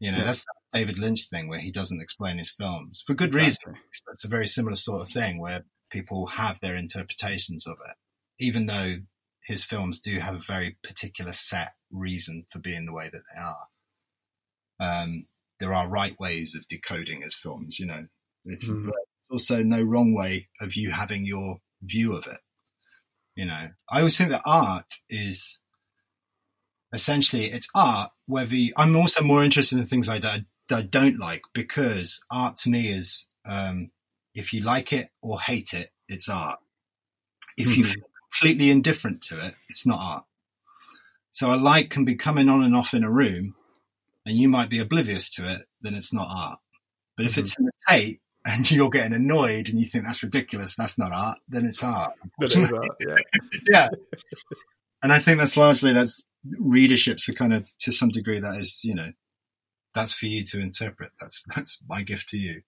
You 0.00 0.12
know, 0.12 0.18
Yeah. 0.18 0.24
that's 0.24 0.40
that 0.44 0.78
David 0.78 0.98
Lynch 0.98 1.28
thing 1.28 1.48
where 1.48 1.58
he 1.58 1.70
doesn't 1.70 2.00
explain 2.00 2.38
his 2.38 2.50
films 2.50 3.02
for 3.06 3.14
good 3.14 3.34
reason. 3.34 3.48
Exactly. 3.60 3.74
'cause 3.74 4.02
That's 4.06 4.24
a 4.24 4.28
very 4.28 4.46
similar 4.46 4.76
sort 4.76 5.02
of 5.02 5.10
thing 5.10 5.38
where 5.40 5.64
people 5.90 6.26
have 6.28 6.60
their 6.60 6.76
interpretations 6.76 7.66
of 7.66 7.76
it, 7.90 7.96
even 8.42 8.66
though 8.66 8.96
his 9.44 9.64
films 9.64 10.00
do 10.00 10.20
have 10.20 10.36
a 10.36 10.42
very 10.46 10.78
particular 10.82 11.32
set 11.32 11.72
reason 11.92 12.46
for 12.50 12.58
being 12.58 12.86
the 12.86 12.92
way 12.92 13.08
that 13.12 13.22
they 13.34 13.40
are. 13.40 13.68
Um, 14.80 15.26
there 15.60 15.72
are 15.72 15.88
right 15.88 16.18
ways 16.18 16.56
of 16.56 16.66
decoding 16.66 17.22
as 17.22 17.34
films, 17.34 17.78
you 17.78 17.86
know. 17.86 18.08
It's 18.44 18.68
Mhm. 18.68 18.90
also 19.30 19.62
no 19.62 19.80
wrong 19.80 20.14
way 20.14 20.48
of 20.60 20.74
you 20.74 20.90
having 20.90 21.24
your 21.24 21.60
view 21.80 22.14
of 22.14 22.26
it. 22.26 22.40
You 23.36 23.46
know, 23.46 23.70
I 23.88 23.98
always 23.98 24.16
think 24.16 24.30
that 24.30 24.42
art 24.44 24.92
is 25.08 25.60
essentially 26.92 27.46
it's 27.46 27.68
art. 27.74 28.12
Whether 28.26 28.54
you, 28.54 28.72
I'm 28.76 28.96
also 28.96 29.22
more 29.22 29.44
interested 29.44 29.78
in 29.78 29.84
things 29.84 30.08
I 30.08 30.18
don't, 30.18 30.46
I 30.70 30.82
don't 30.82 31.18
like 31.18 31.42
because 31.54 32.24
art 32.30 32.58
to 32.58 32.70
me 32.70 32.88
is 32.88 33.28
um, 33.44 33.90
if 34.34 34.52
you 34.52 34.60
like 34.60 34.92
it 34.92 35.10
or 35.22 35.40
hate 35.40 35.72
it, 35.72 35.90
it's 36.08 36.28
art. 36.28 36.58
If 37.56 37.68
mm-hmm. 37.68 37.78
you 37.78 37.84
feel 37.84 38.02
completely 38.32 38.70
indifferent 38.70 39.22
to 39.22 39.44
it, 39.46 39.54
it's 39.68 39.86
not 39.86 39.98
art. 39.98 40.24
So 41.32 41.52
a 41.52 41.56
light 41.56 41.90
can 41.90 42.04
be 42.04 42.14
coming 42.14 42.48
on 42.48 42.62
and 42.62 42.76
off 42.76 42.94
in 42.94 43.04
a 43.04 43.10
room, 43.10 43.54
and 44.24 44.36
you 44.36 44.48
might 44.48 44.70
be 44.70 44.78
oblivious 44.78 45.34
to 45.34 45.50
it, 45.50 45.62
then 45.80 45.94
it's 45.94 46.12
not 46.12 46.28
art. 46.30 46.60
But 47.16 47.26
if 47.26 47.32
mm-hmm. 47.32 47.40
it's 47.40 47.58
in 47.58 47.66
a 47.66 47.90
tape 47.90 48.20
and 48.44 48.70
you're 48.70 48.90
getting 48.90 49.14
annoyed 49.14 49.68
and 49.68 49.78
you 49.78 49.86
think 49.86 50.04
that's 50.04 50.22
ridiculous, 50.22 50.76
that's 50.76 50.98
not 50.98 51.12
art, 51.12 51.38
then 51.48 51.64
it's 51.64 51.82
art. 51.82 52.12
It 52.40 52.56
is 52.56 52.72
art 52.72 52.86
yeah. 53.00 53.16
yeah. 53.70 53.88
And 55.02 55.12
I 55.12 55.18
think 55.18 55.38
that's 55.38 55.56
largely 55.56 55.92
that's 55.92 56.22
readerships 56.60 57.28
are 57.28 57.34
kind 57.34 57.52
of 57.52 57.70
to 57.78 57.92
some 57.92 58.08
degree 58.08 58.40
that 58.40 58.56
is, 58.56 58.80
you 58.84 58.94
know, 58.94 59.10
that's 59.94 60.12
for 60.12 60.26
you 60.26 60.44
to 60.44 60.60
interpret. 60.60 61.10
That's 61.20 61.44
that's 61.54 61.78
my 61.88 62.02
gift 62.02 62.28
to 62.30 62.38
you. 62.38 62.62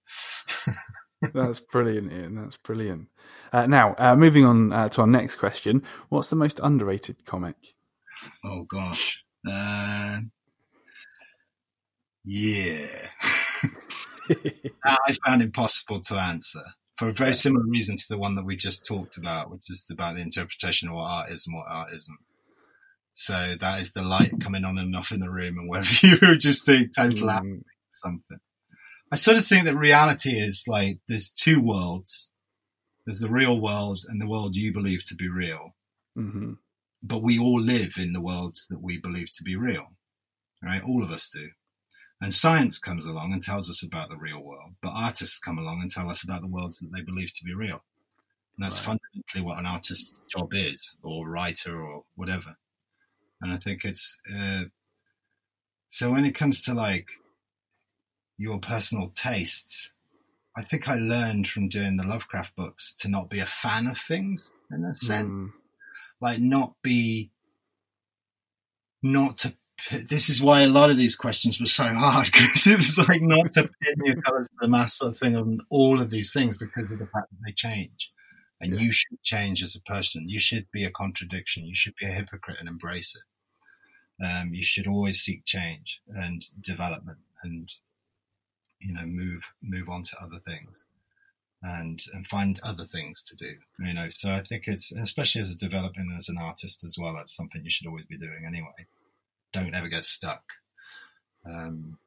that's 1.35 1.61
brilliant, 1.61 2.13
Ian. 2.13 2.35
That's 2.37 2.57
brilliant. 2.57 3.09
Uh, 3.53 3.67
now, 3.67 3.95
uh, 3.99 4.17
moving 4.17 4.45
on 4.45 4.73
uh, 4.73 4.89
to 4.91 5.03
our 5.03 5.07
next 5.07 5.37
question: 5.37 5.83
What's 6.09 6.31
the 6.31 6.37
most 6.37 6.61
underrated 6.63 7.25
comic? 7.25 7.74
Oh 8.45 8.65
gosh, 8.65 9.23
uh, 9.49 10.21
yeah. 12.25 13.09
I 14.85 15.17
found 15.27 15.43
impossible 15.43 16.01
to 16.03 16.15
answer 16.15 16.63
for 16.97 17.09
a 17.09 17.13
very 17.13 17.35
similar 17.35 17.65
reason 17.67 17.97
to 17.97 18.05
the 18.09 18.19
one 18.19 18.37
that 18.37 18.45
we 18.45 18.57
just 18.57 18.87
talked 18.87 19.17
about, 19.17 19.51
which 19.51 19.71
is 19.71 19.89
about 19.93 20.17
the 20.17 20.23
interpretation 20.23 20.89
of 20.89 20.95
what 20.95 21.11
art 21.11 21.31
is 21.31 21.47
and 21.47 21.57
what 21.57 21.67
art 21.69 21.93
isn't. 21.93 22.19
So 23.15 23.55
that 23.61 23.81
is 23.81 23.93
the 23.93 24.03
light 24.03 24.33
coming 24.41 24.65
on 24.65 24.79
and 24.79 24.95
off 24.97 25.13
in 25.13 25.21
the 25.21 25.31
room, 25.31 25.59
and 25.59 25.69
whether 25.69 25.87
you 26.03 26.37
just 26.37 26.65
think 26.65 26.95
total 26.95 27.29
mm. 27.29 27.63
something. 27.91 28.39
I 29.13 29.17
sort 29.17 29.37
of 29.37 29.47
think 29.47 29.65
that 29.67 29.77
reality 29.77 30.31
is 30.31 30.65
like 30.67 30.99
there's 31.09 31.31
two 31.31 31.61
worlds. 31.61 32.31
There's 33.07 33.21
the 33.21 33.31
real 33.31 33.61
world 33.61 34.01
and 34.09 34.21
the 34.21 34.27
world 34.27 34.57
you 34.57 34.73
believe 34.73 35.05
to 35.05 35.15
be 35.15 35.29
real. 35.29 35.77
Mm-hmm. 36.19 36.55
But 37.07 37.23
we 37.23 37.39
all 37.39 37.61
live 37.61 37.95
in 37.99 38.13
the 38.13 38.21
worlds 38.21 38.67
that 38.69 38.83
we 38.83 38.99
believe 38.99 39.31
to 39.33 39.45
be 39.45 39.57
real, 39.57 39.89
right? 40.63 40.83
All 40.83 41.03
of 41.03 41.11
us 41.11 41.29
do. 41.29 41.51
And 42.21 42.33
science 42.33 42.79
comes 42.79 43.05
along 43.05 43.33
and 43.33 43.43
tells 43.43 43.69
us 43.69 43.85
about 43.85 44.09
the 44.09 44.17
real 44.17 44.43
world, 44.43 44.77
but 44.83 44.93
artists 44.95 45.39
come 45.39 45.59
along 45.59 45.83
and 45.83 45.91
tell 45.91 46.09
us 46.09 46.23
about 46.23 46.41
the 46.41 46.49
worlds 46.49 46.79
that 46.79 46.91
they 46.95 47.03
believe 47.03 47.33
to 47.35 47.45
be 47.45 47.55
real. 47.55 47.83
And 48.57 48.65
that's 48.65 48.81
right. 48.87 48.99
fundamentally 48.99 49.43
what 49.43 49.59
an 49.59 49.67
artist's 49.67 50.23
job 50.31 50.55
is, 50.55 50.97
or 51.03 51.29
writer, 51.29 51.79
or 51.79 52.05
whatever. 52.15 52.57
And 53.43 53.53
I 53.53 53.59
think 53.59 53.85
it's 53.85 54.19
uh, 54.35 54.65
so 55.89 56.11
when 56.11 56.25
it 56.25 56.35
comes 56.35 56.63
to 56.63 56.75
like 56.75 57.09
your 58.39 58.59
personal 58.59 59.13
tastes, 59.15 59.93
I 60.57 60.63
think 60.63 60.89
I 60.89 60.95
learned 60.95 61.47
from 61.49 61.69
doing 61.69 61.97
the 61.97 62.05
Lovecraft 62.05 62.57
books 62.57 62.95
to 62.97 63.09
not 63.09 63.29
be 63.29 63.41
a 63.41 63.47
fan 63.47 63.87
of 63.87 63.99
things 63.99 64.51
in 64.71 64.85
a 64.85 64.95
sense, 64.95 65.29
mm. 65.29 65.51
Like 66.21 66.41
not 66.41 66.75
be, 66.83 67.31
not 69.03 69.39
to 69.39 69.55
this 69.91 70.29
is 70.29 70.43
why 70.43 70.63
a 70.63 70.69
lot 70.69 70.91
of 70.91 70.97
these 70.97 71.17
questions 71.17 71.61
were 71.61 71.67
so 71.67 71.85
hard 71.85 72.27
because 72.33 72.67
it 72.67 72.77
was 72.77 72.99
like 72.99 73.21
not 73.21 73.53
to 73.53 73.63
pin 73.63 73.95
your 74.05 74.21
colors 74.23 74.49
to 74.49 74.55
the 74.61 74.69
mass 74.69 74.95
sort 74.95 75.11
of 75.11 75.19
thing 75.19 75.37
on 75.37 75.59
all 75.71 76.01
of 76.01 76.11
these 76.11 76.33
things 76.33 76.57
because 76.57 76.91
of 76.91 76.99
the 76.99 77.07
fact 77.07 77.31
that 77.31 77.39
they 77.45 77.53
change. 77.53 78.11
And 78.61 78.75
yeah. 78.75 78.81
you 78.81 78.93
should 78.93 79.23
change 79.23 79.63
as 79.63 79.77
a 79.77 79.83
person. 79.83 80.29
You 80.29 80.41
should 80.41 80.71
be 80.73 80.85
a 80.85 80.91
contradiction. 80.91 81.67
You 81.67 81.75
should 81.75 81.95
be 81.97 82.07
a 82.07 82.13
hypocrite 82.13 82.57
and 82.61 82.69
embrace 82.69 83.15
it. 83.15 84.25
Um, 84.25 84.55
you 84.55 84.65
should 84.65 84.87
always 84.87 85.21
seek 85.21 85.45
change 85.45 86.01
and 86.09 86.43
development 86.61 87.19
and, 87.43 87.69
you 88.81 88.95
know, 88.95 89.05
move, 89.05 89.53
move 89.63 89.89
on 89.89 90.03
to 90.05 90.17
other 90.23 90.39
things 90.39 90.87
and, 91.65 92.05
and 92.13 92.27
find 92.27 92.61
other 92.63 92.85
things 92.85 93.23
to 93.25 93.37
do, 93.37 93.55
you 93.81 93.95
know. 93.95 94.09
So 94.11 94.31
I 94.31 94.43
think 94.43 94.69
it's, 94.69 94.93
especially 94.93 95.41
as 95.41 95.51
a 95.51 95.57
development 95.57 96.13
as 96.17 96.29
an 96.29 96.39
artist 96.39 96.85
as 96.85 96.97
well, 96.99 97.15
that's 97.15 97.35
something 97.35 97.65
you 97.65 97.71
should 97.71 97.87
always 97.87 98.05
be 98.05 98.19
doing 98.19 98.45
anyway 98.47 98.87
don't 99.55 99.75
ever 99.75 99.89
get 99.89 100.05
stuck. 100.05 100.43
Um, 101.47 101.99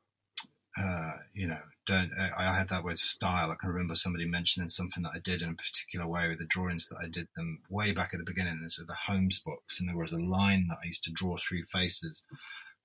uh, 0.79 1.13
you 1.33 1.47
know, 1.47 1.61
don't. 1.87 2.11
I 2.37 2.53
had 2.53 2.69
that 2.69 2.83
with 2.83 2.99
style. 2.99 3.49
I 3.49 3.55
can 3.55 3.69
remember 3.69 3.95
somebody 3.95 4.25
mentioning 4.25 4.69
something 4.69 5.01
that 5.01 5.13
I 5.15 5.19
did 5.19 5.41
in 5.41 5.49
a 5.49 5.55
particular 5.55 6.05
way 6.05 6.27
with 6.27 6.37
the 6.37 6.45
drawings 6.45 6.87
that 6.89 6.97
I 7.01 7.07
did 7.07 7.27
them 7.35 7.61
way 7.69 7.93
back 7.93 8.11
at 8.13 8.19
the 8.19 8.25
beginning. 8.25 8.61
This 8.61 8.77
was 8.77 8.85
the 8.85 8.93
Holmes 8.93 9.39
books, 9.39 9.79
and 9.79 9.89
there 9.89 9.97
was 9.97 10.11
a 10.11 10.19
line 10.19 10.67
that 10.67 10.77
I 10.83 10.87
used 10.87 11.03
to 11.05 11.11
draw 11.11 11.37
through 11.37 11.63
faces, 11.63 12.25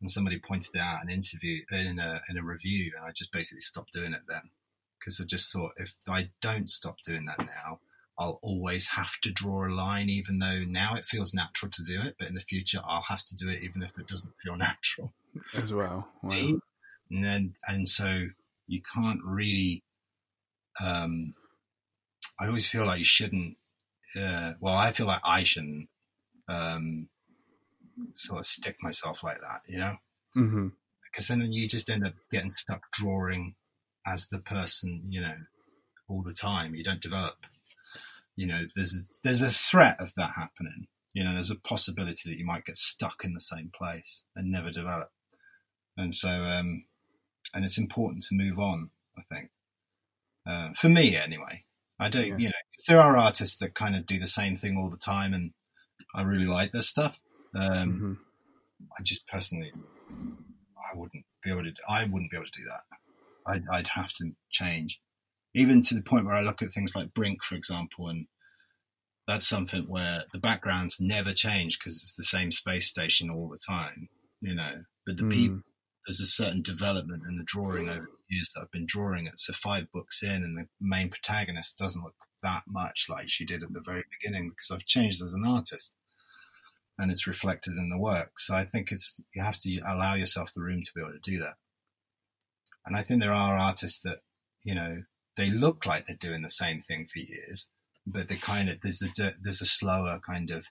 and 0.01 0.11
somebody 0.11 0.39
pointed 0.39 0.75
out 0.79 1.03
an 1.03 1.11
interview 1.11 1.65
in 1.71 1.99
a 1.99 2.23
in 2.31 2.39
a 2.39 2.43
review, 2.43 2.93
and 2.97 3.05
I 3.05 3.11
just 3.11 3.33
basically 3.33 3.61
stopped 3.61 3.93
doing 3.93 4.15
it 4.15 4.23
then 4.27 4.51
because 5.03 5.21
I 5.21 5.25
just 5.25 5.53
thought 5.53 5.73
if 5.77 5.95
I 6.09 6.31
don't 6.41 6.71
stop 6.71 6.97
doing 7.05 7.25
that 7.27 7.39
now, 7.39 7.81
I'll 8.19 8.39
always 8.43 8.89
have 8.89 9.19
to 9.23 9.31
draw 9.31 9.67
a 9.67 9.69
line, 9.69 10.09
even 10.09 10.39
though 10.39 10.63
now 10.67 10.95
it 10.95 11.05
feels 11.05 11.35
natural 11.35 11.71
to 11.71 11.83
do 11.83 12.01
it, 12.01 12.17
but 12.19 12.29
in 12.29 12.35
the 12.35 12.41
future 12.41 12.81
I'll 12.85 13.03
have 13.03 13.25
to 13.25 13.37
do 13.37 13.49
it 13.49 13.63
even 13.63 13.83
if 13.83 13.99
it 13.99 14.07
doesn't 14.07 14.35
feel 14.43 14.57
natural 14.69 15.13
as 15.55 15.73
well. 15.73 16.09
Wow. 16.23 16.61
And 17.11 17.25
then, 17.25 17.55
and 17.67 17.89
so 17.89 18.29
you 18.67 18.81
can't 18.95 19.21
really. 19.25 19.83
Um, 20.81 21.35
I 22.41 22.47
always 22.47 22.69
feel 22.69 22.87
like 22.87 22.99
you 22.99 23.05
shouldn't. 23.05 23.57
Uh, 24.19 24.55
well, 24.61 24.77
I 24.77 24.93
feel 24.93 25.07
like 25.07 25.21
I 25.25 25.43
shouldn't 25.43 25.89
um, 26.49 27.09
sort 28.15 28.41
of 28.41 28.47
stick 28.47 28.77
myself 28.83 29.23
like 29.23 29.41
that, 29.41 29.63
you 29.67 29.79
know, 29.79 29.97
mm-hmm. 30.37 30.69
because 31.11 31.29
then 31.29 31.51
you 31.51 31.67
just 31.67 31.89
end 31.89 32.07
up 32.07 32.15
getting 32.31 32.51
stuck 32.51 32.91
drawing 32.93 33.55
as 34.07 34.29
the 34.29 34.41
person, 34.41 35.03
you 35.09 35.21
know, 35.21 35.37
all 36.09 36.23
the 36.23 36.35
time. 36.35 36.75
You 36.75 36.85
don't 36.85 37.01
develop 37.01 37.37
you 38.37 38.47
know, 38.47 38.63
there's 38.75 39.05
there's 39.23 39.43
a 39.43 39.51
threat 39.51 40.01
of 40.01 40.15
that 40.15 40.33
happening. 40.37 40.87
You 41.13 41.25
know, 41.25 41.35
there's 41.35 41.51
a 41.51 41.57
possibility 41.57 42.31
that 42.31 42.39
you 42.39 42.47
might 42.47 42.65
get 42.65 42.77
stuck 42.77 43.25
in 43.25 43.35
the 43.35 43.41
same 43.41 43.71
place 43.77 44.25
and 44.35 44.51
never 44.51 44.71
develop. 44.71 45.11
And 45.97 46.15
so, 46.15 46.29
um, 46.29 46.87
and 47.53 47.65
it's 47.65 47.79
important 47.79 48.25
to 48.25 48.35
move 48.35 48.59
on. 48.59 48.91
I 49.19 49.23
think, 49.33 49.51
uh, 50.47 50.71
for 50.75 50.89
me 50.89 51.17
anyway. 51.17 51.65
I 52.01 52.09
don't, 52.09 52.27
yeah. 52.27 52.37
you 52.37 52.47
know, 52.47 52.55
there 52.89 53.01
are 53.01 53.17
artists 53.17 53.59
that 53.59 53.75
kind 53.75 53.95
of 53.95 54.07
do 54.07 54.19
the 54.19 54.27
same 54.27 54.57
thing 54.57 54.77
all 54.77 54.91
the 54.91 54.97
time, 54.97 55.35
and 55.35 55.53
I 56.15 56.23
really 56.23 56.47
like 56.47 56.73
their 56.73 56.83
stuff. 56.83 57.21
Um, 57.55 57.71
mm-hmm. 57.71 58.13
I 58.99 59.03
just 59.03 59.29
personally, 59.29 59.73
I 60.11 60.97
wouldn't 60.97 61.25
be 61.45 61.51
able 61.51 61.63
to. 61.63 61.73
I 61.89 62.05
wouldn't 62.05 62.31
be 62.31 62.37
able 62.37 62.47
to 62.47 62.59
do 62.59 62.65
that. 62.65 62.99
I'd, 63.47 63.65
I'd 63.71 63.89
have 63.89 64.13
to 64.15 64.33
change 64.51 65.01
even 65.55 65.83
to 65.83 65.95
the 65.95 66.03
point 66.03 66.25
where 66.25 66.35
I 66.35 66.43
look 66.43 66.63
at 66.63 66.71
things 66.71 66.95
like 66.97 67.15
Brink, 67.15 67.43
for 67.43 67.55
example, 67.55 68.09
and 68.09 68.27
that's 69.29 69.47
something 69.47 69.83
where 69.83 70.25
the 70.33 70.39
backgrounds 70.39 70.97
never 70.99 71.33
change 71.33 71.79
because 71.79 71.97
it's 71.97 72.17
the 72.17 72.23
same 72.23 72.51
space 72.51 72.89
station 72.89 73.31
all 73.31 73.49
the 73.49 73.61
time, 73.67 74.09
you 74.41 74.55
know. 74.55 74.85
But 75.07 75.19
the 75.19 75.25
mm. 75.25 75.31
people, 75.31 75.61
there's 76.07 76.21
a 76.21 76.27
certain 76.27 76.63
development 76.63 77.25
in 77.29 77.37
the 77.37 77.45
drawing 77.45 77.89
over 77.89 78.09
the 78.09 78.35
years 78.35 78.51
that 78.55 78.63
I've 78.63 78.71
been 78.71 78.87
drawing 78.87 79.27
it. 79.27 79.39
So 79.39 79.53
five 79.53 79.93
books 79.93 80.23
in, 80.23 80.43
and 80.43 80.57
the 80.57 80.69
main 80.81 81.11
protagonist 81.11 81.79
doesn't 81.79 82.03
look 82.03 82.15
that 82.43 82.63
much 82.67 83.07
like 83.09 83.29
she 83.29 83.45
did 83.45 83.63
at 83.63 83.73
the 83.73 83.83
very 83.85 84.05
beginning 84.11 84.51
because 84.51 84.71
I've 84.71 84.87
changed 84.87 85.23
as 85.23 85.35
an 85.35 85.45
artist, 85.47 85.95
and 86.99 87.11
it's 87.13 87.27
reflected 87.27 87.75
in 87.75 87.91
the 87.91 87.99
work. 87.99 88.39
So 88.39 88.55
I 88.55 88.65
think 88.65 88.91
it's 88.91 89.21
you 89.35 89.43
have 89.43 89.59
to 89.61 89.81
allow 89.87 90.15
yourself 90.15 90.53
the 90.55 90.63
room 90.63 90.81
to 90.83 90.91
be 90.95 91.03
able 91.03 91.13
to 91.13 91.31
do 91.31 91.39
that. 91.41 91.55
And 92.85 92.97
I 92.97 93.03
think 93.03 93.21
there 93.21 93.33
are 93.33 93.55
artists 93.55 94.03
that 94.03 94.19
you 94.63 94.75
know 94.75 95.03
they 95.37 95.51
look 95.51 95.87
like 95.87 96.07
they're 96.07 96.17
doing 96.17 96.43
the 96.43 96.51
same 96.51 96.81
thing 96.81 97.07
for 97.07 97.19
years, 97.19 97.71
but 98.07 98.29
they 98.29 98.37
kind 98.37 98.69
of 98.69 98.81
there's 98.83 99.03
a 99.03 99.31
there's 99.43 99.61
a 99.61 99.67
slower 99.67 100.21
kind 100.27 100.51
of 100.51 100.67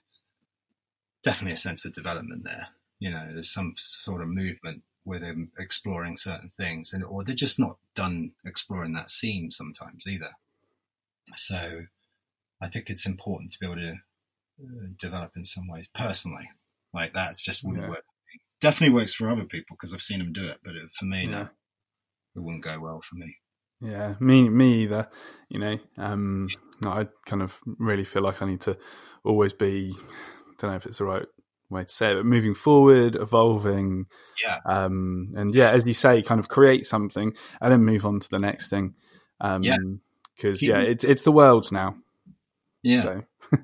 definitely 1.22 1.54
a 1.54 1.56
sense 1.56 1.84
of 1.84 1.92
development 1.92 2.44
there. 2.44 2.68
You 2.98 3.10
know, 3.10 3.28
there's 3.32 3.52
some 3.52 3.74
sort 3.76 4.22
of 4.22 4.28
movement 4.28 4.82
where 5.04 5.18
they're 5.18 5.48
exploring 5.58 6.16
certain 6.16 6.50
things, 6.58 6.92
and 6.92 7.04
or 7.04 7.24
they're 7.24 7.34
just 7.34 7.58
not 7.58 7.78
done 7.94 8.32
exploring 8.44 8.92
that 8.92 9.10
scene 9.10 9.50
sometimes 9.50 10.06
either. 10.06 10.30
So, 11.36 11.82
I 12.60 12.68
think 12.68 12.90
it's 12.90 13.06
important 13.06 13.50
to 13.52 13.58
be 13.58 13.66
able 13.66 13.76
to 13.76 13.92
uh, 14.62 14.86
develop 14.98 15.32
in 15.36 15.44
some 15.44 15.68
ways 15.68 15.88
personally. 15.94 16.48
Like 16.94 17.12
that's 17.12 17.42
just 17.42 17.64
wouldn't 17.64 17.84
yeah. 17.84 17.90
work. 17.90 18.04
Definitely 18.60 18.94
works 18.94 19.14
for 19.14 19.28
other 19.28 19.44
people 19.44 19.76
because 19.76 19.92
I've 19.92 20.02
seen 20.02 20.20
them 20.20 20.32
do 20.32 20.44
it, 20.44 20.58
but 20.62 20.74
for 20.94 21.04
me, 21.04 21.24
yeah. 21.24 21.30
no, 21.30 21.48
it 22.34 22.40
wouldn't 22.40 22.64
go 22.64 22.78
well 22.80 23.00
for 23.02 23.16
me. 23.16 23.36
Yeah, 23.80 24.14
me 24.20 24.48
me 24.48 24.82
either. 24.84 25.08
You 25.48 25.58
know, 25.58 25.78
um, 25.98 26.48
I 26.84 27.08
kind 27.26 27.42
of 27.42 27.58
really 27.64 28.04
feel 28.04 28.22
like 28.22 28.40
I 28.42 28.46
need 28.46 28.60
to 28.62 28.76
always 29.24 29.52
be. 29.52 29.94
Don't 30.58 30.70
know 30.70 30.76
if 30.76 30.86
it's 30.86 30.98
the 30.98 31.04
right 31.04 31.26
way 31.70 31.82
to 31.84 31.92
say 31.92 32.12
it, 32.12 32.14
but 32.14 32.26
moving 32.26 32.54
forward, 32.54 33.16
evolving. 33.16 34.06
Yeah. 34.44 34.58
Um, 34.64 35.32
and 35.34 35.54
yeah, 35.54 35.70
as 35.70 35.86
you 35.86 35.94
say, 35.94 36.22
kind 36.22 36.38
of 36.38 36.48
create 36.48 36.86
something 36.86 37.32
and 37.60 37.72
then 37.72 37.84
move 37.84 38.04
on 38.06 38.20
to 38.20 38.28
the 38.30 38.38
next 38.38 38.68
thing. 38.68 38.94
Um, 39.40 39.62
yeah. 39.64 39.76
because 40.36 40.62
yeah, 40.62 40.78
it's 40.78 41.02
it's 41.02 41.22
the 41.22 41.32
world 41.32 41.72
now. 41.72 41.96
Yeah. 42.82 43.02
So. 43.02 43.22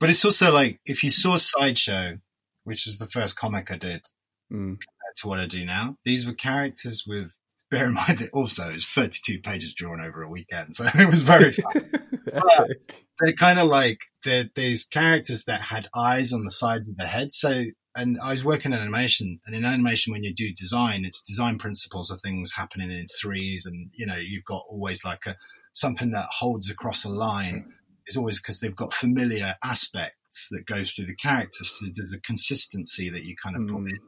But 0.00 0.10
it's 0.10 0.24
also 0.24 0.52
like 0.52 0.80
if 0.84 1.04
you 1.04 1.12
saw 1.12 1.36
Sideshow, 1.38 2.18
which 2.64 2.88
is 2.88 2.98
the 2.98 3.06
first 3.06 3.36
comic 3.36 3.70
I 3.70 3.76
did 3.76 4.06
Mm. 4.52 4.76
compared 4.76 5.16
to 5.18 5.28
what 5.28 5.40
I 5.40 5.46
do 5.46 5.64
now, 5.64 5.96
these 6.04 6.26
were 6.26 6.34
characters 6.34 7.04
with. 7.06 7.30
Bear 7.72 7.86
in 7.86 7.94
mind 7.94 8.18
that 8.18 8.30
also 8.32 8.70
it's 8.70 8.84
32 8.86 9.40
pages 9.40 9.72
drawn 9.74 10.00
over 10.00 10.22
a 10.22 10.28
weekend, 10.28 10.74
so 10.76 10.84
it 10.94 11.06
was 11.06 11.22
very 11.22 11.50
fun. 11.52 11.90
Epic. 12.32 13.06
they're 13.18 13.32
kind 13.32 13.58
of 13.58 13.66
like 13.68 13.98
they're 14.24 14.48
these 14.54 14.84
characters 14.84 15.44
that 15.46 15.62
had 15.62 15.88
eyes 15.96 16.32
on 16.32 16.44
the 16.44 16.50
sides 16.50 16.88
of 16.88 16.96
their 16.96 17.06
head. 17.08 17.32
So, 17.32 17.64
and 17.96 18.16
I 18.22 18.30
was 18.32 18.44
working 18.44 18.72
in 18.72 18.78
animation, 18.78 19.40
and 19.46 19.56
in 19.56 19.64
animation, 19.64 20.12
when 20.12 20.22
you 20.22 20.34
do 20.34 20.52
design, 20.54 21.04
it's 21.04 21.22
design 21.22 21.58
principles 21.58 22.10
of 22.10 22.20
things 22.20 22.52
happening 22.54 22.90
in 22.90 23.06
threes, 23.20 23.66
and 23.66 23.90
you 23.96 24.06
know, 24.06 24.16
you've 24.16 24.44
got 24.44 24.62
always 24.68 25.04
like 25.04 25.26
a 25.26 25.36
something 25.72 26.10
that 26.12 26.26
holds 26.38 26.70
across 26.70 27.04
a 27.04 27.08
line 27.08 27.72
is 28.06 28.16
always 28.16 28.40
because 28.40 28.60
they've 28.60 28.76
got 28.76 28.92
familiar 28.92 29.54
aspects 29.64 30.48
that 30.50 30.64
go 30.66 30.84
through 30.84 31.06
the 31.06 31.14
characters. 31.16 31.70
So 31.80 31.86
there's 31.94 32.12
a 32.14 32.20
consistency 32.20 33.08
that 33.08 33.24
you 33.24 33.34
kind 33.42 33.56
of 33.56 33.66
put 33.68 33.84
Mm. 33.84 33.90
in, 33.90 33.98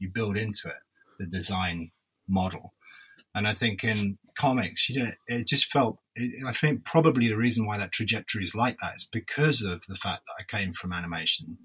you 0.00 0.10
build 0.12 0.36
into 0.36 0.66
it, 0.68 0.74
the 1.20 1.26
design 1.26 1.90
model. 2.28 2.72
And 3.34 3.48
I 3.48 3.54
think 3.54 3.82
in 3.82 4.18
comics, 4.36 4.88
you 4.88 5.02
know, 5.02 5.10
it 5.26 5.46
just 5.46 5.66
felt. 5.72 5.98
It, 6.14 6.46
I 6.46 6.52
think 6.52 6.84
probably 6.84 7.28
the 7.28 7.36
reason 7.36 7.66
why 7.66 7.78
that 7.78 7.92
trajectory 7.92 8.42
is 8.42 8.54
like 8.54 8.76
that 8.82 8.94
is 8.96 9.08
because 9.10 9.62
of 9.62 9.84
the 9.88 9.96
fact 9.96 10.22
that 10.26 10.34
I 10.40 10.56
came 10.58 10.72
from 10.72 10.92
animation 10.92 11.58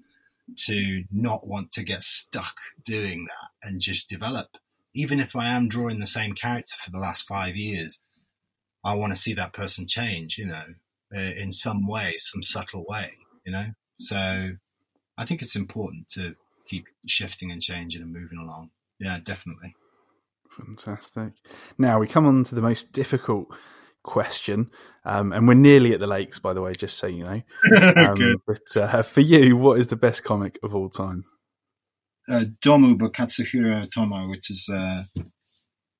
to 0.56 1.04
not 1.12 1.46
want 1.46 1.72
to 1.72 1.84
get 1.84 2.02
stuck 2.02 2.56
doing 2.84 3.26
that 3.26 3.68
and 3.68 3.80
just 3.80 4.08
develop. 4.08 4.56
Even 4.94 5.20
if 5.20 5.36
I 5.36 5.48
am 5.48 5.68
drawing 5.68 6.00
the 6.00 6.06
same 6.06 6.32
character 6.32 6.74
for 6.82 6.90
the 6.90 6.98
last 6.98 7.26
five 7.26 7.54
years, 7.54 8.02
I 8.82 8.94
want 8.94 9.12
to 9.12 9.18
see 9.18 9.34
that 9.34 9.52
person 9.52 9.86
change. 9.86 10.38
You 10.38 10.46
know, 10.46 10.64
uh, 11.14 11.32
in 11.36 11.52
some 11.52 11.86
way, 11.86 12.14
some 12.16 12.42
subtle 12.42 12.84
way. 12.88 13.10
You 13.44 13.52
know, 13.52 13.66
so 13.98 14.52
I 15.18 15.24
think 15.26 15.42
it's 15.42 15.56
important 15.56 16.08
to 16.10 16.36
keep 16.66 16.86
shifting 17.06 17.50
and 17.50 17.60
changing 17.60 18.02
and 18.02 18.12
moving 18.12 18.38
along. 18.38 18.70
Yeah, 18.98 19.18
definitely. 19.22 19.74
Fantastic. 20.58 21.32
Now 21.78 21.98
we 21.98 22.06
come 22.06 22.26
on 22.26 22.44
to 22.44 22.54
the 22.54 22.62
most 22.62 22.92
difficult 22.92 23.48
question, 24.02 24.70
um, 25.04 25.32
and 25.32 25.48
we're 25.48 25.54
nearly 25.54 25.92
at 25.94 26.00
the 26.00 26.06
lakes, 26.06 26.38
by 26.38 26.52
the 26.52 26.60
way, 26.60 26.74
just 26.74 26.98
so 26.98 27.06
you 27.06 27.24
know. 27.24 27.42
Um, 27.96 28.42
but 28.46 28.76
uh, 28.76 29.02
for 29.02 29.20
you, 29.20 29.56
what 29.56 29.78
is 29.78 29.88
the 29.88 29.96
best 29.96 30.24
comic 30.24 30.58
of 30.62 30.74
all 30.74 30.88
time? 30.88 31.24
uh, 32.28 32.44
Domu 32.62 32.98
by 32.98 33.06
Katsuhiro 33.06 33.86
Otomo, 33.86 34.28
which 34.28 34.50
is 34.50 34.68
uh, 34.72 35.04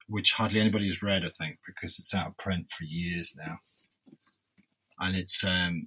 which 0.08 0.32
hardly 0.32 0.60
anybody 0.60 0.86
has 0.86 1.02
read, 1.02 1.24
I 1.24 1.30
think, 1.38 1.58
because 1.66 1.98
it's 1.98 2.14
out 2.14 2.28
of 2.28 2.36
print 2.36 2.66
for 2.70 2.84
years 2.84 3.34
now. 3.36 3.56
And 5.00 5.16
it's 5.16 5.44
um, 5.44 5.86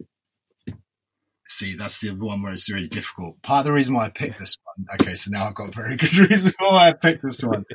see, 1.45 1.75
that's 1.75 1.99
the 1.99 2.11
one 2.11 2.41
where 2.41 2.53
it's 2.53 2.71
really 2.71 2.87
difficult. 2.87 3.41
Part 3.41 3.61
of 3.61 3.65
the 3.65 3.73
reason 3.73 3.93
why 3.93 4.05
I 4.05 4.09
picked 4.09 4.39
this 4.39 4.57
one, 4.63 4.85
okay, 4.95 5.15
so 5.15 5.31
now 5.31 5.47
I've 5.47 5.55
got 5.55 5.69
a 5.69 5.71
very 5.71 5.95
good 5.95 6.15
reason 6.29 6.53
why 6.59 6.89
I 6.89 6.93
picked 6.93 7.23
this 7.23 7.43
one. 7.43 7.65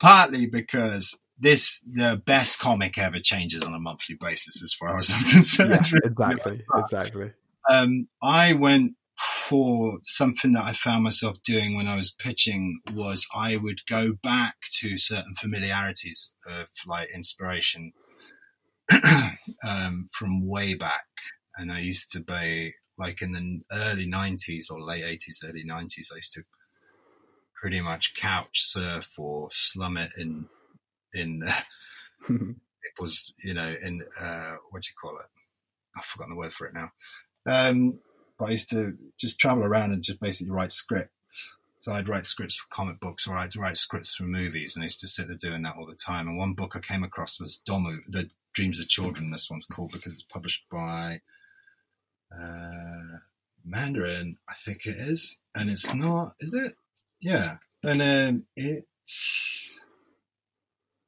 Partly 0.00 0.46
because 0.46 1.18
this 1.38 1.80
the 1.80 2.22
best 2.24 2.58
comic 2.58 2.98
ever 2.98 3.20
changes 3.20 3.62
on 3.62 3.74
a 3.74 3.78
monthly 3.78 4.16
basis, 4.20 4.62
as 4.62 4.72
far 4.72 4.98
as 4.98 5.12
I'm 5.14 5.24
concerned. 5.30 5.92
Yeah, 5.92 6.00
exactly, 6.04 6.64
exactly. 6.74 7.32
um, 7.70 8.08
I 8.22 8.52
went 8.52 8.96
for 9.18 9.98
something 10.04 10.52
that 10.52 10.64
I 10.64 10.72
found 10.72 11.04
myself 11.04 11.42
doing 11.42 11.76
when 11.76 11.86
I 11.86 11.96
was 11.96 12.10
pitching 12.12 12.80
was 12.92 13.26
I 13.34 13.56
would 13.56 13.86
go 13.88 14.12
back 14.22 14.56
to 14.80 14.98
certain 14.98 15.34
familiarities 15.34 16.34
of 16.46 16.68
like 16.86 17.08
inspiration 17.14 17.92
um, 19.66 20.08
from 20.12 20.46
way 20.46 20.74
back, 20.74 21.06
and 21.56 21.72
I 21.72 21.80
used 21.80 22.12
to 22.12 22.20
be 22.20 22.72
like 22.98 23.20
in 23.22 23.32
the 23.32 23.60
early 23.72 24.06
'90s 24.06 24.70
or 24.70 24.80
late 24.80 25.04
'80s, 25.04 25.48
early 25.48 25.64
'90s. 25.64 26.12
I 26.12 26.16
used 26.16 26.34
to 26.34 26.44
pretty 27.60 27.80
much 27.80 28.14
couch 28.14 28.62
surf 28.62 29.10
or 29.18 29.48
slum 29.50 29.96
it 29.96 30.10
in 30.18 30.48
in 31.14 31.42
it 32.28 33.00
was 33.00 33.32
you 33.42 33.54
know 33.54 33.74
in 33.84 34.02
uh, 34.20 34.56
what 34.70 34.82
do 34.82 34.88
you 34.88 34.94
call 35.00 35.18
it? 35.18 35.26
I've 35.96 36.04
forgotten 36.04 36.34
the 36.34 36.38
word 36.38 36.52
for 36.52 36.66
it 36.66 36.74
now. 36.74 36.92
Um, 37.46 38.00
but 38.38 38.48
I 38.48 38.50
used 38.52 38.70
to 38.70 38.92
just 39.18 39.38
travel 39.38 39.64
around 39.64 39.92
and 39.92 40.02
just 40.02 40.20
basically 40.20 40.52
write 40.52 40.72
scripts. 40.72 41.56
So 41.78 41.92
I'd 41.92 42.08
write 42.08 42.26
scripts 42.26 42.56
for 42.56 42.66
comic 42.68 43.00
books 43.00 43.26
or 43.26 43.34
I'd 43.34 43.56
write 43.56 43.76
scripts 43.76 44.14
for 44.14 44.24
movies, 44.24 44.74
and 44.74 44.82
I 44.82 44.86
used 44.86 45.00
to 45.00 45.06
sit 45.06 45.28
there 45.28 45.36
doing 45.36 45.62
that 45.62 45.76
all 45.76 45.86
the 45.86 45.94
time. 45.94 46.28
And 46.28 46.36
one 46.36 46.54
book 46.54 46.72
I 46.74 46.80
came 46.80 47.04
across 47.04 47.40
was 47.40 47.62
Domu, 47.66 47.98
The 48.08 48.28
Dreams 48.52 48.80
of 48.80 48.88
Children. 48.88 49.30
This 49.30 49.48
one's 49.48 49.66
called 49.66 49.92
because 49.92 50.14
it's 50.14 50.24
published 50.24 50.64
by 50.70 51.20
uh, 52.36 53.18
Mandarin, 53.64 54.36
I 54.48 54.54
think 54.64 54.86
it 54.86 54.96
is, 54.96 55.38
and 55.54 55.70
it's 55.70 55.92
not, 55.94 56.34
is 56.40 56.54
it? 56.54 56.74
Yeah, 57.20 57.56
and 57.82 58.02
um, 58.02 58.44
it's 58.56 59.78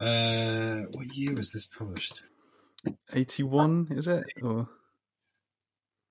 uh, 0.01 0.83
what 0.93 1.15
year 1.15 1.35
was 1.35 1.53
this 1.53 1.67
published? 1.67 2.21
Eighty-one, 3.13 3.89
is 3.91 4.07
it? 4.09 4.25
Or 4.43 4.69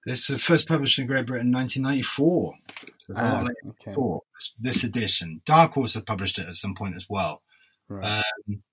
This 0.05 0.29
was 0.29 0.41
first 0.43 0.67
published 0.67 0.99
in 0.99 1.07
Great 1.07 1.25
Britain 1.25 1.51
1994. 1.51 2.53
So 2.99 3.13
it's 3.13 3.19
a 3.19 3.21
lot 3.23 3.43
Ah, 3.43 3.69
okay. 3.69 3.93
this, 4.35 4.55
this 4.59 4.83
edition. 4.83 5.41
Dark 5.45 5.71
Horse 5.73 5.93
had 5.95 6.05
published 6.05 6.37
it 6.39 6.47
at 6.47 6.55
some 6.55 6.75
point 6.75 6.95
as 6.95 7.07
well. 7.09 7.41
Right. 7.89 8.23
Um, 8.49 8.63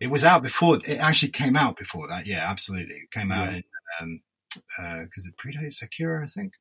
it 0.00 0.10
was 0.10 0.24
out 0.24 0.42
before. 0.42 0.76
It 0.86 0.98
actually 0.98 1.30
came 1.32 1.56
out 1.56 1.76
before 1.78 2.08
that. 2.08 2.26
Yeah, 2.26 2.44
absolutely. 2.48 2.96
It 2.96 3.10
came 3.12 3.30
out 3.32 3.52
Yeah. 3.52 3.60
in 4.02 4.20
because 5.04 5.26
it 5.26 5.36
predates 5.36 5.82
Akira, 5.82 6.24
I 6.24 6.26
think. 6.26 6.54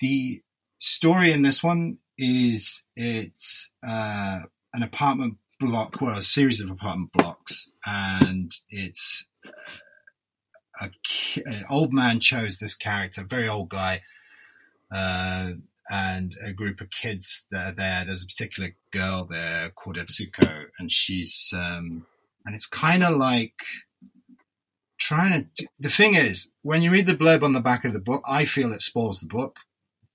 The 0.00 0.40
story 0.78 1.32
in 1.32 1.42
this 1.42 1.62
one 1.62 1.98
is 2.18 2.84
it's 2.96 3.70
uh, 3.86 4.40
an 4.72 4.82
apartment 4.82 5.36
block, 5.60 6.00
well, 6.00 6.18
a 6.18 6.22
series 6.22 6.60
of 6.60 6.70
apartment 6.70 7.12
blocks, 7.12 7.70
and 7.86 8.52
it's 8.70 9.28
uh, 9.46 9.50
a 10.82 10.90
old 11.70 11.92
man 11.92 12.20
chose 12.20 12.58
this 12.58 12.74
character, 12.74 13.24
very 13.24 13.48
old 13.48 13.68
guy, 13.68 14.02
uh, 14.92 15.52
and 15.90 16.34
a 16.44 16.52
group 16.52 16.80
of 16.80 16.90
kids 16.90 17.46
that 17.50 17.72
are 17.72 17.76
there. 17.76 18.04
There's 18.04 18.24
a 18.24 18.26
particular 18.26 18.70
girl 18.90 19.24
there 19.24 19.70
called 19.70 19.96
Etsuko, 19.96 20.66
and 20.78 20.90
she's 20.90 21.52
um, 21.56 22.06
and 22.44 22.54
it's 22.54 22.66
kind 22.66 23.02
of 23.02 23.16
like 23.16 23.62
trying 24.98 25.48
to. 25.56 25.68
The 25.78 25.90
thing 25.90 26.14
is, 26.14 26.50
when 26.62 26.82
you 26.82 26.90
read 26.90 27.06
the 27.06 27.14
blurb 27.14 27.42
on 27.42 27.52
the 27.52 27.60
back 27.60 27.84
of 27.84 27.92
the 27.92 28.00
book, 28.00 28.22
I 28.28 28.44
feel 28.44 28.72
it 28.72 28.82
spoils 28.82 29.20
the 29.20 29.26
book. 29.28 29.60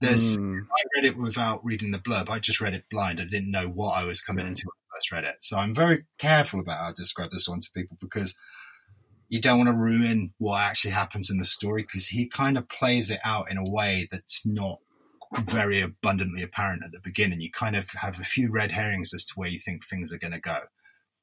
There's 0.02 0.38
Mm, 0.38 0.66
I 0.72 0.84
read 0.96 1.06
it 1.06 1.18
without 1.18 1.64
reading 1.64 1.92
the 1.92 2.00
blurb. 2.00 2.30
I 2.30 2.40
just 2.40 2.62
read 2.62 2.74
it 2.74 2.90
blind. 2.90 3.20
I 3.20 3.26
didn't 3.26 3.52
know 3.52 3.68
what 3.68 3.92
I 3.92 4.06
was 4.06 4.22
coming 4.22 4.48
into 4.48 4.64
when 4.66 4.74
I 4.74 4.96
first 4.98 5.12
read 5.12 5.24
it. 5.24 5.44
So 5.44 5.58
I'm 5.58 5.74
very 5.74 6.06
careful 6.18 6.60
about 6.60 6.80
how 6.80 6.90
I 6.90 6.94
describe 6.96 7.32
this 7.32 7.48
one 7.48 7.62
to 7.62 7.72
people 7.74 7.98
because 8.00 8.38
you 9.30 9.40
don't 9.40 9.58
want 9.58 9.70
to 9.70 9.76
ruin 9.76 10.34
what 10.38 10.62
actually 10.62 10.92
happens 10.92 11.30
in 11.30 11.38
the 11.38 11.46
story 11.46 11.84
because 11.84 12.08
he 12.08 12.28
kind 12.28 12.58
of 12.58 12.68
plays 12.68 13.10
it 13.12 13.20
out 13.24 13.52
in 13.52 13.58
a 13.58 13.70
way 13.70 14.08
that's 14.12 14.46
not 14.46 14.80
very 15.44 15.80
abundantly 15.80 16.42
apparent 16.42 16.84
at 16.84 16.92
the 16.92 17.02
beginning. 17.04 17.40
You 17.40 17.52
kind 17.52 17.76
of 17.76 17.90
have 17.92 18.20
a 18.20 18.24
few 18.24 18.52
red 18.52 18.72
herrings 18.72 19.14
as 19.14 19.24
to 19.26 19.34
where 19.36 19.50
you 19.50 19.60
think 19.60 19.86
things 19.86 20.12
are 20.12 20.18
going 20.18 20.34
to 20.34 20.40
go. 20.40 20.58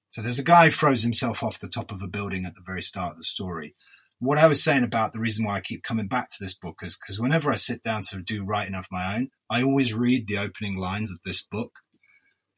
So 0.08 0.22
there's 0.22 0.38
a 0.38 0.44
guy 0.44 0.66
who 0.66 0.70
throws 0.70 1.02
himself 1.02 1.42
off 1.42 1.58
the 1.58 1.68
top 1.68 1.90
of 1.90 2.00
a 2.00 2.06
building 2.06 2.46
at 2.46 2.54
the 2.54 2.62
very 2.64 2.80
start 2.80 3.12
of 3.12 3.16
the 3.18 3.24
story. 3.24 3.74
What 4.18 4.38
I 4.38 4.46
was 4.46 4.64
saying 4.64 4.82
about 4.82 5.12
the 5.12 5.20
reason 5.20 5.44
why 5.44 5.56
I 5.56 5.60
keep 5.60 5.82
coming 5.82 6.08
back 6.08 6.30
to 6.30 6.36
this 6.40 6.54
book 6.54 6.80
is 6.82 6.96
because 6.96 7.20
whenever 7.20 7.50
I 7.50 7.56
sit 7.56 7.82
down 7.82 8.02
to 8.04 8.22
do 8.22 8.44
writing 8.44 8.74
of 8.74 8.86
my 8.90 9.14
own, 9.14 9.28
I 9.50 9.62
always 9.62 9.92
read 9.92 10.26
the 10.26 10.38
opening 10.38 10.78
lines 10.78 11.10
of 11.10 11.18
this 11.24 11.42
book. 11.42 11.80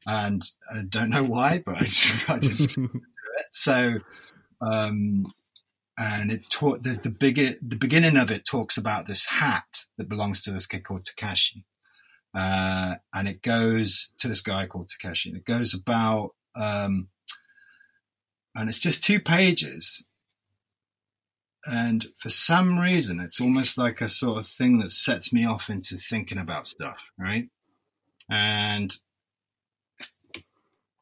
And 0.07 0.41
I 0.71 0.83
don't 0.87 1.09
know 1.09 1.25
why, 1.25 1.61
but 1.65 1.75
I 1.75 1.79
just, 1.79 2.29
I 2.29 2.39
just 2.39 2.75
Hmm. 2.75 2.85
so 3.51 3.99
um 4.61 5.25
and 5.97 6.31
it 6.31 6.49
taught 6.49 6.83
the, 6.83 6.91
the 6.91 7.09
bigger 7.09 7.49
the 7.61 7.75
beginning 7.75 8.17
of 8.17 8.31
it 8.31 8.45
talks 8.45 8.77
about 8.77 9.05
this 9.05 9.25
hat 9.25 9.85
that 9.97 10.09
belongs 10.09 10.41
to 10.43 10.51
this 10.51 10.65
kid 10.65 10.83
called 10.85 11.03
Takashi. 11.03 11.63
Uh, 12.33 12.95
and 13.13 13.27
it 13.27 13.41
goes 13.41 14.13
to 14.19 14.27
this 14.27 14.41
guy 14.41 14.67
called 14.67 14.89
Takashi. 14.89 15.27
And 15.27 15.37
it 15.37 15.45
goes 15.45 15.73
about 15.73 16.31
um 16.55 17.09
and 18.55 18.69
it's 18.69 18.79
just 18.79 19.03
two 19.03 19.19
pages. 19.19 20.05
And 21.65 22.07
for 22.17 22.29
some 22.29 22.79
reason, 22.79 23.19
it's 23.19 23.41
almost 23.41 23.77
like 23.77 24.01
a 24.01 24.07
sort 24.07 24.39
of 24.39 24.47
thing 24.47 24.79
that 24.79 24.91
sets 24.91 25.33
me 25.33 25.45
off 25.45 25.69
into 25.69 25.97
thinking 25.97 26.37
about 26.37 26.67
stuff, 26.67 26.97
right? 27.17 27.49
And 28.29 28.95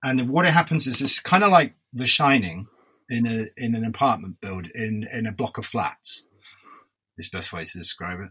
and 0.03 0.29
what 0.29 0.45
it 0.45 0.51
happens 0.51 0.87
is 0.87 1.01
it's 1.01 1.19
kind 1.19 1.43
of 1.43 1.51
like 1.51 1.75
The 1.93 2.07
Shining 2.07 2.67
in 3.09 3.27
a 3.27 3.45
in 3.57 3.75
an 3.75 3.85
apartment 3.85 4.41
build 4.41 4.67
in 4.73 5.05
in 5.13 5.27
a 5.27 5.31
block 5.31 5.57
of 5.57 5.65
flats. 5.65 6.25
Is 7.17 7.29
best 7.29 7.51
way 7.51 7.65
to 7.65 7.77
describe 7.77 8.19
it, 8.19 8.29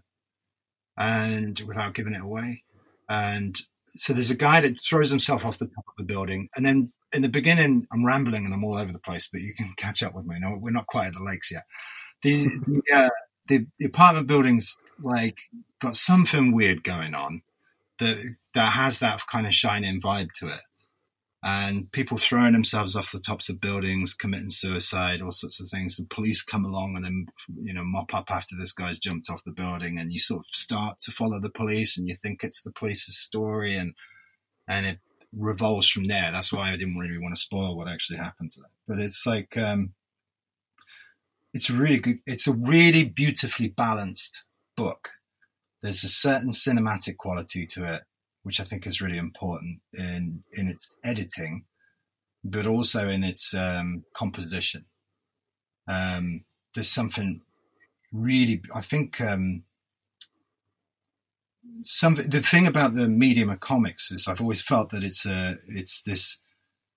and 0.96 1.58
without 1.66 1.94
giving 1.94 2.14
it 2.14 2.22
away. 2.22 2.62
And 3.08 3.56
so 3.96 4.12
there's 4.12 4.30
a 4.30 4.36
guy 4.36 4.60
that 4.60 4.80
throws 4.80 5.10
himself 5.10 5.44
off 5.44 5.58
the 5.58 5.66
top 5.66 5.84
of 5.88 5.96
the 5.98 6.04
building, 6.04 6.48
and 6.56 6.64
then 6.64 6.92
in 7.12 7.22
the 7.22 7.28
beginning, 7.28 7.86
I'm 7.92 8.04
rambling 8.04 8.44
and 8.44 8.54
I'm 8.54 8.64
all 8.64 8.78
over 8.78 8.92
the 8.92 9.00
place, 9.00 9.28
but 9.30 9.40
you 9.40 9.54
can 9.54 9.72
catch 9.76 10.02
up 10.02 10.14
with 10.14 10.26
me. 10.26 10.36
No, 10.38 10.56
we're 10.60 10.70
not 10.70 10.86
quite 10.86 11.08
at 11.08 11.14
the 11.14 11.22
lakes 11.22 11.50
yet. 11.50 11.64
The 12.22 12.44
the, 12.66 12.82
uh, 12.94 13.08
the 13.48 13.66
the 13.78 13.86
apartment 13.86 14.26
buildings 14.26 14.74
like 15.02 15.38
got 15.80 15.96
something 15.96 16.52
weird 16.52 16.82
going 16.82 17.14
on 17.14 17.42
that 17.98 18.36
that 18.54 18.72
has 18.72 18.98
that 18.98 19.20
kind 19.30 19.46
of 19.46 19.54
shining 19.54 20.00
vibe 20.00 20.32
to 20.32 20.46
it 20.46 20.60
and 21.48 21.92
people 21.92 22.18
throwing 22.18 22.54
themselves 22.54 22.96
off 22.96 23.12
the 23.12 23.20
tops 23.20 23.48
of 23.48 23.60
buildings, 23.60 24.14
committing 24.14 24.50
suicide, 24.50 25.22
all 25.22 25.30
sorts 25.30 25.60
of 25.60 25.68
things. 25.68 25.96
The 25.96 26.04
police 26.04 26.42
come 26.42 26.64
along 26.64 26.94
and 26.96 27.04
then, 27.04 27.26
you 27.60 27.72
know, 27.72 27.84
mop 27.84 28.12
up 28.12 28.32
after 28.32 28.56
this 28.58 28.72
guy's 28.72 28.98
jumped 28.98 29.30
off 29.30 29.44
the 29.44 29.52
building, 29.52 29.96
and 29.96 30.12
you 30.12 30.18
sort 30.18 30.40
of 30.40 30.46
start 30.46 30.98
to 31.02 31.12
follow 31.12 31.38
the 31.40 31.48
police, 31.50 31.96
and 31.96 32.08
you 32.08 32.16
think 32.16 32.42
it's 32.42 32.62
the 32.62 32.72
police's 32.72 33.16
story, 33.16 33.76
and 33.76 33.94
and 34.66 34.86
it 34.86 34.98
revolves 35.32 35.88
from 35.88 36.08
there. 36.08 36.32
That's 36.32 36.52
why 36.52 36.72
I 36.72 36.76
didn't 36.76 36.98
really 36.98 37.18
want 37.18 37.36
to 37.36 37.40
spoil 37.40 37.76
what 37.76 37.88
actually 37.88 38.18
happens. 38.18 38.58
But 38.88 38.98
it's 38.98 39.24
like, 39.24 39.56
um, 39.56 39.92
it's 41.56 41.70
really 41.70 41.98
good. 41.98 42.18
It's 42.26 42.46
a 42.46 42.52
really 42.52 43.04
beautifully 43.04 43.68
balanced 43.68 44.44
book. 44.76 45.10
There's 45.82 46.04
a 46.04 46.08
certain 46.08 46.50
cinematic 46.50 47.16
quality 47.16 47.66
to 47.66 47.94
it 47.94 48.02
which 48.46 48.60
I 48.60 48.64
think 48.64 48.86
is 48.86 49.02
really 49.02 49.18
important 49.18 49.80
in 49.92 50.44
in 50.52 50.68
its 50.68 50.88
editing, 51.02 51.64
but 52.44 52.64
also 52.64 53.08
in 53.08 53.24
its 53.24 53.52
um, 53.54 54.04
composition. 54.14 54.84
Um, 55.88 56.44
there's 56.72 56.88
something 56.88 57.40
really, 58.12 58.62
I 58.72 58.82
think. 58.82 59.20
Um, 59.20 59.64
some 61.82 62.14
the 62.14 62.40
thing 62.40 62.68
about 62.68 62.94
the 62.94 63.08
medium 63.08 63.50
of 63.50 63.58
comics 63.58 64.12
is 64.12 64.28
I've 64.28 64.40
always 64.40 64.62
felt 64.62 64.90
that 64.90 65.02
it's 65.02 65.26
a 65.26 65.56
it's 65.66 66.02
this 66.02 66.38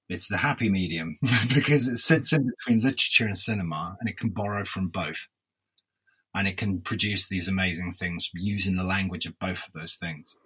it's 0.09 0.27
the 0.27 0.37
happy 0.37 0.69
medium 0.69 1.17
because 1.53 1.87
it 1.87 1.97
sits 1.97 2.33
in 2.33 2.49
between 2.49 2.81
literature 2.81 3.25
and 3.25 3.37
cinema 3.37 3.95
and 3.99 4.09
it 4.09 4.17
can 4.17 4.29
borrow 4.29 4.65
from 4.65 4.89
both 4.89 5.27
and 6.35 6.47
it 6.47 6.57
can 6.57 6.81
produce 6.81 7.27
these 7.27 7.47
amazing 7.47 7.91
things 7.91 8.29
using 8.33 8.75
the 8.75 8.83
language 8.83 9.25
of 9.25 9.39
both 9.39 9.65
of 9.67 9.73
those 9.73 9.95
things 9.95 10.37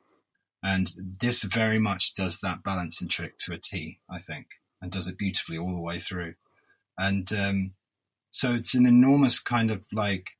and 0.64 0.90
this 1.20 1.44
very 1.44 1.78
much 1.78 2.14
does 2.14 2.40
that 2.40 2.64
balancing 2.64 3.10
trick 3.10 3.38
to 3.40 3.54
a 3.54 3.58
T, 3.58 4.00
I 4.10 4.20
think, 4.20 4.48
and 4.82 4.90
does 4.90 5.10
it 5.10 5.18
beautifully 5.18 5.58
all 5.58 5.76
the 5.76 5.82
way 5.82 6.00
through. 6.00 6.36
And 6.98 7.32
um, 7.34 7.74
so 8.32 8.54
it's 8.54 8.74
an 8.74 8.86
enormous 8.86 9.42
kind 9.42 9.70
of 9.70 9.86
like 9.92 10.32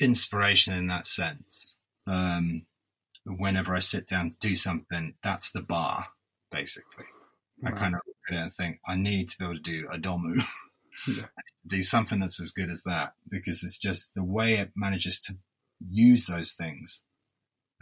inspiration 0.00 0.74
in 0.74 0.88
that 0.88 1.06
sense. 1.06 1.74
Um, 2.08 2.66
whenever 3.24 3.72
I 3.72 3.78
sit 3.78 4.08
down 4.08 4.30
to 4.30 4.36
do 4.40 4.56
something, 4.56 5.14
that's 5.22 5.52
the 5.52 5.62
bar, 5.62 6.06
basically. 6.50 7.06
Right. 7.62 7.74
I 7.74 7.78
kind 7.78 7.94
of 7.94 8.00
look 8.06 8.16
at 8.30 8.34
it 8.34 8.42
and 8.42 8.52
think, 8.52 8.80
I 8.86 8.96
need 8.96 9.28
to 9.30 9.38
be 9.38 9.44
able 9.44 9.54
to 9.54 9.60
do 9.60 9.88
a 9.90 9.98
domu. 9.98 10.42
yeah. 11.08 11.26
do 11.66 11.82
something 11.82 12.20
that's 12.20 12.40
as 12.40 12.50
good 12.50 12.70
as 12.70 12.82
that 12.84 13.12
because 13.28 13.62
it's 13.62 13.78
just 13.78 14.14
the 14.14 14.24
way 14.24 14.54
it 14.54 14.70
manages 14.76 15.20
to 15.20 15.36
use 15.80 16.26
those 16.26 16.52
things 16.52 17.02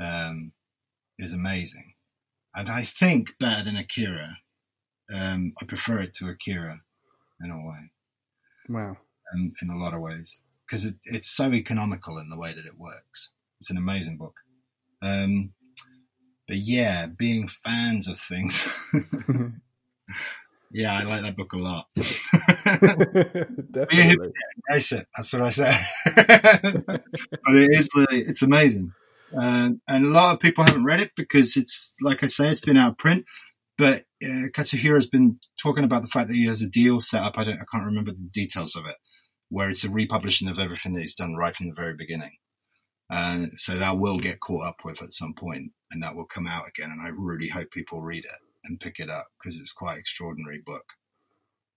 um, 0.01 0.53
is 1.19 1.33
amazing, 1.33 1.95
and 2.55 2.69
I 2.69 2.83
think 2.83 3.31
better 3.39 3.65
than 3.65 3.77
Akira. 3.77 4.39
Um, 5.15 5.53
I 5.61 5.67
prefer 5.67 6.01
it 6.01 6.15
to 6.15 6.29
Akira 6.29 6.81
in 7.43 7.51
a 7.51 7.59
way. 7.59 7.91
Wow. 8.69 8.97
Um, 9.33 9.53
in 9.63 9.71
a 9.71 9.77
lot 9.77 9.95
of 9.95 10.01
ways, 10.01 10.41
because 10.67 10.85
it, 10.85 10.97
it's 11.05 11.29
so 11.29 11.53
economical 11.53 12.19
in 12.19 12.31
the 12.31 12.39
way 12.39 12.53
that 12.53 12.67
it 12.67 12.79
works. 12.79 13.33
It's 13.61 13.71
an 13.71 13.77
amazing 13.77 14.17
book. 14.17 14.41
Um, 15.03 15.53
but 16.49 16.57
yeah, 16.57 17.07
being 17.07 17.49
fans 17.49 18.09
of 18.09 18.19
things. 18.19 18.67
yeah, 20.75 20.93
I 20.93 21.05
like 21.05 21.23
that 21.23 21.37
book 21.37 21.53
a 21.53 21.57
lot. 21.57 21.87
Definitely. 23.71 24.29
It. 24.29 25.07
That's 25.17 25.33
what 25.33 25.43
I 25.43 25.51
say. 25.51 25.73
but 26.17 27.55
it 27.55 27.71
is, 27.71 27.89
it's 28.11 28.43
amazing. 28.43 28.93
And, 29.31 29.81
and 29.87 30.07
a 30.07 30.11
lot 30.11 30.35
of 30.35 30.41
people 30.41 30.65
haven't 30.65 30.85
read 30.85 31.01
it 31.01 31.13
because 31.17 31.57
it's, 31.57 31.95
like 32.01 32.25
I 32.25 32.27
say, 32.27 32.49
it's 32.49 32.61
been 32.61 32.77
out 32.77 32.91
of 32.93 32.99
print. 32.99 33.25
But 33.79 34.03
uh, 34.23 34.51
Katsuhiro 34.53 34.97
has 34.97 35.09
been 35.09 35.39
talking 35.63 35.85
about 35.85 36.03
the 36.03 36.09
fact 36.09 36.29
that 36.29 36.35
he 36.35 36.47
has 36.47 36.61
a 36.61 36.69
deal 36.69 37.01
set 37.01 37.23
up. 37.23 37.39
I 37.39 37.45
don't, 37.45 37.61
I 37.61 37.65
can't 37.71 37.87
remember 37.87 38.11
the 38.11 38.29
details 38.33 38.75
of 38.75 38.87
it, 38.87 38.97
where 39.51 39.69
it's 39.69 39.85
a 39.85 39.91
republishing 39.91 40.49
of 40.49 40.59
everything 40.59 40.95
that 40.95 41.01
he's 41.01 41.15
done 41.15 41.35
right 41.37 41.55
from 41.55 41.69
the 41.69 41.75
very 41.75 41.95
beginning. 41.95 42.37
Uh, 43.11 43.47
so 43.57 43.77
that 43.77 43.99
will 43.99 44.19
get 44.19 44.41
caught 44.41 44.67
up 44.67 44.85
with 44.85 45.03
at 45.03 45.13
some 45.13 45.35
point, 45.35 45.73
and 45.93 46.03
that 46.03 46.17
will 46.17 46.25
come 46.25 46.49
out 46.49 46.69
again. 46.69 46.91
And 46.91 47.01
I 47.01 47.11
really 47.17 47.49
hope 47.49 47.71
people 47.71 48.01
read 48.01 48.25
it 48.25 48.31
and 48.65 48.81
pick 48.81 48.99
it 48.99 49.11
up 49.11 49.27
because 49.39 49.61
it's 49.61 49.73
quite 49.73 49.99
extraordinary 49.99 50.61
book. 50.65 50.95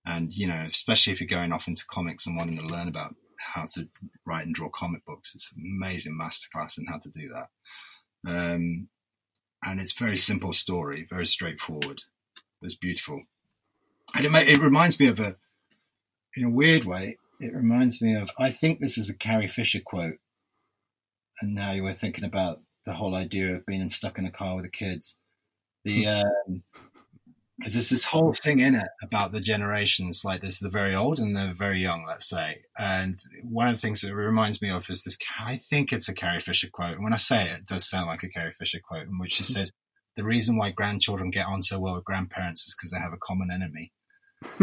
And 0.06 0.34
you 0.34 0.48
know, 0.48 0.64
especially 0.68 1.14
if 1.14 1.20
you're 1.20 1.28
going 1.28 1.52
off 1.52 1.68
into 1.68 1.86
comics 1.90 2.26
and 2.26 2.38
wanting 2.38 2.58
to 2.58 2.74
learn 2.74 2.88
about 2.88 3.16
how 3.40 3.66
to 3.74 3.88
write 4.26 4.46
and 4.46 4.56
draw 4.56 4.70
comic 4.70 5.06
books. 5.06 5.36
It's 5.36 5.54
an 5.54 5.64
amazing 5.78 6.18
masterclass 6.20 6.78
in 6.78 6.86
how 6.86 6.98
to 7.00 7.10
do 7.10 7.30
that. 7.30 8.30
Um, 8.30 8.90
and 9.64 9.80
it's 9.80 9.98
very 9.98 10.18
simple 10.18 10.54
story, 10.54 11.08
very 11.10 11.26
straightforward. 11.26 12.04
It's 12.62 12.76
beautiful. 12.76 13.24
And 14.16 14.26
it, 14.26 14.32
may, 14.32 14.48
it 14.48 14.60
reminds 14.60 15.00
me 15.00 15.08
of 15.08 15.20
a, 15.20 15.36
in 16.36 16.46
a 16.46 16.50
weird 16.50 16.86
way, 16.86 17.18
it 17.40 17.54
reminds 17.54 18.02
me 18.02 18.16
of, 18.16 18.32
I 18.40 18.52
think 18.52 18.80
this 18.80 18.98
is 18.98 19.10
a 19.10 19.16
Carrie 19.16 19.48
Fisher 19.48 19.80
quote. 19.86 20.18
And 21.42 21.54
now 21.54 21.72
you 21.72 21.84
were 21.84 21.94
thinking 21.94 22.24
about 22.24 22.58
the 22.86 22.94
whole 22.94 23.14
idea 23.14 23.54
of 23.54 23.66
being 23.66 23.90
stuck 23.90 24.18
in 24.18 24.26
a 24.26 24.32
car 24.32 24.56
with 24.56 24.66
the 24.66 24.72
kids. 24.72 25.20
The, 25.88 26.04
hmm. 26.04 26.10
um, 26.10 26.62
because 27.58 27.74
there's 27.74 27.90
this 27.90 28.06
whole 28.06 28.34
thing 28.34 28.60
in 28.60 28.76
it 28.76 28.88
about 29.02 29.32
the 29.32 29.40
generations. 29.40 30.22
Like 30.24 30.42
there's 30.42 30.60
the 30.60 30.70
very 30.70 30.94
old 30.94 31.18
and 31.18 31.36
the 31.36 31.56
very 31.58 31.82
young, 31.82 32.06
let's 32.06 32.30
say. 32.30 32.58
And 32.78 33.18
one 33.44 33.68
of 33.68 33.74
the 33.74 33.80
things 33.80 34.02
that 34.02 34.12
it 34.12 34.16
reminds 34.16 34.62
me 34.62 34.70
of 34.70 34.88
is 34.92 35.04
this. 35.04 35.18
I 35.40 35.56
think 35.56 35.92
it's 35.92 36.08
a 36.08 36.14
Carrie 36.14 36.40
Fisher 36.40 36.68
quote. 36.72 36.96
And 36.96 37.04
when 37.04 37.14
I 37.14 37.18
say 37.18 37.46
it, 37.46 37.60
it 37.60 37.66
does 37.66 37.90
sound 37.90 38.08
like 38.08 38.22
a 38.22 38.30
Carrie 38.30 38.54
Fisher 38.54 38.80
quote, 38.88 39.08
in 39.08 39.18
which 39.18 39.32
she 39.32 39.44
says, 39.44 39.72
"The 40.16 40.24
reason 40.24 40.56
why 40.56 40.70
grandchildren 40.70 41.32
get 41.32 41.48
on 41.48 41.64
so 41.64 41.80
well 41.80 41.96
with 41.96 42.06
grandparents 42.06 42.68
is 42.68 42.76
because 42.76 42.92
they 42.92 43.00
have 43.00 43.14
a 43.14 43.18
common 43.18 43.50
enemy." 43.52 43.92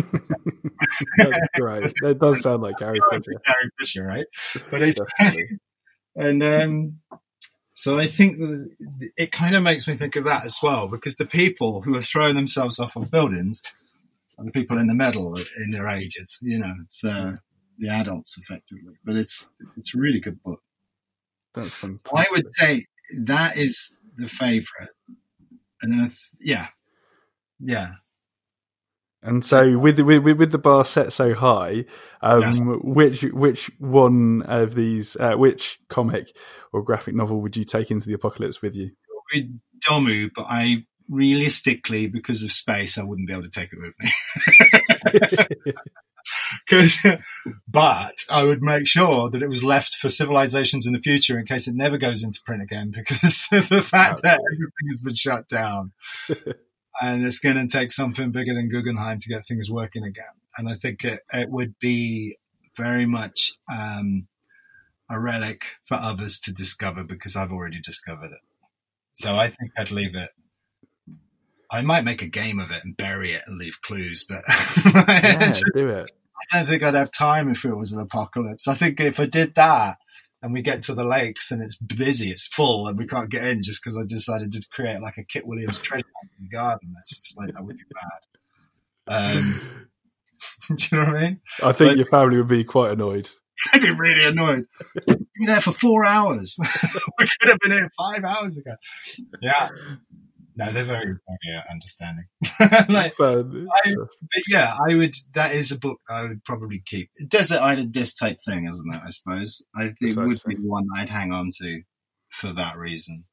That's 1.18 1.60
right. 1.60 1.92
That 2.02 2.18
does 2.20 2.42
sound 2.42 2.62
like 2.62 2.78
Carrie 2.78 3.00
Fisher. 3.10 3.40
Carrie 3.44 3.70
Fisher, 3.80 4.04
right? 4.04 4.26
But 4.70 4.82
it's 4.82 5.00
and 6.16 6.44
um, 6.44 7.00
so 7.74 7.98
I 7.98 8.06
think 8.06 8.38
it 9.16 9.32
kind 9.32 9.54
of 9.54 9.62
makes 9.62 9.86
me 9.86 9.96
think 9.96 10.16
of 10.16 10.24
that 10.24 10.44
as 10.44 10.58
well, 10.62 10.88
because 10.88 11.16
the 11.16 11.26
people 11.26 11.82
who 11.82 11.96
are 11.96 12.02
throwing 12.02 12.36
themselves 12.36 12.78
off 12.78 12.96
of 12.96 13.10
buildings 13.10 13.62
are 14.38 14.44
the 14.44 14.52
people 14.52 14.78
in 14.78 14.86
the 14.86 14.94
middle 14.94 15.36
in 15.36 15.70
their 15.70 15.88
ages, 15.88 16.38
you 16.40 16.58
know, 16.58 16.74
so 16.88 17.36
the 17.78 17.88
adults 17.88 18.38
effectively. 18.38 18.94
But 19.04 19.16
it's 19.16 19.50
it's 19.76 19.94
a 19.94 19.98
really 19.98 20.20
good 20.20 20.42
book. 20.42 20.62
That's 21.54 21.74
fantastic. 21.74 22.12
I 22.16 22.26
would 22.30 22.46
say 22.54 22.84
that 23.22 23.56
is 23.56 23.96
the 24.16 24.28
favourite, 24.28 24.90
and 25.82 25.92
then 25.92 26.00
th- 26.08 26.30
yeah, 26.40 26.68
yeah, 27.60 27.94
and 29.24 29.44
so, 29.44 29.78
with, 29.78 29.98
with 29.98 30.22
with 30.22 30.52
the 30.52 30.58
bar 30.58 30.84
set 30.84 31.12
so 31.12 31.34
high, 31.34 31.86
um, 32.20 32.42
yes. 32.42 32.60
which 32.62 33.22
which 33.22 33.70
one 33.78 34.42
of 34.42 34.74
these, 34.74 35.16
uh, 35.16 35.34
which 35.34 35.78
comic 35.88 36.36
or 36.72 36.82
graphic 36.82 37.14
novel 37.14 37.40
would 37.40 37.56
you 37.56 37.64
take 37.64 37.90
into 37.90 38.06
the 38.06 38.14
apocalypse 38.14 38.60
with 38.62 38.76
you? 38.76 38.90
Domu, 39.88 40.30
but 40.34 40.44
I 40.48 40.84
realistically, 41.08 42.06
because 42.06 42.44
of 42.44 42.52
space, 42.52 42.98
I 42.98 43.02
wouldn't 43.02 43.26
be 43.26 43.32
able 43.32 43.44
to 43.44 43.50
take 43.50 43.70
it 43.72 43.78
with 43.80 43.94
me. 45.58 45.72
Because, 46.66 46.98
but 47.68 48.24
I 48.30 48.44
would 48.44 48.62
make 48.62 48.86
sure 48.86 49.28
that 49.28 49.42
it 49.42 49.48
was 49.48 49.62
left 49.62 49.94
for 49.96 50.08
civilizations 50.08 50.86
in 50.86 50.94
the 50.94 51.00
future 51.00 51.38
in 51.38 51.44
case 51.44 51.68
it 51.68 51.74
never 51.74 51.98
goes 51.98 52.22
into 52.22 52.40
print 52.46 52.62
again, 52.62 52.92
because 52.94 53.48
of 53.52 53.68
the 53.68 53.82
fact 53.82 54.22
that 54.22 54.40
everything 54.52 54.88
has 54.88 55.00
been 55.00 55.14
shut 55.14 55.48
down 55.48 55.92
and 57.00 57.24
it's 57.24 57.38
going 57.38 57.56
to 57.56 57.66
take 57.66 57.92
something 57.92 58.30
bigger 58.30 58.54
than 58.54 58.68
Guggenheim 58.68 59.18
to 59.18 59.28
get 59.28 59.46
things 59.46 59.70
working 59.70 60.04
again. 60.04 60.24
And 60.58 60.68
I 60.68 60.74
think 60.74 61.04
it, 61.04 61.20
it 61.32 61.50
would 61.50 61.78
be 61.78 62.36
very 62.76 63.06
much 63.06 63.52
um, 63.72 64.28
a 65.10 65.20
relic 65.20 65.64
for 65.84 65.94
others 65.94 66.38
to 66.40 66.52
discover 66.52 67.04
because 67.04 67.36
I've 67.36 67.52
already 67.52 67.80
discovered 67.80 68.32
it. 68.32 68.40
So 69.12 69.36
I 69.36 69.48
think 69.48 69.72
I'd 69.76 69.90
leave 69.90 70.14
it. 70.14 70.30
I 71.70 71.82
might 71.82 72.04
make 72.04 72.22
a 72.22 72.28
game 72.28 72.60
of 72.60 72.70
it 72.70 72.84
and 72.84 72.96
bury 72.96 73.32
it 73.32 73.42
and 73.46 73.58
leave 73.58 73.80
clues, 73.82 74.24
but 74.28 74.42
yeah, 75.08 75.52
do 75.74 75.88
it. 75.88 76.10
I 76.52 76.58
don't 76.58 76.68
think 76.68 76.82
I'd 76.82 76.94
have 76.94 77.10
time 77.10 77.48
if 77.48 77.64
it 77.64 77.74
was 77.74 77.92
an 77.92 78.00
apocalypse. 78.00 78.68
I 78.68 78.74
think 78.74 79.00
if 79.00 79.18
I 79.18 79.26
did 79.26 79.54
that, 79.54 79.96
and 80.44 80.52
we 80.52 80.60
get 80.60 80.82
to 80.82 80.94
the 80.94 81.04
lakes 81.04 81.50
and 81.50 81.64
it's 81.64 81.76
busy, 81.76 82.28
it's 82.28 82.46
full, 82.46 82.86
and 82.86 82.98
we 82.98 83.06
can't 83.06 83.30
get 83.30 83.44
in 83.44 83.62
just 83.62 83.82
because 83.82 83.96
I 83.96 84.04
decided 84.06 84.52
to 84.52 84.62
create 84.70 85.00
like 85.00 85.16
a 85.16 85.24
Kit 85.24 85.46
Williams 85.46 85.80
treasure 85.80 86.04
garden. 86.52 86.92
That's 86.94 87.16
just 87.16 87.38
like 87.38 87.54
that 87.54 87.64
would 87.64 87.78
be 87.78 87.84
bad. 89.08 89.36
Um, 89.38 89.60
do 90.76 90.84
you 90.92 90.98
know 90.98 91.06
what 91.06 91.16
I 91.16 91.20
mean? 91.22 91.40
I 91.62 91.72
think 91.72 91.92
so, 91.92 91.96
your 91.96 92.04
family 92.04 92.36
would 92.36 92.48
be 92.48 92.62
quite 92.62 92.92
annoyed. 92.92 93.30
I'd 93.72 93.80
be 93.80 93.90
really 93.90 94.26
annoyed. 94.26 94.66
Be 95.06 95.46
there 95.46 95.62
for 95.62 95.72
four 95.72 96.04
hours. 96.04 96.58
we 97.18 97.26
could 97.40 97.48
have 97.48 97.58
been 97.60 97.72
here 97.72 97.90
five 97.96 98.22
hours 98.22 98.58
ago. 98.58 98.76
Yeah. 99.40 99.70
No, 100.56 100.70
they're 100.70 100.84
very, 100.84 101.06
very 101.06 101.56
uh, 101.56 101.62
understanding. 101.70 102.26
like. 102.88 103.12
I- 103.20 103.42
but 103.94 104.42
yeah, 104.48 104.76
I 104.88 104.94
would. 104.94 105.14
That 105.34 105.52
is 105.54 105.72
a 105.72 105.78
book 105.78 106.00
I 106.08 106.22
would 106.22 106.44
probably 106.44 106.82
keep. 106.84 107.10
Desert 107.28 107.60
Island 107.60 107.92
Disc 107.92 108.16
type 108.18 108.38
thing, 108.44 108.66
isn't 108.66 108.94
it? 108.94 109.00
I 109.04 109.10
suppose. 109.10 109.62
I 109.76 109.92
think 110.00 110.16
it 110.16 110.16
would 110.16 110.40
be 110.46 110.56
one 110.56 110.86
I'd 110.96 111.08
hang 111.08 111.32
on 111.32 111.50
to 111.60 111.82
for 112.30 112.52
that 112.52 112.76
reason. 112.78 113.24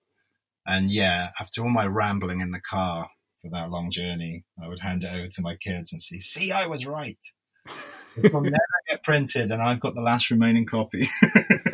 And 0.65 0.89
yeah, 0.89 1.29
after 1.39 1.61
all 1.63 1.69
my 1.69 1.85
rambling 1.87 2.39
in 2.41 2.51
the 2.51 2.61
car 2.61 3.09
for 3.41 3.49
that 3.51 3.71
long 3.71 3.91
journey, 3.91 4.45
I 4.63 4.67
would 4.67 4.79
hand 4.79 5.03
it 5.03 5.11
over 5.13 5.27
to 5.27 5.41
my 5.41 5.55
kids 5.55 5.91
and 5.91 6.01
see. 6.01 6.19
See, 6.19 6.51
I 6.51 6.67
was 6.67 6.85
right. 6.85 7.19
It 8.17 8.33
will 8.33 8.41
never 8.41 8.57
get 8.89 9.03
printed, 9.05 9.51
and 9.51 9.61
I've 9.61 9.79
got 9.79 9.95
the 9.95 10.01
last 10.01 10.31
remaining 10.31 10.65
copy. 10.65 11.07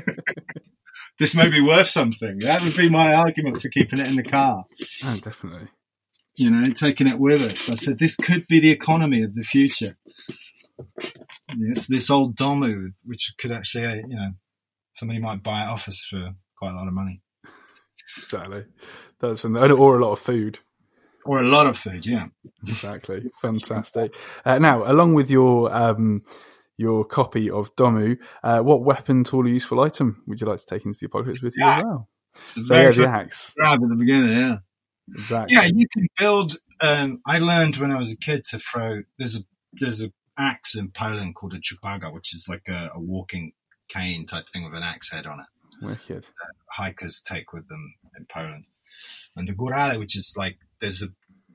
this 1.20 1.36
may 1.36 1.50
be 1.50 1.62
worth 1.62 1.88
something. 1.88 2.40
That 2.40 2.62
would 2.62 2.76
be 2.76 2.90
my 2.90 3.14
argument 3.14 3.62
for 3.62 3.70
keeping 3.70 4.00
it 4.00 4.08
in 4.08 4.16
the 4.16 4.24
car 4.24 4.66
Oh, 5.06 5.18
definitely. 5.22 5.68
you 6.36 6.50
know, 6.52 6.72
taking 6.74 7.08
it 7.08 7.20
with 7.20 7.42
us. 7.42 7.70
I 7.70 7.76
said, 7.76 8.00
this 8.00 8.16
could 8.16 8.48
be 8.48 8.60
the 8.60 8.72
economy 8.72 9.24
of 9.24 9.34
the 9.36 9.44
future. 9.44 9.98
This, 11.58 11.88
this 11.88 12.10
old 12.10 12.36
Domu, 12.36 12.90
which 13.04 13.34
could 13.40 13.52
actually, 13.52 13.86
uh, 13.86 13.96
you 13.96 14.16
know, 14.16 14.32
somebody 14.94 15.20
might 15.20 15.42
buy 15.44 15.64
it 15.64 15.68
off 15.70 15.88
us 15.88 16.06
for 16.10 16.34
quite 16.58 16.72
a 16.72 16.76
lot 16.76 16.88
of 16.88 16.94
money. 16.94 17.22
Exactly. 18.22 18.66
That's 19.20 19.42
fun. 19.42 19.56
Or 19.58 19.98
a 19.98 20.04
lot 20.06 20.12
of 20.12 20.20
food. 20.20 20.60
Or 21.26 21.40
a 21.40 21.44
lot 21.44 21.68
of 21.68 21.78
food, 21.78 22.06
yeah. 22.06 22.28
Exactly. 22.68 23.30
Fantastic. 23.42 24.16
Uh, 24.46 24.60
now, 24.60 24.90
along 24.90 25.14
with 25.14 25.30
your 25.30 25.74
um, 25.74 26.22
your 26.78 27.06
copy 27.06 27.50
of 27.50 27.76
Domu, 27.76 28.18
uh, 28.44 28.60
what 28.60 28.84
weapon, 28.84 29.24
tool, 29.24 29.46
or 29.46 29.50
useful 29.50 29.82
item 29.82 30.24
would 30.28 30.40
you 30.40 30.48
like 30.48 30.60
to 30.60 30.66
take 30.66 30.86
into 30.86 31.00
the 31.00 31.08
apocalypse 31.08 31.44
with 31.44 31.56
you 31.58 31.66
as 31.66 31.84
well? 31.84 32.10
So 32.64 32.76
yeah, 32.76 32.92
the 32.92 33.08
axe. 33.08 33.54
grab 33.58 33.82
at 33.82 33.90
the 33.90 33.96
beginning, 33.96 34.38
yeah. 34.38 34.58
Exactly. 35.16 35.56
Yeah, 35.56 35.70
you 35.74 35.88
can 35.92 36.08
build. 36.18 36.58
Um, 36.82 37.22
I 37.26 37.40
learned 37.40 37.78
when 37.78 37.92
I 37.92 37.98
was 37.98 38.12
a 38.12 38.18
kid 38.18 38.44
to 38.52 38.60
throw. 38.60 39.04
There's 39.18 39.38
a 39.38 39.40
there's 39.74 40.02
an 40.02 40.14
axe 40.38 40.76
in 40.76 40.92
Poland 40.92 41.36
called 41.36 41.54
a 41.54 41.60
ciupaga, 41.60 42.14
which 42.14 42.34
is 42.34 42.48
like 42.48 42.68
a, 42.68 42.90
a 42.94 43.00
walking 43.00 43.54
cane 43.90 44.26
type 44.26 44.50
thing 44.50 44.64
with 44.64 44.76
an 44.76 44.84
axe 44.84 45.12
head 45.12 45.26
on 45.26 45.40
it. 45.40 45.46
Wicked. 45.82 46.26
hikers 46.72 47.22
take 47.22 47.54
with 47.54 47.68
them 47.70 47.96
in 48.18 48.26
Poland. 48.32 48.68
And 49.36 49.48
the 49.48 49.54
Górale, 49.54 50.00
which 50.00 50.16
is 50.16 50.34
like, 50.38 50.58
there's 50.82 51.04
a 51.04 51.08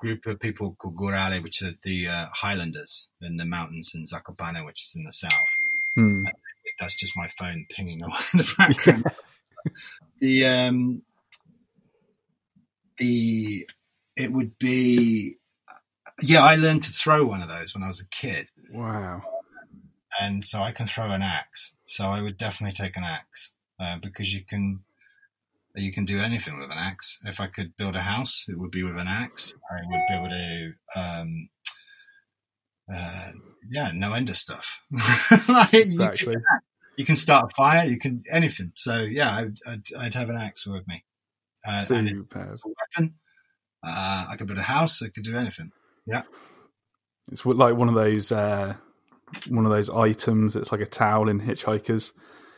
group 0.02 0.26
of 0.26 0.40
people 0.40 0.74
called 0.78 0.96
Górale, 0.96 1.40
which 1.40 1.62
are 1.62 1.74
the 1.84 2.08
uh, 2.08 2.26
Highlanders 2.34 3.08
in 3.20 3.36
the 3.36 3.44
mountains 3.44 3.92
in 3.94 4.04
Zakopane, 4.04 4.64
which 4.66 4.82
is 4.82 4.94
in 4.96 5.04
the 5.04 5.12
south. 5.12 5.32
Hmm. 5.94 6.24
That's 6.80 6.98
just 6.98 7.16
my 7.16 7.28
phone 7.38 7.66
pinging 7.70 8.02
away 8.02 8.18
in 8.32 8.38
the 8.38 8.54
background. 8.58 9.04
the, 10.18 10.46
um, 10.46 11.02
the, 12.96 13.64
it 14.16 14.32
would 14.32 14.58
be, 14.58 15.36
yeah, 16.20 16.42
I 16.42 16.56
learned 16.56 16.82
to 16.82 16.90
throw 16.90 17.24
one 17.24 17.40
of 17.40 17.48
those 17.48 17.72
when 17.72 17.84
I 17.84 17.86
was 17.86 18.00
a 18.00 18.08
kid. 18.08 18.50
Wow. 18.72 19.22
and 20.20 20.44
so 20.44 20.62
I 20.62 20.72
can 20.72 20.88
throw 20.88 21.12
an 21.12 21.22
axe. 21.22 21.76
So 21.84 22.06
I 22.06 22.22
would 22.22 22.38
definitely 22.38 22.74
take 22.74 22.96
an 22.96 23.04
axe 23.04 23.54
uh, 23.78 23.98
because 24.02 24.34
you 24.34 24.44
can 24.44 24.80
you 25.74 25.92
can 25.92 26.04
do 26.04 26.18
anything 26.18 26.58
with 26.58 26.70
an 26.70 26.78
axe. 26.78 27.18
If 27.24 27.40
I 27.40 27.46
could 27.46 27.76
build 27.76 27.96
a 27.96 28.00
house, 28.02 28.44
it 28.48 28.58
would 28.58 28.70
be 28.70 28.82
with 28.82 28.98
an 28.98 29.08
axe. 29.08 29.54
I 29.70 29.80
would 29.86 30.02
be 30.08 30.14
able 30.14 30.28
to, 30.28 30.72
um, 30.96 31.48
uh, 32.92 33.32
yeah, 33.70 33.90
no 33.94 34.12
end 34.12 34.28
of 34.28 34.36
stuff. 34.36 34.80
like, 35.48 35.72
you, 35.72 35.98
can, 35.98 36.42
you 36.96 37.04
can 37.04 37.16
start 37.16 37.50
a 37.50 37.54
fire. 37.54 37.84
You 37.84 37.98
can 37.98 38.20
anything. 38.30 38.72
So 38.74 39.02
yeah, 39.02 39.34
I'd, 39.34 39.56
I'd, 39.66 39.82
I'd 39.98 40.14
have 40.14 40.28
an 40.28 40.36
axe 40.36 40.66
with 40.66 40.86
me. 40.86 41.04
Uh, 41.66 41.84
and 41.90 42.08
it's 42.08 42.64
a 42.64 42.68
weapon. 42.68 43.14
Uh, 43.84 44.26
I 44.30 44.36
could 44.36 44.46
build 44.46 44.58
a 44.58 44.62
house. 44.62 45.02
I 45.02 45.08
could 45.08 45.24
do 45.24 45.36
anything. 45.36 45.70
Yeah, 46.06 46.22
it's 47.30 47.44
like 47.46 47.76
one 47.76 47.88
of 47.88 47.94
those 47.94 48.32
uh, 48.32 48.74
one 49.48 49.64
of 49.64 49.72
those 49.72 49.90
items 49.90 50.56
It's 50.56 50.72
like 50.72 50.80
a 50.80 50.86
towel 50.86 51.28
in 51.28 51.40
Hitchhikers. 51.40 52.12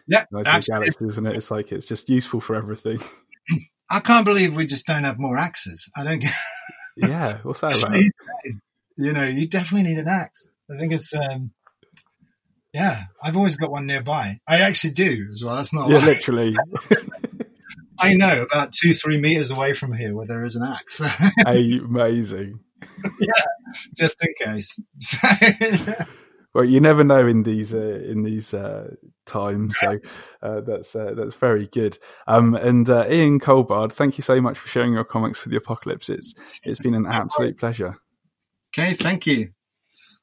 Yeah, 0.07 0.25
absolutely. 0.35 0.85
galaxies, 0.85 1.09
isn't 1.09 1.27
it? 1.27 1.37
It's 1.37 1.51
like 1.51 1.73
it's 1.73 1.87
just 1.87 2.09
useful 2.09 2.41
for 2.41 2.55
everything. 2.57 2.99
I 3.91 4.01
can't 4.01 4.25
believe 4.25 4.55
we 4.55 4.67
just 4.67 4.87
don't 4.87 5.05
have 5.05 5.19
more 5.19 5.39
axes. 5.39 5.91
I 5.97 6.05
don't 6.05 6.21
get. 6.21 6.33
Yeah. 6.97 7.39
What's 7.43 7.61
that 7.61 7.67
about? 7.67 7.75
Especially 7.97 7.99
these 7.99 8.11
days, 8.45 8.63
you 8.99 9.13
know, 9.13 9.25
you 9.25 9.49
definitely 9.49 9.91
need 9.91 9.99
an 9.99 10.07
axe. 10.07 10.49
I 10.71 10.79
think 10.79 10.93
it's, 10.93 11.13
um, 11.13 11.51
yeah, 12.73 13.07
I've 13.21 13.37
always 13.37 13.57
got 13.57 13.73
one 13.73 13.87
nearby. 13.87 14.39
I 14.47 14.61
actually 14.61 14.93
do 14.93 15.27
as 15.33 15.43
well. 15.45 15.57
That's 15.57 15.75
not, 15.75 15.91
Yeah, 15.91 15.99
literally. 15.99 16.55
I 17.99 18.15
know 18.15 18.43
about 18.43 18.73
two, 18.73 18.95
three 18.95 19.21
meters 19.21 19.51
away 19.51 19.75
from 19.75 19.93
here 19.93 20.15
where 20.15 20.27
there 20.29 20.45
is 20.45 20.55
an 20.55 20.63
axe, 20.63 21.01
Amazing. 21.47 22.61
Yeah, 23.21 23.43
just 23.97 24.17
in 24.25 24.35
case. 24.41 24.79
So, 25.01 25.19
Well, 26.55 26.65
you 26.65 26.81
never 26.81 27.03
know 27.05 27.27
in 27.27 27.43
these 27.43 27.75
uh, 27.75 28.01
in 28.07 28.23
these 28.23 28.55
uh, 28.55 28.95
times, 29.27 29.77
so 29.79 29.99
uh, 30.43 30.61
that's 30.61 30.95
uh, 30.95 31.13
that's 31.17 31.35
very 31.35 31.67
good. 31.67 31.99
Um, 32.29 32.55
and 32.55 32.89
uh, 32.89 33.07
Ian 33.11 33.41
Culbard, 33.41 33.93
thank 33.93 34.17
you 34.19 34.23
so 34.23 34.41
much 34.41 34.57
for 34.59 34.69
sharing 34.69 34.93
your 34.93 35.05
comics 35.05 35.39
for 35.39 35.49
the 35.49 35.57
apocalypse. 35.57 36.09
It's 36.09 36.35
it's 36.63 36.79
been 36.79 36.95
an 36.95 37.07
absolute 37.07 37.59
pleasure. 37.59 37.97
okay, 38.77 38.95
thank 38.95 39.27
you 39.27 39.51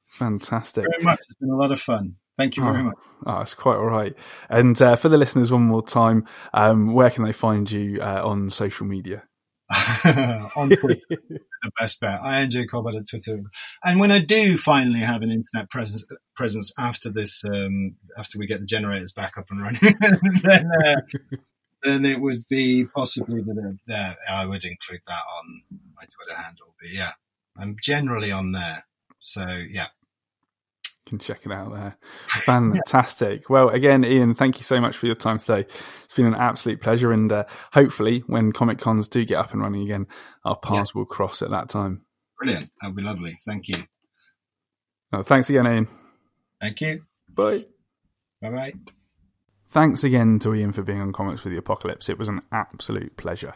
Fantastic. 0.07 0.83
You 0.83 0.89
very 0.91 1.03
much. 1.03 1.19
It's 1.21 1.35
been 1.35 1.49
a 1.51 1.55
lot 1.55 1.71
of 1.71 1.79
fun. 1.79 2.15
Thank 2.37 2.57
you 2.57 2.63
very 2.63 2.79
Oh. 2.79 2.83
much. 2.83 2.95
Oh, 3.25 3.39
it's 3.41 3.53
quite 3.53 3.75
all 3.77 3.85
right. 3.85 4.13
And 4.49 4.79
uh, 4.81 4.95
for 4.95 5.09
the 5.09 5.17
listeners, 5.17 5.51
one 5.51 5.61
more 5.63 5.83
time, 5.85 6.25
um, 6.53 6.93
where 6.93 7.09
can 7.09 7.23
they 7.23 7.31
find 7.33 7.69
you 7.71 7.99
uh, 8.01 8.21
on 8.25 8.49
social 8.49 8.85
media? 8.87 9.23
On 10.55 10.69
Twitter, 10.69 11.01
the 11.09 11.71
best 11.79 12.01
bet. 12.01 12.19
I.N.J. 12.21 12.65
Culbard 12.65 12.97
at 12.97 13.07
Twitter, 13.09 13.39
and 13.85 13.99
when 13.99 14.11
I 14.11 14.19
do 14.19 14.57
finally 14.57 14.99
have 14.99 15.21
an 15.21 15.31
internet 15.31 15.69
presence, 15.69 16.05
presence 16.35 16.73
after 16.77 17.09
this, 17.09 17.43
um, 17.45 17.95
after 18.17 18.37
we 18.37 18.47
get 18.47 18.59
the 18.59 18.65
generators 18.65 19.13
back 19.13 19.37
up 19.37 19.45
and 19.49 19.61
running, 19.61 19.79
then 20.43 20.69
uh, 20.85 21.01
then 21.83 22.05
it 22.05 22.19
would 22.19 22.47
be 22.49 22.85
possibly 22.85 23.41
that 23.41 23.77
uh, 23.89 24.13
I 24.29 24.45
would 24.45 24.63
include 24.63 25.01
that 25.07 25.21
on 25.37 25.61
my 25.95 26.03
Twitter 26.03 26.39
handle. 26.39 26.75
But 26.79 26.91
yeah, 26.91 27.11
I'm 27.57 27.75
generally 27.81 28.31
on 28.31 28.51
there. 28.51 28.85
So 29.19 29.45
yeah, 29.69 29.87
can 31.11 31.19
check 31.19 31.45
it 31.45 31.51
out 31.51 31.73
there. 31.73 31.97
Fantastic. 32.27 33.49
Well, 33.49 33.69
again, 33.69 34.03
Ian, 34.03 34.33
thank 34.33 34.57
you 34.57 34.63
so 34.63 34.79
much 34.79 34.97
for 34.97 35.05
your 35.05 35.15
time 35.15 35.37
today. 35.37 35.61
It's 35.61 36.13
been 36.15 36.25
an 36.25 36.35
absolute 36.35 36.81
pleasure, 36.81 37.11
and 37.11 37.31
uh, 37.31 37.43
hopefully, 37.73 38.23
when 38.27 38.51
Comic 38.51 38.79
Cons 38.79 39.07
do 39.07 39.23
get 39.25 39.37
up 39.37 39.51
and 39.51 39.61
running 39.61 39.83
again, 39.83 40.07
our 40.45 40.57
paths 40.57 40.95
will 40.95 41.05
cross 41.05 41.41
at 41.41 41.51
that 41.51 41.69
time. 41.69 42.05
brilliant. 42.39 42.71
That 42.81 42.87
would 42.87 42.95
be 42.95 43.03
lovely. 43.03 43.37
Thank 43.45 43.67
you. 43.67 43.83
Oh, 45.13 45.23
thanks 45.23 45.49
again, 45.49 45.67
Ian. 45.67 45.87
Thank 46.61 46.81
you. 46.81 47.03
Bye. 47.29 47.65
Bye 48.41 48.49
bye. 48.49 48.73
Thanks 49.69 50.03
again 50.03 50.39
to 50.39 50.55
Ian 50.55 50.71
for 50.71 50.81
being 50.81 51.01
on 51.01 51.13
Comics 51.13 51.41
for 51.41 51.49
the 51.49 51.57
Apocalypse. 51.57 52.09
It 52.09 52.17
was 52.17 52.29
an 52.29 52.41
absolute 52.51 53.15
pleasure. 53.17 53.55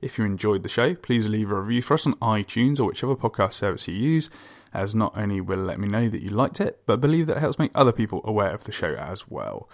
If 0.00 0.18
you 0.18 0.24
enjoyed 0.24 0.62
the 0.62 0.68
show, 0.68 0.94
please 0.94 1.28
leave 1.28 1.50
a 1.50 1.60
review 1.60 1.82
for 1.82 1.94
us 1.94 2.06
on 2.06 2.14
iTunes 2.14 2.80
or 2.80 2.84
whichever 2.84 3.14
podcast 3.14 3.52
service 3.52 3.86
you 3.86 3.94
use, 3.94 4.30
as 4.74 4.94
not 4.94 5.16
only 5.16 5.40
will 5.40 5.60
it 5.60 5.64
let 5.64 5.80
me 5.80 5.88
know 5.88 6.08
that 6.08 6.22
you 6.22 6.30
liked 6.30 6.60
it, 6.60 6.80
but 6.86 7.00
believe 7.00 7.26
that 7.26 7.36
it 7.36 7.40
helps 7.40 7.58
make 7.58 7.72
other 7.74 7.92
people 7.92 8.20
aware 8.24 8.54
of 8.54 8.64
the 8.64 8.72
show 8.72 8.94
as 8.94 9.28
well. 9.28 9.68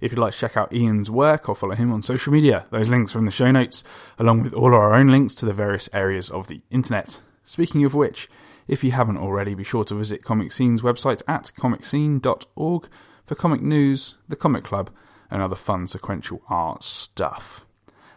If 0.00 0.12
you'd 0.12 0.18
like 0.18 0.32
to 0.32 0.38
check 0.38 0.56
out 0.56 0.72
Ian's 0.72 1.10
work 1.10 1.48
or 1.48 1.54
follow 1.54 1.74
him 1.74 1.92
on 1.92 2.02
social 2.02 2.32
media, 2.32 2.66
those 2.70 2.88
links 2.88 3.14
are 3.14 3.18
in 3.18 3.24
the 3.24 3.30
show 3.30 3.50
notes, 3.50 3.84
along 4.18 4.42
with 4.42 4.52
all 4.52 4.74
our 4.74 4.94
own 4.94 5.08
links 5.08 5.34
to 5.36 5.46
the 5.46 5.52
various 5.52 5.88
areas 5.92 6.28
of 6.30 6.48
the 6.48 6.60
internet. 6.70 7.20
Speaking 7.44 7.84
of 7.84 7.94
which, 7.94 8.28
if 8.68 8.84
you 8.84 8.90
haven't 8.92 9.18
already, 9.18 9.54
be 9.54 9.64
sure 9.64 9.84
to 9.84 9.94
visit 9.94 10.22
ComicScene's 10.22 10.82
website 10.82 11.22
at 11.28 11.52
comicscene.org 11.56 12.88
for 13.24 13.34
comic 13.34 13.62
news, 13.62 14.16
the 14.28 14.36
comic 14.36 14.64
club, 14.64 14.90
and 15.30 15.40
other 15.40 15.56
fun 15.56 15.86
sequential 15.86 16.42
art 16.48 16.84
stuff. 16.84 17.64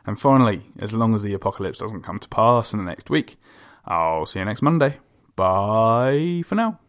And 0.06 0.20
finally, 0.20 0.64
as 0.80 0.94
long 0.94 1.16
as 1.16 1.24
the 1.24 1.34
apocalypse 1.34 1.80
doesn't 1.80 2.04
come 2.04 2.20
to 2.20 2.30
pass 2.30 2.74
in 2.74 2.80
the 2.80 2.86
next 2.86 3.10
week, 3.10 3.38
I'll 3.86 4.26
see 4.26 4.40
you 4.40 4.46
next 4.46 4.62
Monday. 4.62 4.98
Bye 5.36 6.44
for 6.46 6.56
now. 6.56 6.80